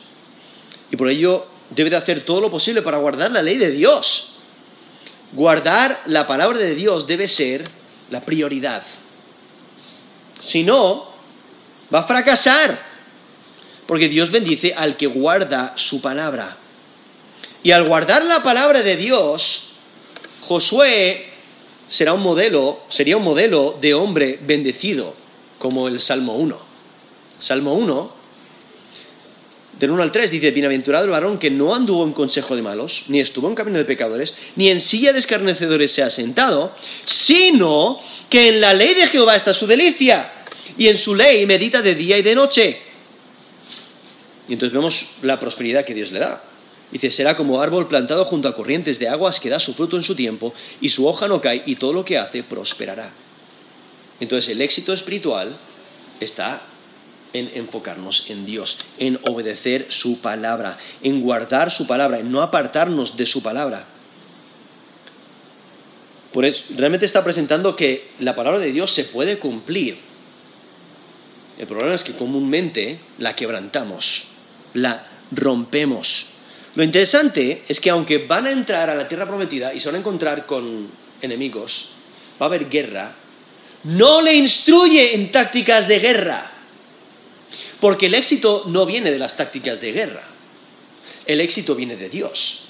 Y 0.90 0.96
por 0.96 1.10
ello 1.10 1.48
debe 1.70 1.90
de 1.90 1.98
hacer 1.98 2.22
todo 2.22 2.40
lo 2.40 2.50
posible 2.50 2.82
para 2.82 2.98
guardar 2.98 3.32
la 3.32 3.42
ley 3.42 3.58
de 3.58 3.72
Dios. 3.72 4.36
Guardar 5.34 6.02
la 6.06 6.26
palabra 6.26 6.58
de 6.60 6.76
Dios 6.76 7.08
debe 7.08 7.28
ser 7.28 7.70
la 8.10 8.22
prioridad. 8.22 8.84
Si 10.40 10.64
no, 10.64 11.12
va 11.94 12.00
a 12.00 12.08
fracasar. 12.08 12.88
Porque 13.86 14.08
Dios 14.08 14.32
bendice 14.32 14.74
al 14.74 14.96
que 14.96 15.08
guarda 15.08 15.74
su 15.76 16.02
palabra. 16.02 16.59
Y 17.64 17.72
al 17.72 17.86
guardar 17.86 18.24
la 18.24 18.42
palabra 18.42 18.82
de 18.82 18.96
Dios, 18.96 19.72
Josué 20.42 21.26
será 21.88 22.14
un 22.14 22.22
modelo, 22.22 22.82
sería 22.90 23.18
un 23.18 23.24
modelo 23.24 23.78
de 23.82 23.94
hombre 23.94 24.40
bendecido, 24.42 25.16
como 25.58 25.88
el 25.88 26.00
Salmo 26.00 26.36
1. 26.36 26.58
Salmo 27.40 27.74
1 27.74 28.20
del 29.80 29.92
1 29.92 30.04
al 30.04 30.12
3 30.12 30.30
dice, 30.30 30.52
bienaventurado 30.52 31.06
el 31.06 31.12
varón 31.12 31.40
que 31.40 31.50
no 31.50 31.74
anduvo 31.74 32.04
en 32.04 32.12
consejo 32.12 32.54
de 32.56 32.62
malos, 32.62 33.06
ni 33.08 33.22
estuvo 33.22 33.48
en 33.48 33.56
camino 33.56 33.78
de 33.78 33.86
pecadores, 33.86 34.38
ni 34.58 34.70
en 34.70 34.82
silla 34.82 35.14
de 35.14 35.20
escarnecedores 35.20 35.92
se 35.92 36.04
ha 36.04 36.10
sentado, 36.10 36.76
sino 37.06 37.98
que 38.30 38.50
en 38.50 38.60
la 38.60 38.74
ley 38.74 38.94
de 38.94 39.08
Jehová 39.08 39.38
está 39.38 39.54
su 39.54 39.68
delicia, 39.68 40.34
y 40.78 40.90
en 40.90 40.98
su 40.98 41.16
ley 41.16 41.46
medita 41.46 41.82
de 41.82 41.96
día 41.96 42.18
y 42.18 42.22
de 42.22 42.36
noche. 42.36 42.80
Y 44.50 44.54
entonces 44.54 44.74
vemos 44.74 45.12
la 45.22 45.40
prosperidad 45.40 45.86
que 45.86 45.94
Dios 45.94 46.12
le 46.12 46.20
da. 46.20 46.44
Dice, 46.92 47.12
será 47.12 47.36
como 47.36 47.62
árbol 47.62 47.88
plantado 47.88 48.26
junto 48.26 48.48
a 48.48 48.56
corrientes 48.56 48.98
de 48.98 49.08
aguas 49.08 49.40
que 49.40 49.50
da 49.50 49.60
su 49.60 49.74
fruto 49.74 49.96
en 49.96 50.04
su 50.04 50.16
tiempo, 50.16 50.54
y 50.82 50.90
su 50.90 51.08
hoja 51.08 51.28
no 51.28 51.42
cae, 51.42 51.64
y 51.66 51.76
todo 51.76 51.94
lo 51.94 52.06
que 52.06 52.18
hace 52.18 52.44
prosperará. 52.44 53.12
Entonces 54.20 54.50
el 54.50 54.62
éxito 54.62 54.92
espiritual 54.94 55.58
está 56.20 56.64
en 57.34 57.52
enfocarnos 57.54 58.30
en 58.30 58.46
Dios, 58.46 58.80
en 58.98 59.20
obedecer 59.28 59.88
su 59.90 60.20
palabra, 60.20 60.78
en 61.04 61.22
guardar 61.22 61.72
su 61.72 61.86
palabra, 61.86 62.20
en 62.20 62.32
no 62.32 62.42
apartarnos 62.42 63.18
de 63.18 63.26
su 63.26 63.44
palabra. 63.44 63.86
Por 66.34 66.46
eso, 66.46 66.64
realmente 66.76 67.06
está 67.06 67.24
presentando 67.24 67.76
que 67.76 68.12
la 68.20 68.36
palabra 68.36 68.60
de 68.60 68.72
Dios 68.72 68.92
se 68.92 69.04
puede 69.04 69.40
cumplir. 69.40 70.00
El 71.58 71.68
problema 71.68 71.94
es 71.94 72.04
que 72.04 72.16
comúnmente 72.16 73.00
la 73.18 73.36
quebrantamos, 73.36 74.26
la 74.74 75.08
rompemos. 75.32 76.28
Lo 76.76 76.84
interesante 76.84 77.64
es 77.68 77.80
que 77.80 77.90
aunque 77.90 78.20
van 78.20 78.46
a 78.46 78.52
entrar 78.52 78.90
a 78.90 78.96
la 78.96 79.08
tierra 79.08 79.28
prometida 79.28 79.74
y 79.74 79.80
se 79.80 79.88
van 79.88 79.96
a 79.96 80.00
encontrar 80.00 80.46
con 80.46 80.90
enemigos, 81.22 81.90
va 82.40 82.46
a 82.46 82.50
haber 82.50 82.70
guerra, 82.70 83.16
no 83.84 84.22
le 84.22 84.36
instruye 84.36 85.16
en 85.16 85.32
tácticas 85.32 85.88
de 85.88 86.00
guerra. 86.00 86.52
Porque 87.80 88.08
el 88.08 88.14
éxito 88.14 88.66
no 88.68 88.86
viene 88.86 89.12
de 89.12 89.20
las 89.20 89.38
tácticas 89.38 89.80
de 89.82 89.92
guerra. 89.92 90.24
El 91.26 91.42
éxito 91.42 91.76
viene 91.76 91.96
de 91.96 92.10
Dios. 92.10 92.66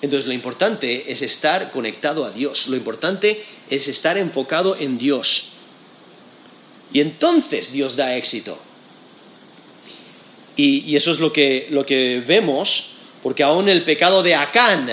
Entonces 0.00 0.26
lo 0.26 0.32
importante 0.32 1.12
es 1.12 1.22
estar 1.22 1.70
conectado 1.70 2.24
a 2.24 2.30
Dios. 2.30 2.66
Lo 2.66 2.76
importante 2.76 3.44
es 3.70 3.88
estar 3.88 4.16
enfocado 4.16 4.76
en 4.76 4.98
Dios. 4.98 5.52
Y 6.92 7.00
entonces 7.00 7.72
Dios 7.72 7.94
da 7.94 8.16
éxito. 8.16 8.58
Y, 10.56 10.96
eso 10.96 11.12
es 11.12 11.18
lo 11.18 11.32
que, 11.32 11.66
lo 11.70 11.86
que 11.86 12.22
vemos, 12.26 12.91
porque 13.22 13.42
aún 13.42 13.68
el 13.68 13.84
pecado 13.84 14.22
de 14.22 14.34
Acán, 14.34 14.90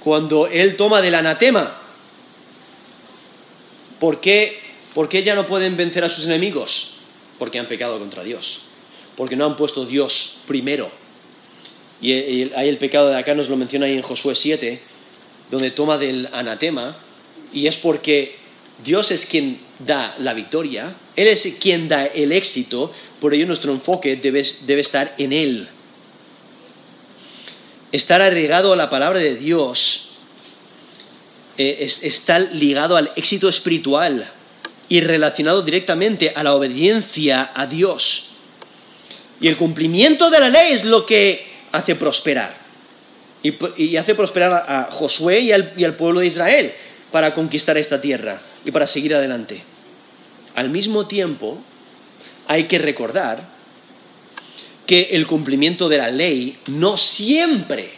cuando 0.00 0.46
él 0.46 0.76
toma 0.76 1.02
del 1.02 1.14
anatema, 1.14 1.80
¿por 4.00 4.20
qué, 4.20 4.60
¿por 4.94 5.08
qué 5.08 5.22
ya 5.22 5.34
no 5.34 5.46
pueden 5.46 5.76
vencer 5.76 6.04
a 6.04 6.08
sus 6.08 6.26
enemigos? 6.26 6.94
porque 7.38 7.58
han 7.58 7.68
pecado 7.68 7.98
contra 7.98 8.24
Dios, 8.24 8.62
porque 9.16 9.36
no 9.36 9.44
han 9.44 9.56
puesto 9.56 9.84
Dios 9.84 10.38
primero. 10.46 10.90
Y 12.00 12.12
hay 12.52 12.68
el 12.68 12.78
pecado 12.78 13.08
de 13.08 13.16
acá, 13.16 13.34
nos 13.34 13.48
lo 13.48 13.56
menciona 13.56 13.86
ahí 13.86 13.94
en 13.94 14.02
Josué 14.02 14.34
7, 14.34 14.80
donde 15.50 15.70
toma 15.70 15.98
del 15.98 16.28
anatema, 16.32 16.98
y 17.52 17.66
es 17.66 17.76
porque 17.76 18.36
Dios 18.82 19.10
es 19.10 19.26
quien 19.26 19.60
da 19.78 20.16
la 20.18 20.34
victoria, 20.34 20.96
Él 21.16 21.28
es 21.28 21.46
quien 21.60 21.88
da 21.88 22.06
el 22.06 22.32
éxito, 22.32 22.92
por 23.20 23.34
ello 23.34 23.46
nuestro 23.46 23.72
enfoque 23.72 24.16
debe, 24.16 24.40
estar 24.80 25.14
en 25.18 25.32
Él. 25.32 25.68
Estar 27.94 28.20
arraigado 28.20 28.72
a 28.72 28.76
la 28.76 28.90
palabra 28.90 29.20
de 29.20 29.36
Dios 29.36 30.08
eh, 31.56 31.76
está 32.02 32.40
ligado 32.40 32.96
al 32.96 33.12
éxito 33.14 33.48
espiritual 33.48 34.32
y 34.88 35.00
relacionado 35.00 35.62
directamente 35.62 36.32
a 36.34 36.42
la 36.42 36.54
obediencia 36.54 37.52
a 37.54 37.68
Dios. 37.68 38.30
Y 39.40 39.46
el 39.46 39.56
cumplimiento 39.56 40.28
de 40.28 40.40
la 40.40 40.48
ley 40.48 40.72
es 40.72 40.84
lo 40.84 41.06
que 41.06 41.46
hace 41.70 41.94
prosperar. 41.94 42.56
Y, 43.44 43.96
hace 43.96 44.16
prosperar 44.16 44.64
a, 44.66 44.88
Josué 44.90 45.38
y 45.38 45.52
al, 45.52 45.74
y 45.76 45.84
al 45.84 45.94
pueblo 45.94 46.18
de 46.18 46.26
Israel 46.26 46.72
para 47.12 47.32
conquistar 47.32 47.78
esta 47.78 48.00
tierra 48.00 48.42
y 48.64 48.72
para 48.72 48.88
seguir 48.88 49.14
adelante. 49.14 49.62
Al 50.56 50.68
mismo 50.68 51.06
tiempo, 51.06 51.62
hay 52.48 52.64
que 52.64 52.80
recordar 52.80 53.53
que 54.86 55.08
el 55.12 55.26
cumplimiento 55.26 55.88
de 55.88 55.98
la 55.98 56.10
ley 56.10 56.58
no 56.66 56.96
siempre 56.96 57.94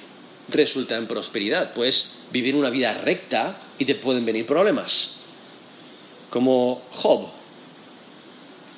resulta 0.49 0.97
en 0.97 1.07
prosperidad. 1.07 1.73
Puedes 1.75 2.17
vivir 2.33 2.55
una 2.55 2.71
vida 2.71 2.95
recta 2.95 3.61
y 3.79 3.85
te 3.85 3.95
pueden 3.95 4.25
venir 4.25 4.47
problemas 4.47 5.17
como 6.31 6.83
Job, 6.91 7.29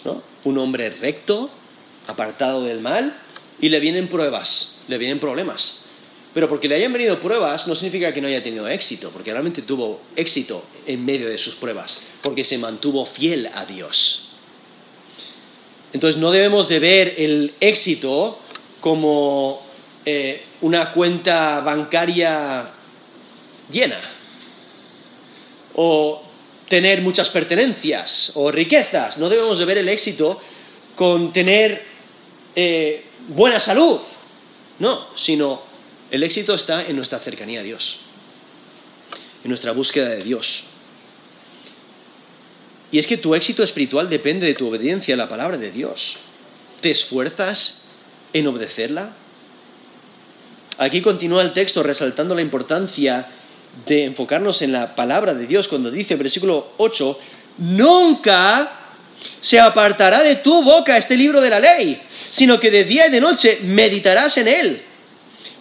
¿no? 0.05 0.23
un 0.45 0.59
hombre 0.59 0.91
recto, 0.91 1.51
apartado 2.07 2.63
del 2.63 2.81
mal, 2.81 3.21
y 3.61 3.69
le 3.69 3.81
vienen 3.81 4.09
pruebas, 4.09 4.77
le 4.87 4.99
vienen 4.99 5.19
problemas. 5.19 5.81
Pero 6.35 6.49
porque 6.49 6.69
le 6.69 6.77
hayan 6.77 6.93
venido 6.93 7.19
pruebas 7.21 7.67
no 7.67 7.75
significa 7.75 8.13
que 8.13 8.21
no 8.21 8.29
haya 8.29 8.43
tenido 8.43 8.69
éxito, 8.69 9.11
porque 9.11 9.33
realmente 9.33 9.63
tuvo 9.63 10.01
éxito 10.15 10.65
en 10.87 11.05
medio 11.05 11.29
de 11.29 11.39
sus 11.39 11.57
pruebas, 11.57 12.03
porque 12.23 12.45
se 12.45 12.59
mantuvo 12.59 13.07
fiel 13.07 13.51
a 13.55 13.65
Dios. 13.65 14.28
Entonces 15.93 16.21
no 16.21 16.31
debemos 16.31 16.69
de 16.69 16.79
ver 16.81 17.15
el 17.17 17.55
éxito 17.61 18.39
como 18.81 19.63
eh, 20.05 20.45
una 20.61 20.93
cuenta 20.93 21.61
bancaria 21.61 22.71
llena 23.71 24.01
o 25.75 26.23
tener 26.69 27.01
muchas 27.01 27.31
pertenencias 27.31 28.33
o 28.35 28.51
riquezas, 28.51 29.19
no 29.19 29.29
debemos 29.29 29.59
de 29.59 29.65
ver 29.65 29.79
el 29.79 29.89
éxito 29.89 30.41
con 30.95 31.33
tener 31.33 31.85
eh, 32.55 33.05
buena 33.29 33.61
salud, 33.61 34.01
no, 34.79 35.09
sino 35.15 35.63
el 36.11 36.23
éxito 36.23 36.55
está 36.55 36.87
en 36.87 36.97
nuestra 36.97 37.19
cercanía 37.19 37.61
a 37.61 37.63
Dios, 37.63 38.01
en 39.45 39.49
nuestra 39.49 39.73
búsqueda 39.73 40.11
de 40.11 40.25
Dios. 40.25 40.65
Y 42.91 42.99
es 42.99 43.07
que 43.07 43.19
tu 43.19 43.35
éxito 43.35 43.63
espiritual 43.63 44.09
depende 44.09 44.47
de 44.47 44.55
tu 44.55 44.69
obediencia 44.69 45.15
a 45.15 45.19
la 45.19 45.29
palabra 45.29 45.59
de 45.59 45.71
Dios. 45.71 46.19
¿Te 46.81 46.91
esfuerzas 46.91 47.85
en 48.33 48.47
obedecerla? 48.47 49.13
Aquí 50.79 51.03
continúa 51.03 51.43
el 51.43 51.53
texto 51.53 51.83
resaltando 51.83 52.35
la 52.35 52.41
importancia 52.41 53.29
de 53.85 54.05
enfocarnos 54.05 54.63
en 54.63 54.73
la 54.73 54.95
palabra 54.95 55.35
de 55.35 55.47
Dios 55.47 55.69
cuando 55.69 55.91
dice, 55.91 56.17
versículo 56.17 56.73
8, 56.79 57.19
nunca 57.59 58.79
se 59.41 59.61
apartará 59.61 60.23
de 60.23 60.37
tu 60.37 60.63
boca 60.63 60.97
este 60.97 61.17
libro 61.17 61.41
de 61.41 61.51
la 61.51 61.61
ley, 61.61 62.01
sino 62.31 62.59
que 62.61 62.71
de 62.71 62.85
día 62.85 63.09
y 63.09 63.11
de 63.11 63.21
noche 63.21 63.59
meditarás 63.63 64.39
en 64.39 64.49
él, 64.49 64.83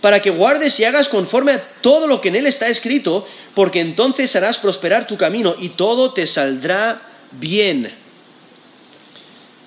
para 0.02 0.22
que 0.22 0.30
guardes 0.30 0.80
y 0.80 0.84
hagas 0.84 1.10
conforme 1.10 1.54
a 1.54 1.64
todo 1.82 2.08
lo 2.08 2.22
que 2.22 2.30
en 2.30 2.36
él 2.36 2.46
está 2.46 2.68
escrito, 2.68 3.28
porque 3.56 3.82
entonces 3.82 4.36
harás 4.36 4.60
prosperar 4.60 5.08
tu 5.08 5.18
camino 5.18 5.56
y 5.60 5.70
todo 5.70 6.14
te 6.14 6.28
saldrá 6.28 7.07
bien. 7.32 7.94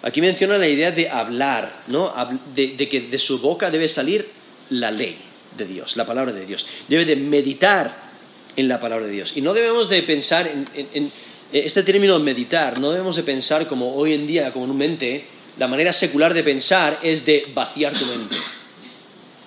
Aquí 0.02 0.20
menciona 0.20 0.56
la 0.58 0.68
idea 0.68 0.90
de 0.90 1.08
hablar, 1.08 1.84
¿no? 1.86 2.12
De, 2.54 2.68
de 2.68 2.88
que 2.88 3.02
de 3.02 3.18
su 3.18 3.40
boca 3.40 3.70
debe 3.70 3.88
salir 3.88 4.30
la 4.70 4.90
ley 4.90 5.18
de 5.56 5.66
Dios, 5.66 5.96
la 5.96 6.06
palabra 6.06 6.32
de 6.32 6.46
Dios. 6.46 6.66
Debe 6.88 7.04
de 7.04 7.16
meditar 7.16 8.10
en 8.56 8.68
la 8.68 8.80
palabra 8.80 9.06
de 9.06 9.12
Dios. 9.12 9.32
Y 9.34 9.40
no 9.40 9.54
debemos 9.54 9.88
de 9.88 10.02
pensar 10.02 10.48
en, 10.48 11.12
este 11.52 11.82
término 11.82 12.18
meditar, 12.20 12.78
no 12.78 12.90
debemos 12.90 13.16
de 13.16 13.22
pensar 13.22 13.66
como 13.66 13.94
hoy 13.94 14.14
en 14.14 14.26
día 14.26 14.52
comúnmente, 14.52 15.26
la 15.58 15.66
manera 15.66 15.92
secular 15.92 16.32
de 16.32 16.44
pensar 16.44 17.00
es 17.02 17.26
de 17.26 17.50
vaciar 17.52 17.92
tu 17.94 18.06
mente. 18.06 18.36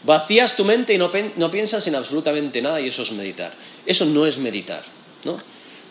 Vacías 0.04 0.56
tu 0.56 0.66
mente 0.66 0.94
y 0.94 0.98
no, 0.98 1.10
no 1.38 1.50
piensas 1.50 1.88
en 1.88 1.96
absolutamente 1.96 2.62
nada 2.62 2.82
y 2.82 2.90
eso 2.90 3.04
es 3.04 3.12
meditar. 3.14 3.56
Eso 3.86 4.06
no 4.06 4.26
es 4.26 4.38
meditar, 4.38 4.84
¿no? 5.24 5.42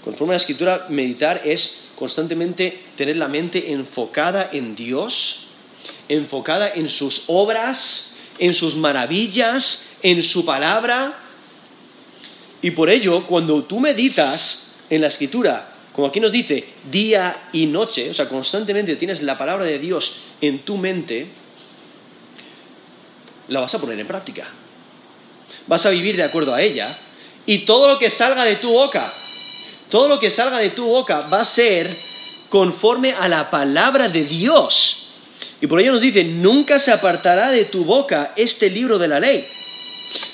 Conforme 0.05 0.33
a 0.33 0.35
la 0.35 0.39
escritura, 0.39 0.87
meditar 0.89 1.43
es 1.45 1.85
constantemente 1.97 2.83
tener 2.97 3.17
la 3.17 3.29
mente 3.29 3.73
enfocada 3.73 4.51
en 4.53 4.75
Dios, 4.75 5.47
enfocada 6.09 6.71
en 6.75 6.89
sus 6.89 7.25
obras, 7.29 8.15
en 8.39 8.55
sus 8.55 8.77
maravillas, 8.77 9.89
en 10.03 10.23
su 10.23 10.45
palabra, 10.45 11.23
y 12.63 12.71
por 12.71 12.89
ello, 12.89 13.27
cuando 13.27 13.65
tú 13.65 13.81
meditas 13.81 14.73
en 14.89 15.01
la 15.01 15.09
escritura, 15.09 15.75
como 15.93 16.07
aquí 16.07 16.21
nos 16.21 16.31
dice, 16.31 16.69
día 16.91 17.49
y 17.53 17.67
noche, 17.67 18.09
o 18.09 18.15
sea, 18.15 18.29
constantemente 18.29 18.95
tienes 18.97 19.21
la 19.21 19.37
palabra 19.37 19.65
de 19.65 19.81
Dios 19.81 20.23
en 20.41 20.65
tu 20.65 20.77
mente, 20.77 21.27
la 23.49 23.61
vas 23.61 23.75
a 23.75 23.81
poner 23.81 23.99
en 23.99 24.07
práctica. 24.07 24.49
Vas 25.67 25.85
a 25.85 25.91
vivir 25.91 26.17
de 26.17 26.23
acuerdo 26.23 26.55
a 26.55 26.63
ella 26.63 26.99
y 27.45 27.59
todo 27.59 27.89
lo 27.89 27.99
que 27.99 28.11
salga 28.11 28.45
de 28.45 28.57
tu 28.57 28.73
boca, 28.73 29.13
todo 29.93 30.09
lo 30.09 30.19
que 30.19 30.33
salga 30.33 30.59
de 30.59 30.71
tu 30.71 30.87
boca 30.87 31.29
va 31.33 31.43
a 31.43 31.45
ser 31.45 32.01
conforme 32.49 33.13
a 33.13 33.29
la 33.29 33.51
palabra 33.51 34.09
de 34.09 34.25
Dios. 34.25 35.11
Y 35.61 35.69
por 35.69 35.81
ello 35.81 35.93
nos 35.93 36.01
dice, 36.01 36.25
nunca 36.25 36.81
se 36.81 36.91
apartará 36.91 37.51
de 37.51 37.67
tu 37.67 37.85
boca 37.85 38.33
este 38.35 38.71
libro 38.71 38.99
de 38.99 39.09
la 39.09 39.21
ley 39.21 39.47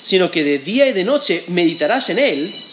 sino 0.03 0.31
que 0.31 0.45
de 0.45 0.59
día 0.59 0.89
y 0.89 0.93
de 0.93 1.05
noche 1.05 1.45
meditarás 1.49 2.11
en 2.11 2.19
él, 2.19 2.65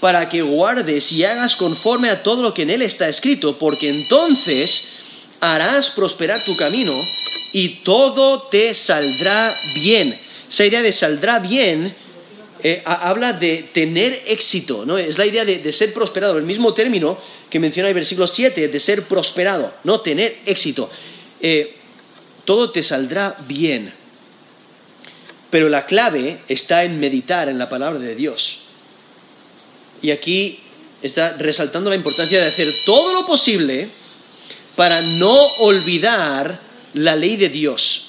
para 0.00 0.28
que 0.28 0.42
guardes 0.42 1.10
y 1.12 1.24
hagas 1.24 1.56
conforme 1.56 2.08
a 2.08 2.22
todo 2.22 2.42
lo 2.42 2.54
que 2.54 2.62
en 2.62 2.70
él 2.70 2.82
está 2.82 3.08
escrito, 3.08 3.58
porque 3.58 3.88
entonces 3.88 4.92
harás 5.40 5.90
prosperar 5.90 6.44
tu 6.44 6.54
camino 6.54 6.92
y 7.52 7.80
todo 7.82 8.42
te 8.42 8.74
saldrá 8.74 9.58
bien. 9.74 10.20
Esa 10.48 10.66
idea 10.66 10.82
de 10.82 10.92
saldrá 10.92 11.40
bien 11.40 11.96
eh, 12.62 12.82
habla 12.84 13.32
de 13.32 13.70
tener 13.72 14.24
éxito, 14.26 14.84
¿no? 14.84 14.98
Es 14.98 15.16
la 15.16 15.26
idea 15.26 15.44
de, 15.44 15.72
ser 15.72 15.94
prosperado, 15.94 16.38
el 16.38 16.44
mismo 16.44 16.74
término 16.74 17.18
que 17.48 17.60
menciona 17.60 17.88
el 17.88 17.94
versículo 17.94 18.26
7, 18.26 18.68
de 18.68 18.80
ser 18.80 19.04
prosperado, 19.04 19.74
¿no? 19.84 20.00
Tener 20.00 20.40
éxito. 20.44 20.90
Eh, 21.40 21.76
todo 22.44 22.70
te 22.70 22.82
saldrá 22.82 23.36
bien. 23.46 23.94
Pero 25.50 25.68
la 25.68 25.86
clave 25.86 26.40
está 26.48 26.84
en 26.84 26.98
meditar 26.98 27.48
en 27.48 27.58
la 27.58 27.68
palabra 27.68 27.98
de 28.00 28.14
Dios. 28.14 28.62
Y 30.02 30.10
aquí 30.10 30.60
está 31.00 31.36
resaltando 31.36 31.90
la 31.90 31.96
importancia 31.96 32.40
de 32.40 32.48
hacer 32.48 32.68
todo 32.84 33.12
lo 33.12 33.26
posible 33.26 33.90
para 34.74 35.00
no 35.00 35.46
olvidar 35.58 36.60
la 36.94 37.16
ley 37.16 37.36
de 37.36 37.48
Dios. 37.48 38.07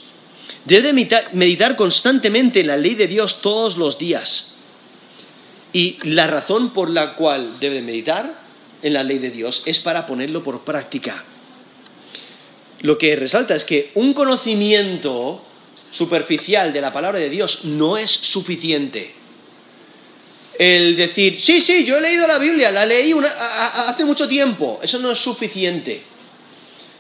Debe 0.66 0.94
meditar 0.94 1.76
constantemente 1.76 2.60
en 2.60 2.68
la 2.68 2.78
ley 2.78 2.96
de 2.96 3.08
Dios 3.08 3.42
todos 3.42 3.78
los 3.78 3.98
días. 3.98 4.56
Y 5.72 5.98
la 6.04 6.28
razón 6.28 6.74
por 6.74 6.90
la 6.90 7.16
cual 7.16 7.60
debe 7.60 7.82
meditar 7.82 8.42
en 8.82 8.94
la 8.94 9.04
ley 9.04 9.20
de 9.20 9.32
Dios 9.32 9.64
es 9.66 9.80
para 9.80 10.06
ponerlo 10.06 10.44
por 10.44 10.62
práctica. 10.62 11.24
Lo 12.82 12.98
que 12.98 13.16
resalta 13.16 13.56
es 13.56 13.66
que 13.66 13.92
un 13.96 14.14
conocimiento 14.14 15.44
superficial 15.92 16.72
de 16.72 16.82
la 16.82 16.94
palabra 16.94 17.20
de 17.20 17.30
Dios 17.30 17.66
no 17.66 17.98
es 17.98 18.12
suficiente. 18.12 19.16
El 20.58 20.96
decir, 20.96 21.42
sí, 21.42 21.62
sí, 21.62 21.86
yo 21.86 21.98
he 21.98 22.02
leído 22.02 22.28
la 22.28 22.38
Biblia, 22.38 22.72
la 22.72 22.86
leí 22.86 23.14
hace 23.14 24.04
mucho 24.06 24.28
tiempo, 24.28 24.80
eso 24.82 25.00
no 25.00 25.12
es 25.12 25.20
suficiente 25.20 26.04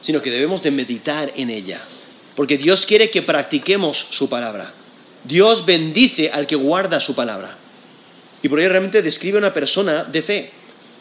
sino 0.01 0.22
que 0.22 0.32
debemos 0.32 0.62
de 0.62 0.72
meditar 0.72 1.34
en 1.36 1.49
ella. 1.49 1.82
Porque 2.36 2.58
Dios 2.58 2.86
quiere 2.86 3.10
que 3.10 3.22
practiquemos 3.22 3.98
su 4.10 4.30
palabra. 4.30 4.74
Dios 5.24 5.66
bendice 5.66 6.30
al 6.30 6.48
que 6.48 6.56
guarda 6.56 7.00
su 7.00 7.16
palabra. 7.16 7.58
Y 8.42 8.48
por 8.48 8.60
ello 8.60 8.70
realmente 8.70 9.02
describe 9.02 9.38
una 9.38 9.54
persona 9.54 10.04
de 10.04 10.22
fe, 10.22 10.52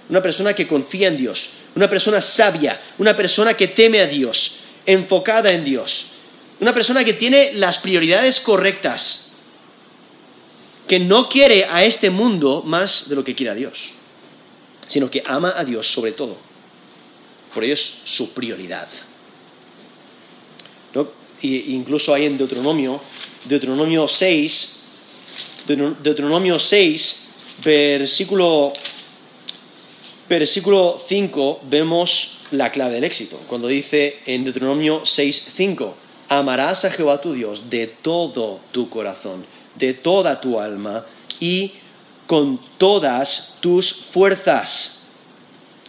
una 0.09 0.23
persona 0.23 0.55
que 0.55 0.67
confía 0.67 1.09
en 1.09 1.17
Dios, 1.17 1.51
una 1.77 1.89
persona 1.89 2.21
sabia, 2.21 2.81
una 2.99 3.17
persona 3.17 3.55
que 3.55 3.69
teme 3.69 4.01
a 4.01 4.07
Dios, 4.07 4.57
enfocada 4.87 5.53
en 5.53 5.65
Dios, 5.65 6.09
una 6.61 6.75
persona 6.75 7.05
que 7.05 7.13
tiene 7.13 7.53
las 7.55 7.79
prioridades 7.79 8.41
correctas, 8.41 9.33
que 10.89 10.99
no 10.99 11.29
quiere 11.29 11.67
a 11.67 11.85
este 11.85 12.11
mundo 12.11 12.63
más 12.65 13.09
de 13.09 13.15
lo 13.15 13.23
que 13.23 13.35
quiere 13.35 13.51
a 13.51 13.55
Dios, 13.55 13.93
sino 14.87 15.11
que 15.11 15.23
ama 15.25 15.55
a 15.57 15.65
Dios 15.65 15.87
sobre 15.87 16.13
todo. 16.13 16.39
Por 17.55 17.63
ello 17.63 17.75
es 17.75 17.99
su 18.05 18.33
prioridad. 18.33 18.89
Incluso 21.43 22.15
hay 22.15 22.27
en 22.27 22.37
Deuteronomio, 22.37 23.01
Deuteronomio 23.45 24.09
6, 24.09 24.81
Deuteronomio 25.67 26.59
6, 26.59 27.29
versículo, 27.65 28.73
versículo 30.29 31.01
5, 31.07 31.61
vemos 31.65 32.39
la 32.51 32.73
clave 32.73 32.95
del 32.95 33.05
éxito. 33.05 33.41
Cuando 33.49 33.69
dice 33.69 34.19
en 34.27 34.45
Deuteronomio 34.45 35.05
6, 35.05 35.53
5, 35.57 35.95
amarás 36.29 36.85
a 36.85 36.91
Jehová 36.91 37.21
tu 37.21 37.33
Dios 37.33 37.69
de 37.71 37.87
todo 37.87 38.61
tu 38.73 38.89
corazón, 38.89 39.45
de 39.75 39.95
toda 39.95 40.41
tu 40.41 40.59
alma 40.59 41.07
y 41.41 41.73
con 42.27 42.61
todas 42.79 43.57
tus 43.61 43.93
fuerzas 43.93 44.99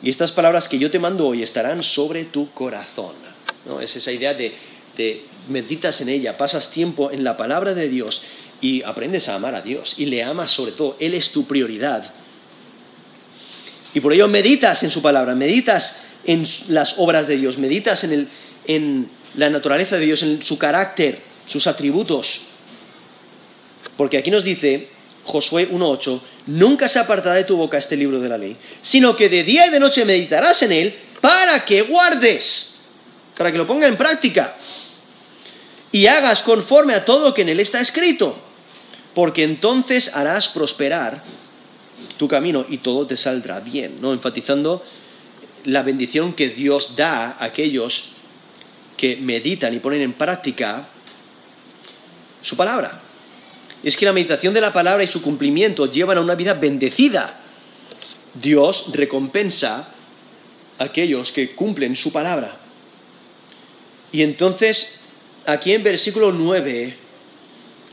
y 0.01 0.09
estas 0.09 0.31
palabras 0.31 0.69
que 0.69 0.79
yo 0.79 0.89
te 0.89 0.99
mando 0.99 1.27
hoy 1.27 1.43
estarán 1.43 1.83
sobre 1.83 2.25
tu 2.25 2.51
corazón. 2.51 3.15
¿no? 3.65 3.81
Es 3.81 3.95
esa 3.95 4.11
idea 4.11 4.33
de, 4.33 4.55
meditas 5.49 6.01
en 6.01 6.09
ella, 6.09 6.37
pasas 6.37 6.71
tiempo 6.71 7.11
en 7.11 7.23
la 7.23 7.37
palabra 7.37 7.73
de 7.73 7.89
Dios 7.89 8.21
y 8.61 8.83
aprendes 8.83 9.29
a 9.29 9.35
amar 9.35 9.55
a 9.55 9.61
Dios 9.61 9.95
y 9.97 10.05
le 10.05 10.23
amas 10.23 10.51
sobre 10.51 10.71
todo. 10.71 10.95
Él 10.99 11.13
es 11.13 11.31
tu 11.31 11.45
prioridad. 11.47 12.13
Y 13.93 13.99
por 13.99 14.13
ello 14.13 14.27
meditas 14.27 14.83
en 14.83 14.91
su 14.91 15.01
palabra, 15.01 15.35
meditas 15.35 16.01
en 16.25 16.45
las 16.67 16.95
obras 16.97 17.27
de 17.27 17.37
Dios, 17.37 17.57
meditas 17.57 18.03
en, 18.03 18.29
en 18.67 19.09
la 19.35 19.49
naturaleza 19.49 19.97
de 19.97 20.05
Dios, 20.05 20.21
en 20.21 20.43
su 20.43 20.57
carácter, 20.57 21.21
sus 21.47 21.65
atributos. 21.65 22.41
Porque 23.97 24.17
aquí 24.17 24.29
nos 24.29 24.43
dice 24.43 24.89
Josué 25.23 25.69
1.8, 25.71 26.21
nunca 26.47 26.87
se 26.87 26.99
apartará 26.99 27.35
de 27.35 27.43
tu 27.45 27.57
boca 27.57 27.77
este 27.77 27.97
libro 27.97 28.19
de 28.19 28.29
la 28.29 28.37
ley, 28.37 28.57
sino 28.81 29.15
que 29.15 29.29
de 29.29 29.43
día 29.43 29.67
y 29.67 29.71
de 29.71 29.79
noche 29.79 30.05
meditarás 30.05 30.61
en 30.63 30.71
él 30.71 30.95
para 31.19 31.65
que 31.65 31.81
guardes, 31.81 32.75
para 33.35 33.51
que 33.51 33.57
lo 33.57 33.65
ponga 33.65 33.87
en 33.87 33.97
práctica 33.97 34.55
y 35.91 36.07
hagas 36.07 36.41
conforme 36.41 36.93
a 36.93 37.05
todo 37.05 37.27
lo 37.27 37.33
que 37.33 37.41
en 37.41 37.49
él 37.49 37.59
está 37.59 37.79
escrito, 37.79 38.37
porque 39.15 39.43
entonces 39.43 40.15
harás 40.15 40.47
prosperar 40.47 41.23
tu 42.17 42.27
camino 42.27 42.65
y 42.69 42.79
todo 42.79 43.07
te 43.07 43.17
saldrá 43.17 43.59
bien, 43.59 44.01
¿no? 44.01 44.13
Enfatizando 44.13 44.83
la 45.65 45.83
bendición 45.83 46.33
que 46.33 46.49
Dios 46.49 46.95
da 46.95 47.35
a 47.39 47.45
aquellos 47.45 48.09
que 48.97 49.17
meditan 49.17 49.73
y 49.73 49.79
ponen 49.79 50.01
en 50.01 50.13
práctica 50.13 50.89
su 52.41 52.55
palabra 52.55 53.03
es 53.83 53.95
que 53.95 54.05
la 54.05 54.13
meditación 54.13 54.53
de 54.53 54.61
la 54.61 54.73
palabra 54.73 55.03
y 55.03 55.07
su 55.07 55.21
cumplimiento 55.21 55.91
llevan 55.91 56.17
a 56.17 56.21
una 56.21 56.35
vida 56.35 56.53
bendecida. 56.53 57.39
Dios 58.33 58.91
recompensa 58.93 59.89
a 60.77 60.83
aquellos 60.83 61.31
que 61.31 61.55
cumplen 61.55 61.95
su 61.95 62.11
palabra. 62.11 62.57
Y 64.11 64.23
entonces, 64.23 65.03
aquí 65.45 65.73
en 65.73 65.83
versículo 65.83 66.31
9, 66.31 66.97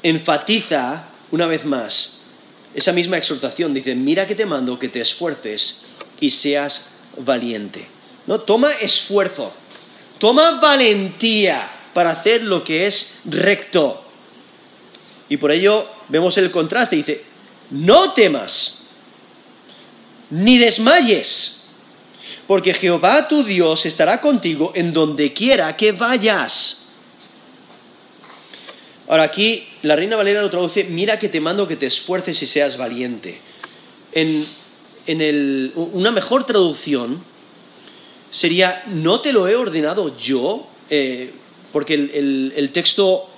enfatiza 0.03 1.09
una 1.31 1.47
vez 1.47 1.65
más 1.65 2.21
esa 2.75 2.93
misma 2.93 3.17
exhortación. 3.17 3.73
Dice, 3.73 3.95
mira 3.95 4.27
que 4.27 4.35
te 4.35 4.47
mando 4.47 4.79
que 4.79 4.89
te 4.89 5.01
esfuerces 5.01 5.85
y 6.21 6.31
seas 6.31 6.93
valiente. 7.19 7.89
No, 8.27 8.41
toma 8.41 8.73
esfuerzo, 8.73 9.53
toma 10.19 10.61
valentía 10.61 11.71
para 11.95 12.11
hacer 12.11 12.43
lo 12.43 12.63
que 12.65 12.87
es 12.87 13.19
recto 13.25 14.07
y 15.29 15.37
por 15.37 15.51
ello 15.51 15.89
vemos 16.09 16.37
el 16.39 16.51
contraste. 16.51 16.97
Dice, 16.97 17.25
no 17.71 18.13
temas, 18.13 18.83
ni 20.31 20.59
desmayes, 20.59 21.65
porque 22.47 22.75
Jehová 22.75 23.27
tu 23.29 23.43
Dios 23.43 23.87
estará 23.87 24.21
contigo 24.21 24.73
en 24.75 24.93
donde 24.93 25.33
quiera 25.33 25.77
que 25.77 25.93
vayas. 25.93 26.86
Ahora 29.09 29.25
aquí 29.25 29.69
la 29.83 29.97
Reina 29.97 30.17
Valera 30.17 30.43
lo 30.43 30.51
traduce, 30.51 30.85
mira 30.85 31.19
que 31.19 31.29
te 31.29 31.41
mando 31.41 31.69
que 31.69 31.77
te 31.77 31.87
esfuerces 31.87 32.43
y 32.43 32.47
seas 32.47 32.77
valiente. 32.77 33.41
En, 34.13 34.47
una 35.77 36.11
mejor 36.11 36.45
traducción 36.45 37.23
sería, 38.31 38.83
no 38.89 39.21
te 39.21 39.33
lo 39.33 39.47
he 39.47 39.55
ordenado 39.55 40.19
yo, 40.19 40.67
eh, 40.91 41.31
porque 41.73 41.95
el 41.95 42.71
texto 42.73 43.29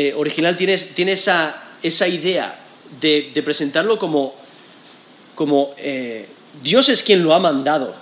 eh, 0.00 0.14
original 0.14 0.56
tiene, 0.56 0.74
esa, 0.74 2.08
idea 2.08 2.60
de, 3.00 3.42
presentarlo 3.44 3.98
como, 3.98 4.36
eh, 5.76 6.28
Dios 6.62 6.88
es 6.88 7.02
quien 7.02 7.24
lo 7.24 7.34
ha 7.34 7.40
mandado. 7.40 7.96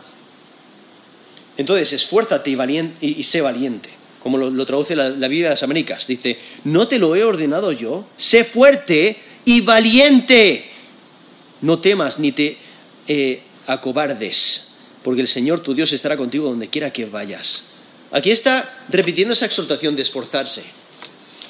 Entonces, 1.57 1.95
esfuérzate 1.95 2.51
y, 3.01 3.23
sé 3.23 3.41
valiente, 3.41 3.89
como 4.27 4.39
lo, 4.39 4.67
traduce 4.67 4.97
la, 4.97 5.11
Biblia 5.29 5.45
de 5.45 5.51
las 5.51 5.63
Américas. 5.63 6.09
Dice, 6.09 6.37
no 6.65 6.89
te 6.89 6.99
lo 6.99 7.15
he 7.15 7.23
ordenado 7.23 7.71
yo, 7.71 8.09
sé 8.17 8.43
fuerte 8.43 9.19
y 9.45 9.61
valiente. 9.61 10.69
No 11.61 11.79
temas 11.79 12.19
ni 12.19 12.33
te 12.33 12.59
eh, 13.07 13.43
acobardes, 13.69 14.75
porque 15.05 15.21
el 15.21 15.29
Señor 15.29 15.61
tu 15.61 15.75
Dios 15.75 15.93
estará 15.93 16.17
contigo 16.17 16.49
donde 16.49 16.69
quiera 16.69 16.93
que 16.93 17.05
vayas. 17.05 17.69
Aquí 18.11 18.33
está 18.33 18.85
repitiendo 18.89 19.33
esa 19.33 19.47
exhortación 19.47 19.95
de 19.95 20.03
esforzarse 20.03 20.65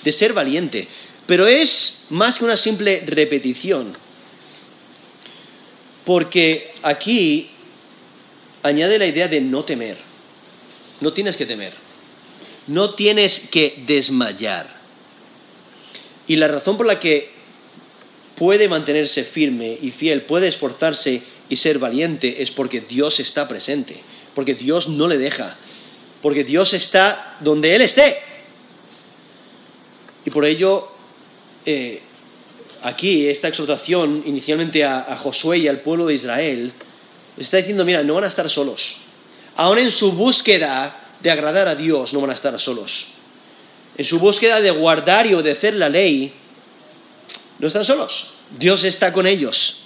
de 0.05 0.13
ser 0.13 0.35
valiente, 0.35 0.87
pero 1.25 1.47
es 1.47 2.05
más 2.11 2.39
que 2.39 2.45
una 2.45 2.59
simple 2.59 3.05
repetición, 3.07 3.97
porque 6.05 6.75
aquí 6.83 7.49
añade 8.63 8.99
la 8.99 9.07
idea 9.07 9.29
de 9.29 9.41
no 9.41 9.65
temer. 9.65 9.97
No 11.01 11.15
tienes 11.15 11.39
que 11.39 11.47
temer, 11.47 11.86
no 12.67 12.95
tienes 12.95 13.41
que 13.51 13.83
desmayar. 13.87 14.77
Y 16.27 16.37
la 16.37 16.49
razón 16.49 16.77
por 16.77 16.87
la 16.87 16.99
que 16.99 17.31
puede 18.37 18.69
mantenerse 18.69 19.25
firme 19.25 19.79
y 19.81 19.91
fiel, 19.91 20.23
puede 20.23 20.49
esforzarse 20.49 21.23
y 21.49 21.57
ser 21.57 21.79
valiente 21.79 22.43
es 22.43 22.51
porque 22.51 22.81
Dios 22.81 23.21
está 23.21 23.49
presente, 23.49 24.03
porque 24.35 24.55
Dios 24.55 24.89
no 24.89 25.09
le 25.09 25.19
deja, 25.19 25.57
porque 26.23 26.45
Dios 26.45 26.75
está 26.75 27.37
donde 27.41 27.75
Él 27.75 27.83
esté. 27.83 28.19
Y 30.25 30.31
por 30.31 30.45
ello, 30.45 30.89
eh, 31.65 32.03
aquí, 32.83 33.29
esta 33.29 33.49
exhortación 33.49 34.25
inicialmente 34.27 34.85
a, 34.85 35.17
Josué 35.17 35.59
y 35.59 35.69
al 35.69 35.81
pueblo 35.81 36.07
de 36.07 36.15
Israel, 36.15 36.73
está 37.37 37.59
diciendo, 37.59 37.85
mira, 37.85 38.03
no 38.03 38.15
van 38.15 38.25
a 38.25 38.29
estar 38.29 38.51
solos. 38.51 38.99
Aún 39.55 39.79
en 39.79 39.91
su 39.91 40.13
búsqueda 40.13 41.06
de 41.21 41.31
agradar 41.31 41.69
a 41.69 41.75
Dios, 41.75 42.13
no 42.13 42.21
van 42.21 42.31
a 42.31 42.35
estar 42.35 42.59
solos. 42.61 43.09
en 43.99 44.05
su 44.05 44.19
búsqueda 44.19 44.61
de 44.61 44.71
guardar 44.71 45.27
y 45.27 45.33
obedecer 45.33 45.75
la 45.75 45.89
ley, 45.89 46.35
no 47.59 47.67
están 47.67 47.85
solos. 47.85 48.35
Dios 48.59 48.85
está 48.85 49.13
con 49.13 49.27
ellos 49.27 49.83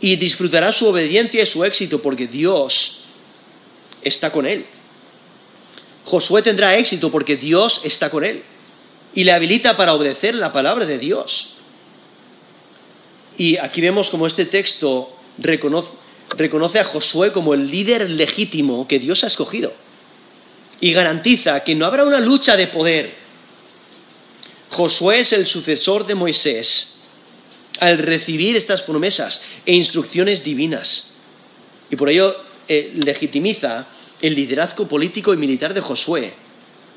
y 0.00 0.16
disfrutará 0.16 0.72
su 0.72 0.86
obediencia 0.86 1.42
y 1.42 1.46
su 1.46 1.64
éxito 1.64 2.00
porque 2.00 2.26
Dios 2.26 3.04
está 4.02 4.32
con 4.32 4.46
él. 4.46 4.66
Josué 6.04 6.42
tendrá 6.42 6.76
éxito 6.76 7.10
porque 7.10 7.36
Dios 7.36 7.82
está 7.84 8.10
con 8.10 8.24
él 8.24 8.42
y 9.14 9.24
le 9.24 9.32
habilita 9.32 9.76
para 9.76 9.94
obedecer 9.94 10.34
la 10.34 10.52
palabra 10.52 10.86
de 10.86 10.98
Dios. 10.98 11.54
Y 13.36 13.58
aquí 13.58 13.80
vemos 13.80 14.10
como 14.10 14.26
este 14.26 14.46
texto 14.46 15.16
reconoce, 15.38 16.78
a 16.78 16.84
Josué 16.84 17.32
como 17.32 17.54
el 17.54 17.70
líder 17.70 18.08
legítimo 18.08 18.86
que 18.88 18.98
Dios 18.98 19.24
ha 19.24 19.26
escogido 19.26 19.72
y 20.80 20.92
garantiza 20.92 21.64
que 21.64 21.74
no 21.74 21.86
habrá 21.86 22.04
una 22.04 22.20
lucha 22.20 22.56
de 22.56 22.66
poder. 22.66 23.14
Josué 24.70 25.20
es 25.20 25.32
el 25.32 25.46
sucesor 25.46 26.06
de 26.06 26.14
Moisés 26.14 26.98
al 27.80 27.98
recibir 27.98 28.56
estas 28.56 28.82
promesas 28.82 29.42
e 29.66 29.74
instrucciones 29.74 30.44
divinas. 30.44 31.12
Y 31.90 31.96
por 31.96 32.08
ello 32.08 32.36
eh, 32.68 32.92
legitimiza 32.94 33.88
el 34.20 34.34
liderazgo 34.34 34.88
político 34.88 35.34
y 35.34 35.36
militar 35.36 35.74
de 35.74 35.80
Josué, 35.80 36.34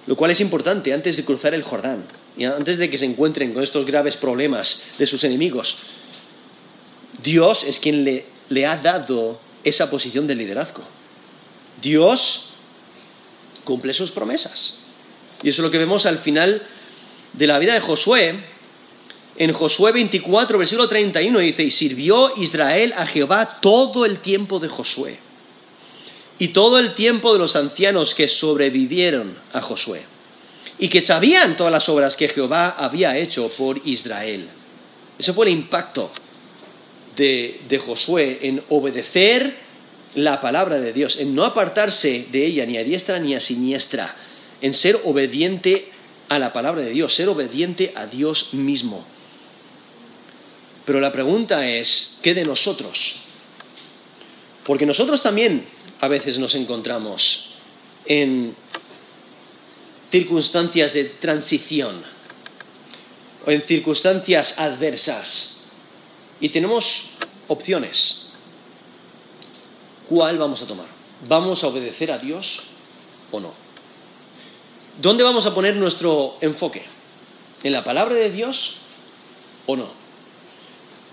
lo 0.06 0.16
cual 0.16 0.32
es 0.32 0.40
importante 0.40 0.94
antes 0.94 1.18
de 1.18 1.26
cruzar 1.26 1.54
el 1.54 1.64
Jordán 1.64 2.06
y 2.38 2.46
antes 2.46 2.78
de 2.78 2.90
que 2.90 2.98
se 2.98 3.06
encuentren 3.06 3.54
con 3.54 3.64
estos 3.64 3.86
graves 3.86 4.18
problemas 4.18 4.84
de 4.98 5.06
sus 5.06 5.24
enemigos. 5.24 5.78
Dios 7.22 7.64
es 7.64 7.80
quien 7.80 8.04
le, 8.04 8.26
le 8.50 8.66
ha 8.66 8.78
dado 8.78 9.40
esa 9.64 9.90
posición 9.90 10.28
de 10.28 10.36
liderazgo. 10.36 10.84
Dios 11.82 12.47
cumple 13.68 13.93
sus 13.93 14.11
promesas. 14.11 14.78
Y 15.43 15.49
eso 15.49 15.61
es 15.61 15.63
lo 15.65 15.70
que 15.70 15.78
vemos 15.78 16.05
al 16.05 16.20
final 16.20 16.63
de 17.34 17.47
la 17.47 17.59
vida 17.59 17.74
de 17.74 17.82
Josué. 17.82 18.45
En 19.36 19.51
Josué 19.51 19.91
24, 19.91 20.57
versículo 20.57 20.88
31 20.88 21.39
dice, 21.39 21.63
y 21.63 21.72
sirvió 21.72 22.32
Israel 22.38 22.93
a 22.95 23.05
Jehová 23.05 23.59
todo 23.61 24.05
el 24.05 24.20
tiempo 24.20 24.59
de 24.59 24.70
Josué 24.70 25.20
y 26.39 26.49
todo 26.49 26.80
el 26.80 26.93
tiempo 26.93 27.34
de 27.34 27.39
los 27.39 27.57
ancianos 27.57 28.15
que 28.15 28.30
sobrevivieron 28.30 29.38
a 29.51 29.61
Josué 29.61 30.03
y 30.80 30.88
que 30.88 31.01
sabían 31.01 31.57
todas 31.57 31.74
las 31.74 31.89
obras 31.89 32.15
que 32.15 32.30
Jehová 32.30 32.70
había 32.70 33.18
hecho 33.18 33.49
por 33.49 33.86
Israel. 33.86 34.49
Ese 35.20 35.34
fue 35.34 35.47
el 35.47 35.51
impacto 35.51 36.09
de, 37.18 37.82
Josué 37.86 38.39
en 38.43 38.63
obedecer 38.70 39.66
la 40.16 40.41
palabra 40.41 40.80
de 40.80 40.93
Dios, 40.93 41.18
en 41.18 41.36
no 41.36 41.43
apartarse 41.43 42.28
de 42.32 42.45
ella 42.45 42.66
ni 42.66 42.78
a 42.78 42.84
diestra 42.84 43.20
ni 43.20 43.36
a 43.36 43.39
siniestra, 43.39 44.16
en 44.62 44.74
ser 44.74 45.01
obediente 45.03 45.91
a 46.30 46.39
la 46.39 46.53
palabra 46.53 46.82
de 46.82 46.91
Dios, 46.91 47.14
ser 47.14 47.30
obediente 47.30 47.93
a 47.95 48.08
Dios 48.08 48.53
mismo. 48.53 49.05
Pero 50.86 50.99
la 50.99 51.12
pregunta 51.12 51.68
es, 51.70 52.20
¿qué 52.24 52.34
de 52.34 52.45
nosotros? 52.45 53.18
Porque 54.64 54.86
nosotros 54.86 55.22
también 55.22 55.66
a 55.99 56.08
veces 56.08 56.39
nos 56.39 56.55
encontramos 56.55 57.51
en 58.05 58.55
circunstancias 60.10 60.93
de 60.93 61.05
transición 61.05 62.03
o 63.45 63.51
en 63.51 63.62
circunstancias 63.62 64.55
adversas 64.58 65.58
y 66.39 66.49
tenemos 66.49 67.10
opciones. 67.47 68.27
¿Cuál 70.08 70.38
vamos 70.38 70.62
a 70.62 70.68
tomar? 70.68 70.88
¿Vamos 71.28 71.64
a 71.64 71.68
obedecer 71.68 72.12
a 72.12 72.18
Dios 72.18 72.64
o 73.32 73.39
no? 73.39 73.53
¿Dónde 75.01 75.24
vamos 75.24 75.45
a 75.45 75.53
poner 75.53 75.76
nuestro 75.76 76.38
enfoque? 76.41 76.86
¿En 77.64 77.74
la 77.74 77.84
palabra 77.84 78.16
de 78.16 78.32
Dios 78.32 78.78
o 79.66 79.76
no? 79.76 79.89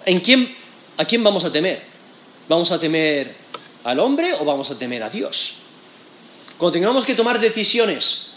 ¿En 0.06 0.20
quién, 0.20 0.56
¿A 0.96 1.04
quién 1.04 1.24
vamos 1.24 1.44
a 1.44 1.52
temer? 1.52 1.82
¿Vamos 2.48 2.70
a 2.70 2.78
temer 2.78 3.36
al 3.82 3.98
hombre 3.98 4.32
o 4.34 4.44
vamos 4.44 4.70
a 4.70 4.78
temer 4.78 5.02
a 5.02 5.10
Dios? 5.10 5.56
Cuando 6.56 6.74
tengamos 6.74 7.04
que 7.04 7.14
tomar 7.14 7.40
decisiones, 7.40 8.30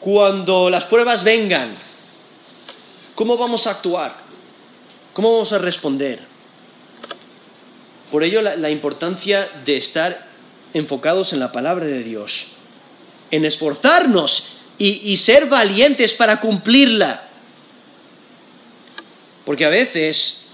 cuando 0.00 0.68
las 0.68 0.84
pruebas 0.84 1.22
vengan, 1.22 1.76
¿cómo 3.14 3.36
vamos 3.36 3.66
a 3.66 3.72
actuar? 3.72 4.16
¿Cómo 5.12 5.32
vamos 5.32 5.52
a 5.52 5.58
responder? 5.58 6.29
Por 8.10 8.24
ello 8.24 8.42
la, 8.42 8.70
importancia 8.70 9.48
de 9.64 9.76
estar 9.76 10.26
enfocados 10.74 11.32
en 11.32 11.40
la 11.40 11.52
palabra 11.52 11.86
de 11.86 12.02
Dios, 12.02 12.48
en 13.30 13.44
esforzarnos 13.44 14.56
y, 14.78 15.16
ser 15.18 15.46
valientes 15.46 16.14
para 16.14 16.40
cumplirla. 16.40 17.28
Porque 19.44 19.64
a 19.64 19.68
veces, 19.68 20.48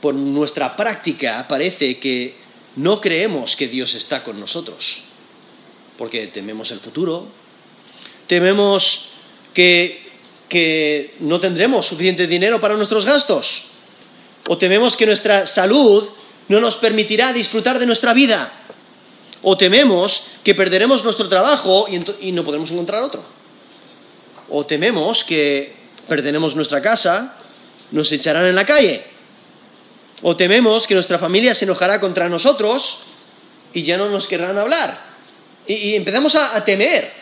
por 0.00 0.14
nuestra 0.14 0.76
práctica, 0.76 1.46
parece 1.48 1.98
que 1.98 2.36
no 2.76 3.00
creemos 3.00 3.56
que 3.56 3.68
Dios 3.68 3.94
está 3.94 4.22
con 4.22 4.38
nosotros. 4.38 5.02
Porque 5.96 6.26
tememos 6.26 6.70
el 6.70 6.80
futuro, 6.80 7.28
tememos 8.26 9.08
que 9.54 11.16
no 11.20 11.40
tendremos 11.40 11.86
suficiente 11.86 12.26
dinero 12.26 12.60
para 12.60 12.76
nuestros 12.76 13.06
gastos. 13.06 13.64
O 14.48 14.58
tememos 14.58 14.96
que 14.96 15.06
nuestra 15.06 15.46
salud 15.46 16.08
no 16.48 16.60
nos 16.60 16.76
permitirá 16.76 17.32
disfrutar 17.32 17.78
de 17.78 17.86
nuestra 17.86 18.12
vida. 18.12 18.52
O 19.42 19.56
tememos 19.56 20.26
que 20.42 20.54
perderemos 20.54 21.04
nuestro 21.04 21.28
trabajo 21.28 21.86
y, 21.88 22.32
no 22.32 22.44
podremos 22.44 22.70
encontrar 22.70 23.02
otro. 23.02 23.24
O 24.48 24.66
tememos 24.66 25.22
que 25.22 25.76
perderemos 26.08 26.56
nuestra 26.56 26.80
casa, 26.82 27.36
nos 27.92 28.10
echarán 28.10 28.46
en 28.46 28.54
la 28.54 28.66
calle. 28.66 29.04
O 30.22 30.34
tememos 30.34 30.86
que 30.86 30.94
nuestra 30.94 31.18
familia 31.18 31.54
se 31.54 31.64
enojará 31.64 32.00
contra 32.00 32.28
nosotros 32.28 33.00
y 33.72 33.82
ya 33.82 33.96
no 33.96 34.08
nos 34.08 34.26
querrán 34.26 34.58
hablar. 34.58 35.16
Y, 35.66 35.94
empezamos 35.94 36.34
a 36.34 36.64
temer. 36.64 37.12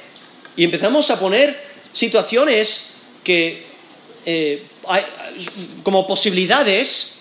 Y 0.56 0.64
empezamos 0.64 1.10
a 1.10 1.18
poner 1.18 1.60
situaciones 1.92 2.92
que 3.22 3.66
eh, 4.24 4.66
hay, 4.88 5.04
como 5.82 6.06
posibilidades 6.06 7.18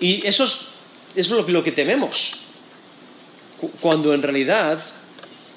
y 0.00 0.26
eso 0.26 0.46
es, 1.20 1.30
lo, 1.30 1.64
que 1.64 1.72
tememos. 1.72 2.36
Cuando 3.80 4.14
en 4.14 4.22
realidad 4.22 4.80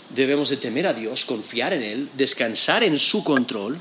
debemos 0.10 0.50
de 0.50 0.58
temer 0.58 0.88
a 0.88 0.94
Dios, 0.94 1.26
confiar 1.26 1.74
en 1.74 1.84
Él, 1.84 2.10
descansar 2.16 2.84
en 2.84 2.98
su 2.98 3.24
control 3.24 3.80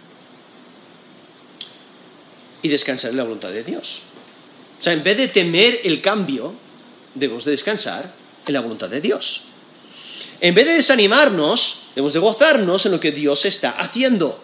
y 2.63 2.69
descansar 2.69 3.13
en 3.13 3.17
la 3.17 3.25
voluntad 3.25 3.51
de 3.51 3.65
Dios. 3.65 4.03
O 4.79 4.83
sea, 4.83 4.93
en 4.93 5.03
vez 5.03 5.17
de 5.17 5.29
temer 5.29 5.81
el 5.85 6.01
cambio, 6.01 6.55
debemos 7.15 7.45
de 7.45 7.53
descansar 7.53 8.13
en 8.47 8.53
la 8.53 8.61
voluntad 8.61 8.89
de 8.89 9.01
Dios. 9.01 9.43
En 10.41 10.55
vez 10.55 10.67
de 10.67 10.75
desanimarnos, 10.75 11.83
debemos 11.95 12.13
de 12.13 12.19
gozarnos 12.19 12.87
en 12.87 12.93
lo 12.93 13.01
que 13.01 13.13
Dios 13.13 13.45
está 13.45 13.71
haciendo 13.71 14.43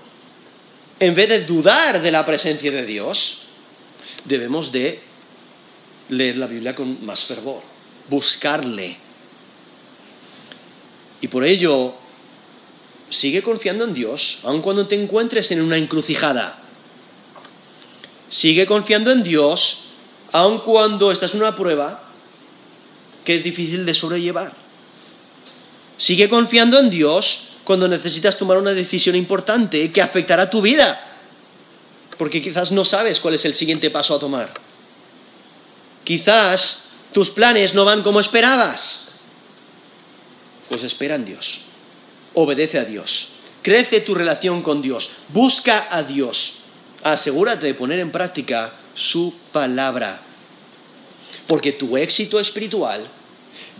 en 0.98 1.14
vez 1.14 1.28
de 1.28 1.44
dudar 1.44 2.00
de 2.00 2.10
la 2.10 2.24
presencia 2.24 2.70
de 2.70 2.84
Dios, 2.86 3.42
debemos 4.24 4.72
de 4.72 5.00
leer 6.08 6.36
la 6.36 6.46
Biblia 6.46 6.74
con 6.74 7.04
más 7.04 7.24
fervor, 7.24 7.62
buscarle. 8.08 8.96
Y 11.20 11.28
por 11.28 11.44
ello, 11.44 11.94
sigue 13.08 13.42
confiando 13.42 13.84
en 13.84 13.94
Dios, 13.94 14.40
aun 14.42 14.62
cuando 14.62 14.86
te 14.86 14.94
encuentres 14.94 15.50
en 15.50 15.62
una 15.62 15.76
encrucijada. 15.76 16.62
Sigue 18.28 18.66
confiando 18.66 19.10
en 19.10 19.22
Dios, 19.22 19.84
aun 20.32 20.60
cuando 20.60 21.10
estás 21.10 21.34
en 21.34 21.40
una 21.40 21.56
prueba 21.56 22.10
que 23.24 23.34
es 23.34 23.42
difícil 23.42 23.86
de 23.86 23.94
sobrellevar. 23.94 24.54
Sigue 25.96 26.28
confiando 26.28 26.78
en 26.78 26.90
Dios, 26.90 27.48
cuando 27.64 27.88
necesitas 27.88 28.38
tomar 28.38 28.58
una 28.58 28.74
decisión 28.74 29.16
importante 29.16 29.90
que 29.90 30.00
afectará 30.00 30.48
tu 30.48 30.62
vida, 30.62 31.18
porque 32.16 32.40
quizás 32.40 32.70
no 32.70 32.84
sabes 32.84 33.18
cuál 33.18 33.34
es 33.34 33.44
el 33.44 33.54
siguiente 33.54 33.90
paso 33.90 34.14
a 34.14 34.20
tomar. 34.20 34.65
Quizás 36.06 36.92
tus 37.12 37.30
planes 37.30 37.74
no 37.74 37.84
van 37.84 38.04
como 38.04 38.20
esperabas. 38.20 39.12
Pues 40.68 40.84
espera 40.84 41.16
en 41.16 41.24
Dios, 41.24 41.62
obedece 42.32 42.78
a 42.78 42.84
Dios, 42.84 43.30
crece 43.62 44.00
tu 44.00 44.14
relación 44.14 44.62
con 44.62 44.82
Dios, 44.82 45.10
busca 45.30 45.88
a 45.90 46.04
Dios, 46.04 46.58
asegúrate 47.02 47.66
de 47.66 47.74
poner 47.74 47.98
en 47.98 48.12
práctica 48.12 48.74
su 48.94 49.34
palabra, 49.50 50.22
porque 51.48 51.72
tu 51.72 51.96
éxito 51.96 52.38
espiritual 52.38 53.10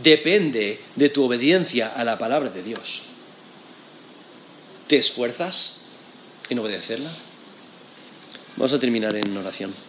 depende 0.03 0.83
de 0.97 1.09
tu 1.09 1.25
obediencia 1.25 1.93
a 1.95 2.03
la 2.03 2.19
palabra 2.19 2.51
de 2.51 2.65
Dios. 2.65 3.03
¿Te 4.89 4.97
esfuerzas 4.97 5.81
en 6.49 6.59
obedecerla? 6.59 7.13
Vamos 8.57 8.73
a 8.73 8.81
terminar 8.81 9.15
en 9.15 9.37
oración. 9.37 9.86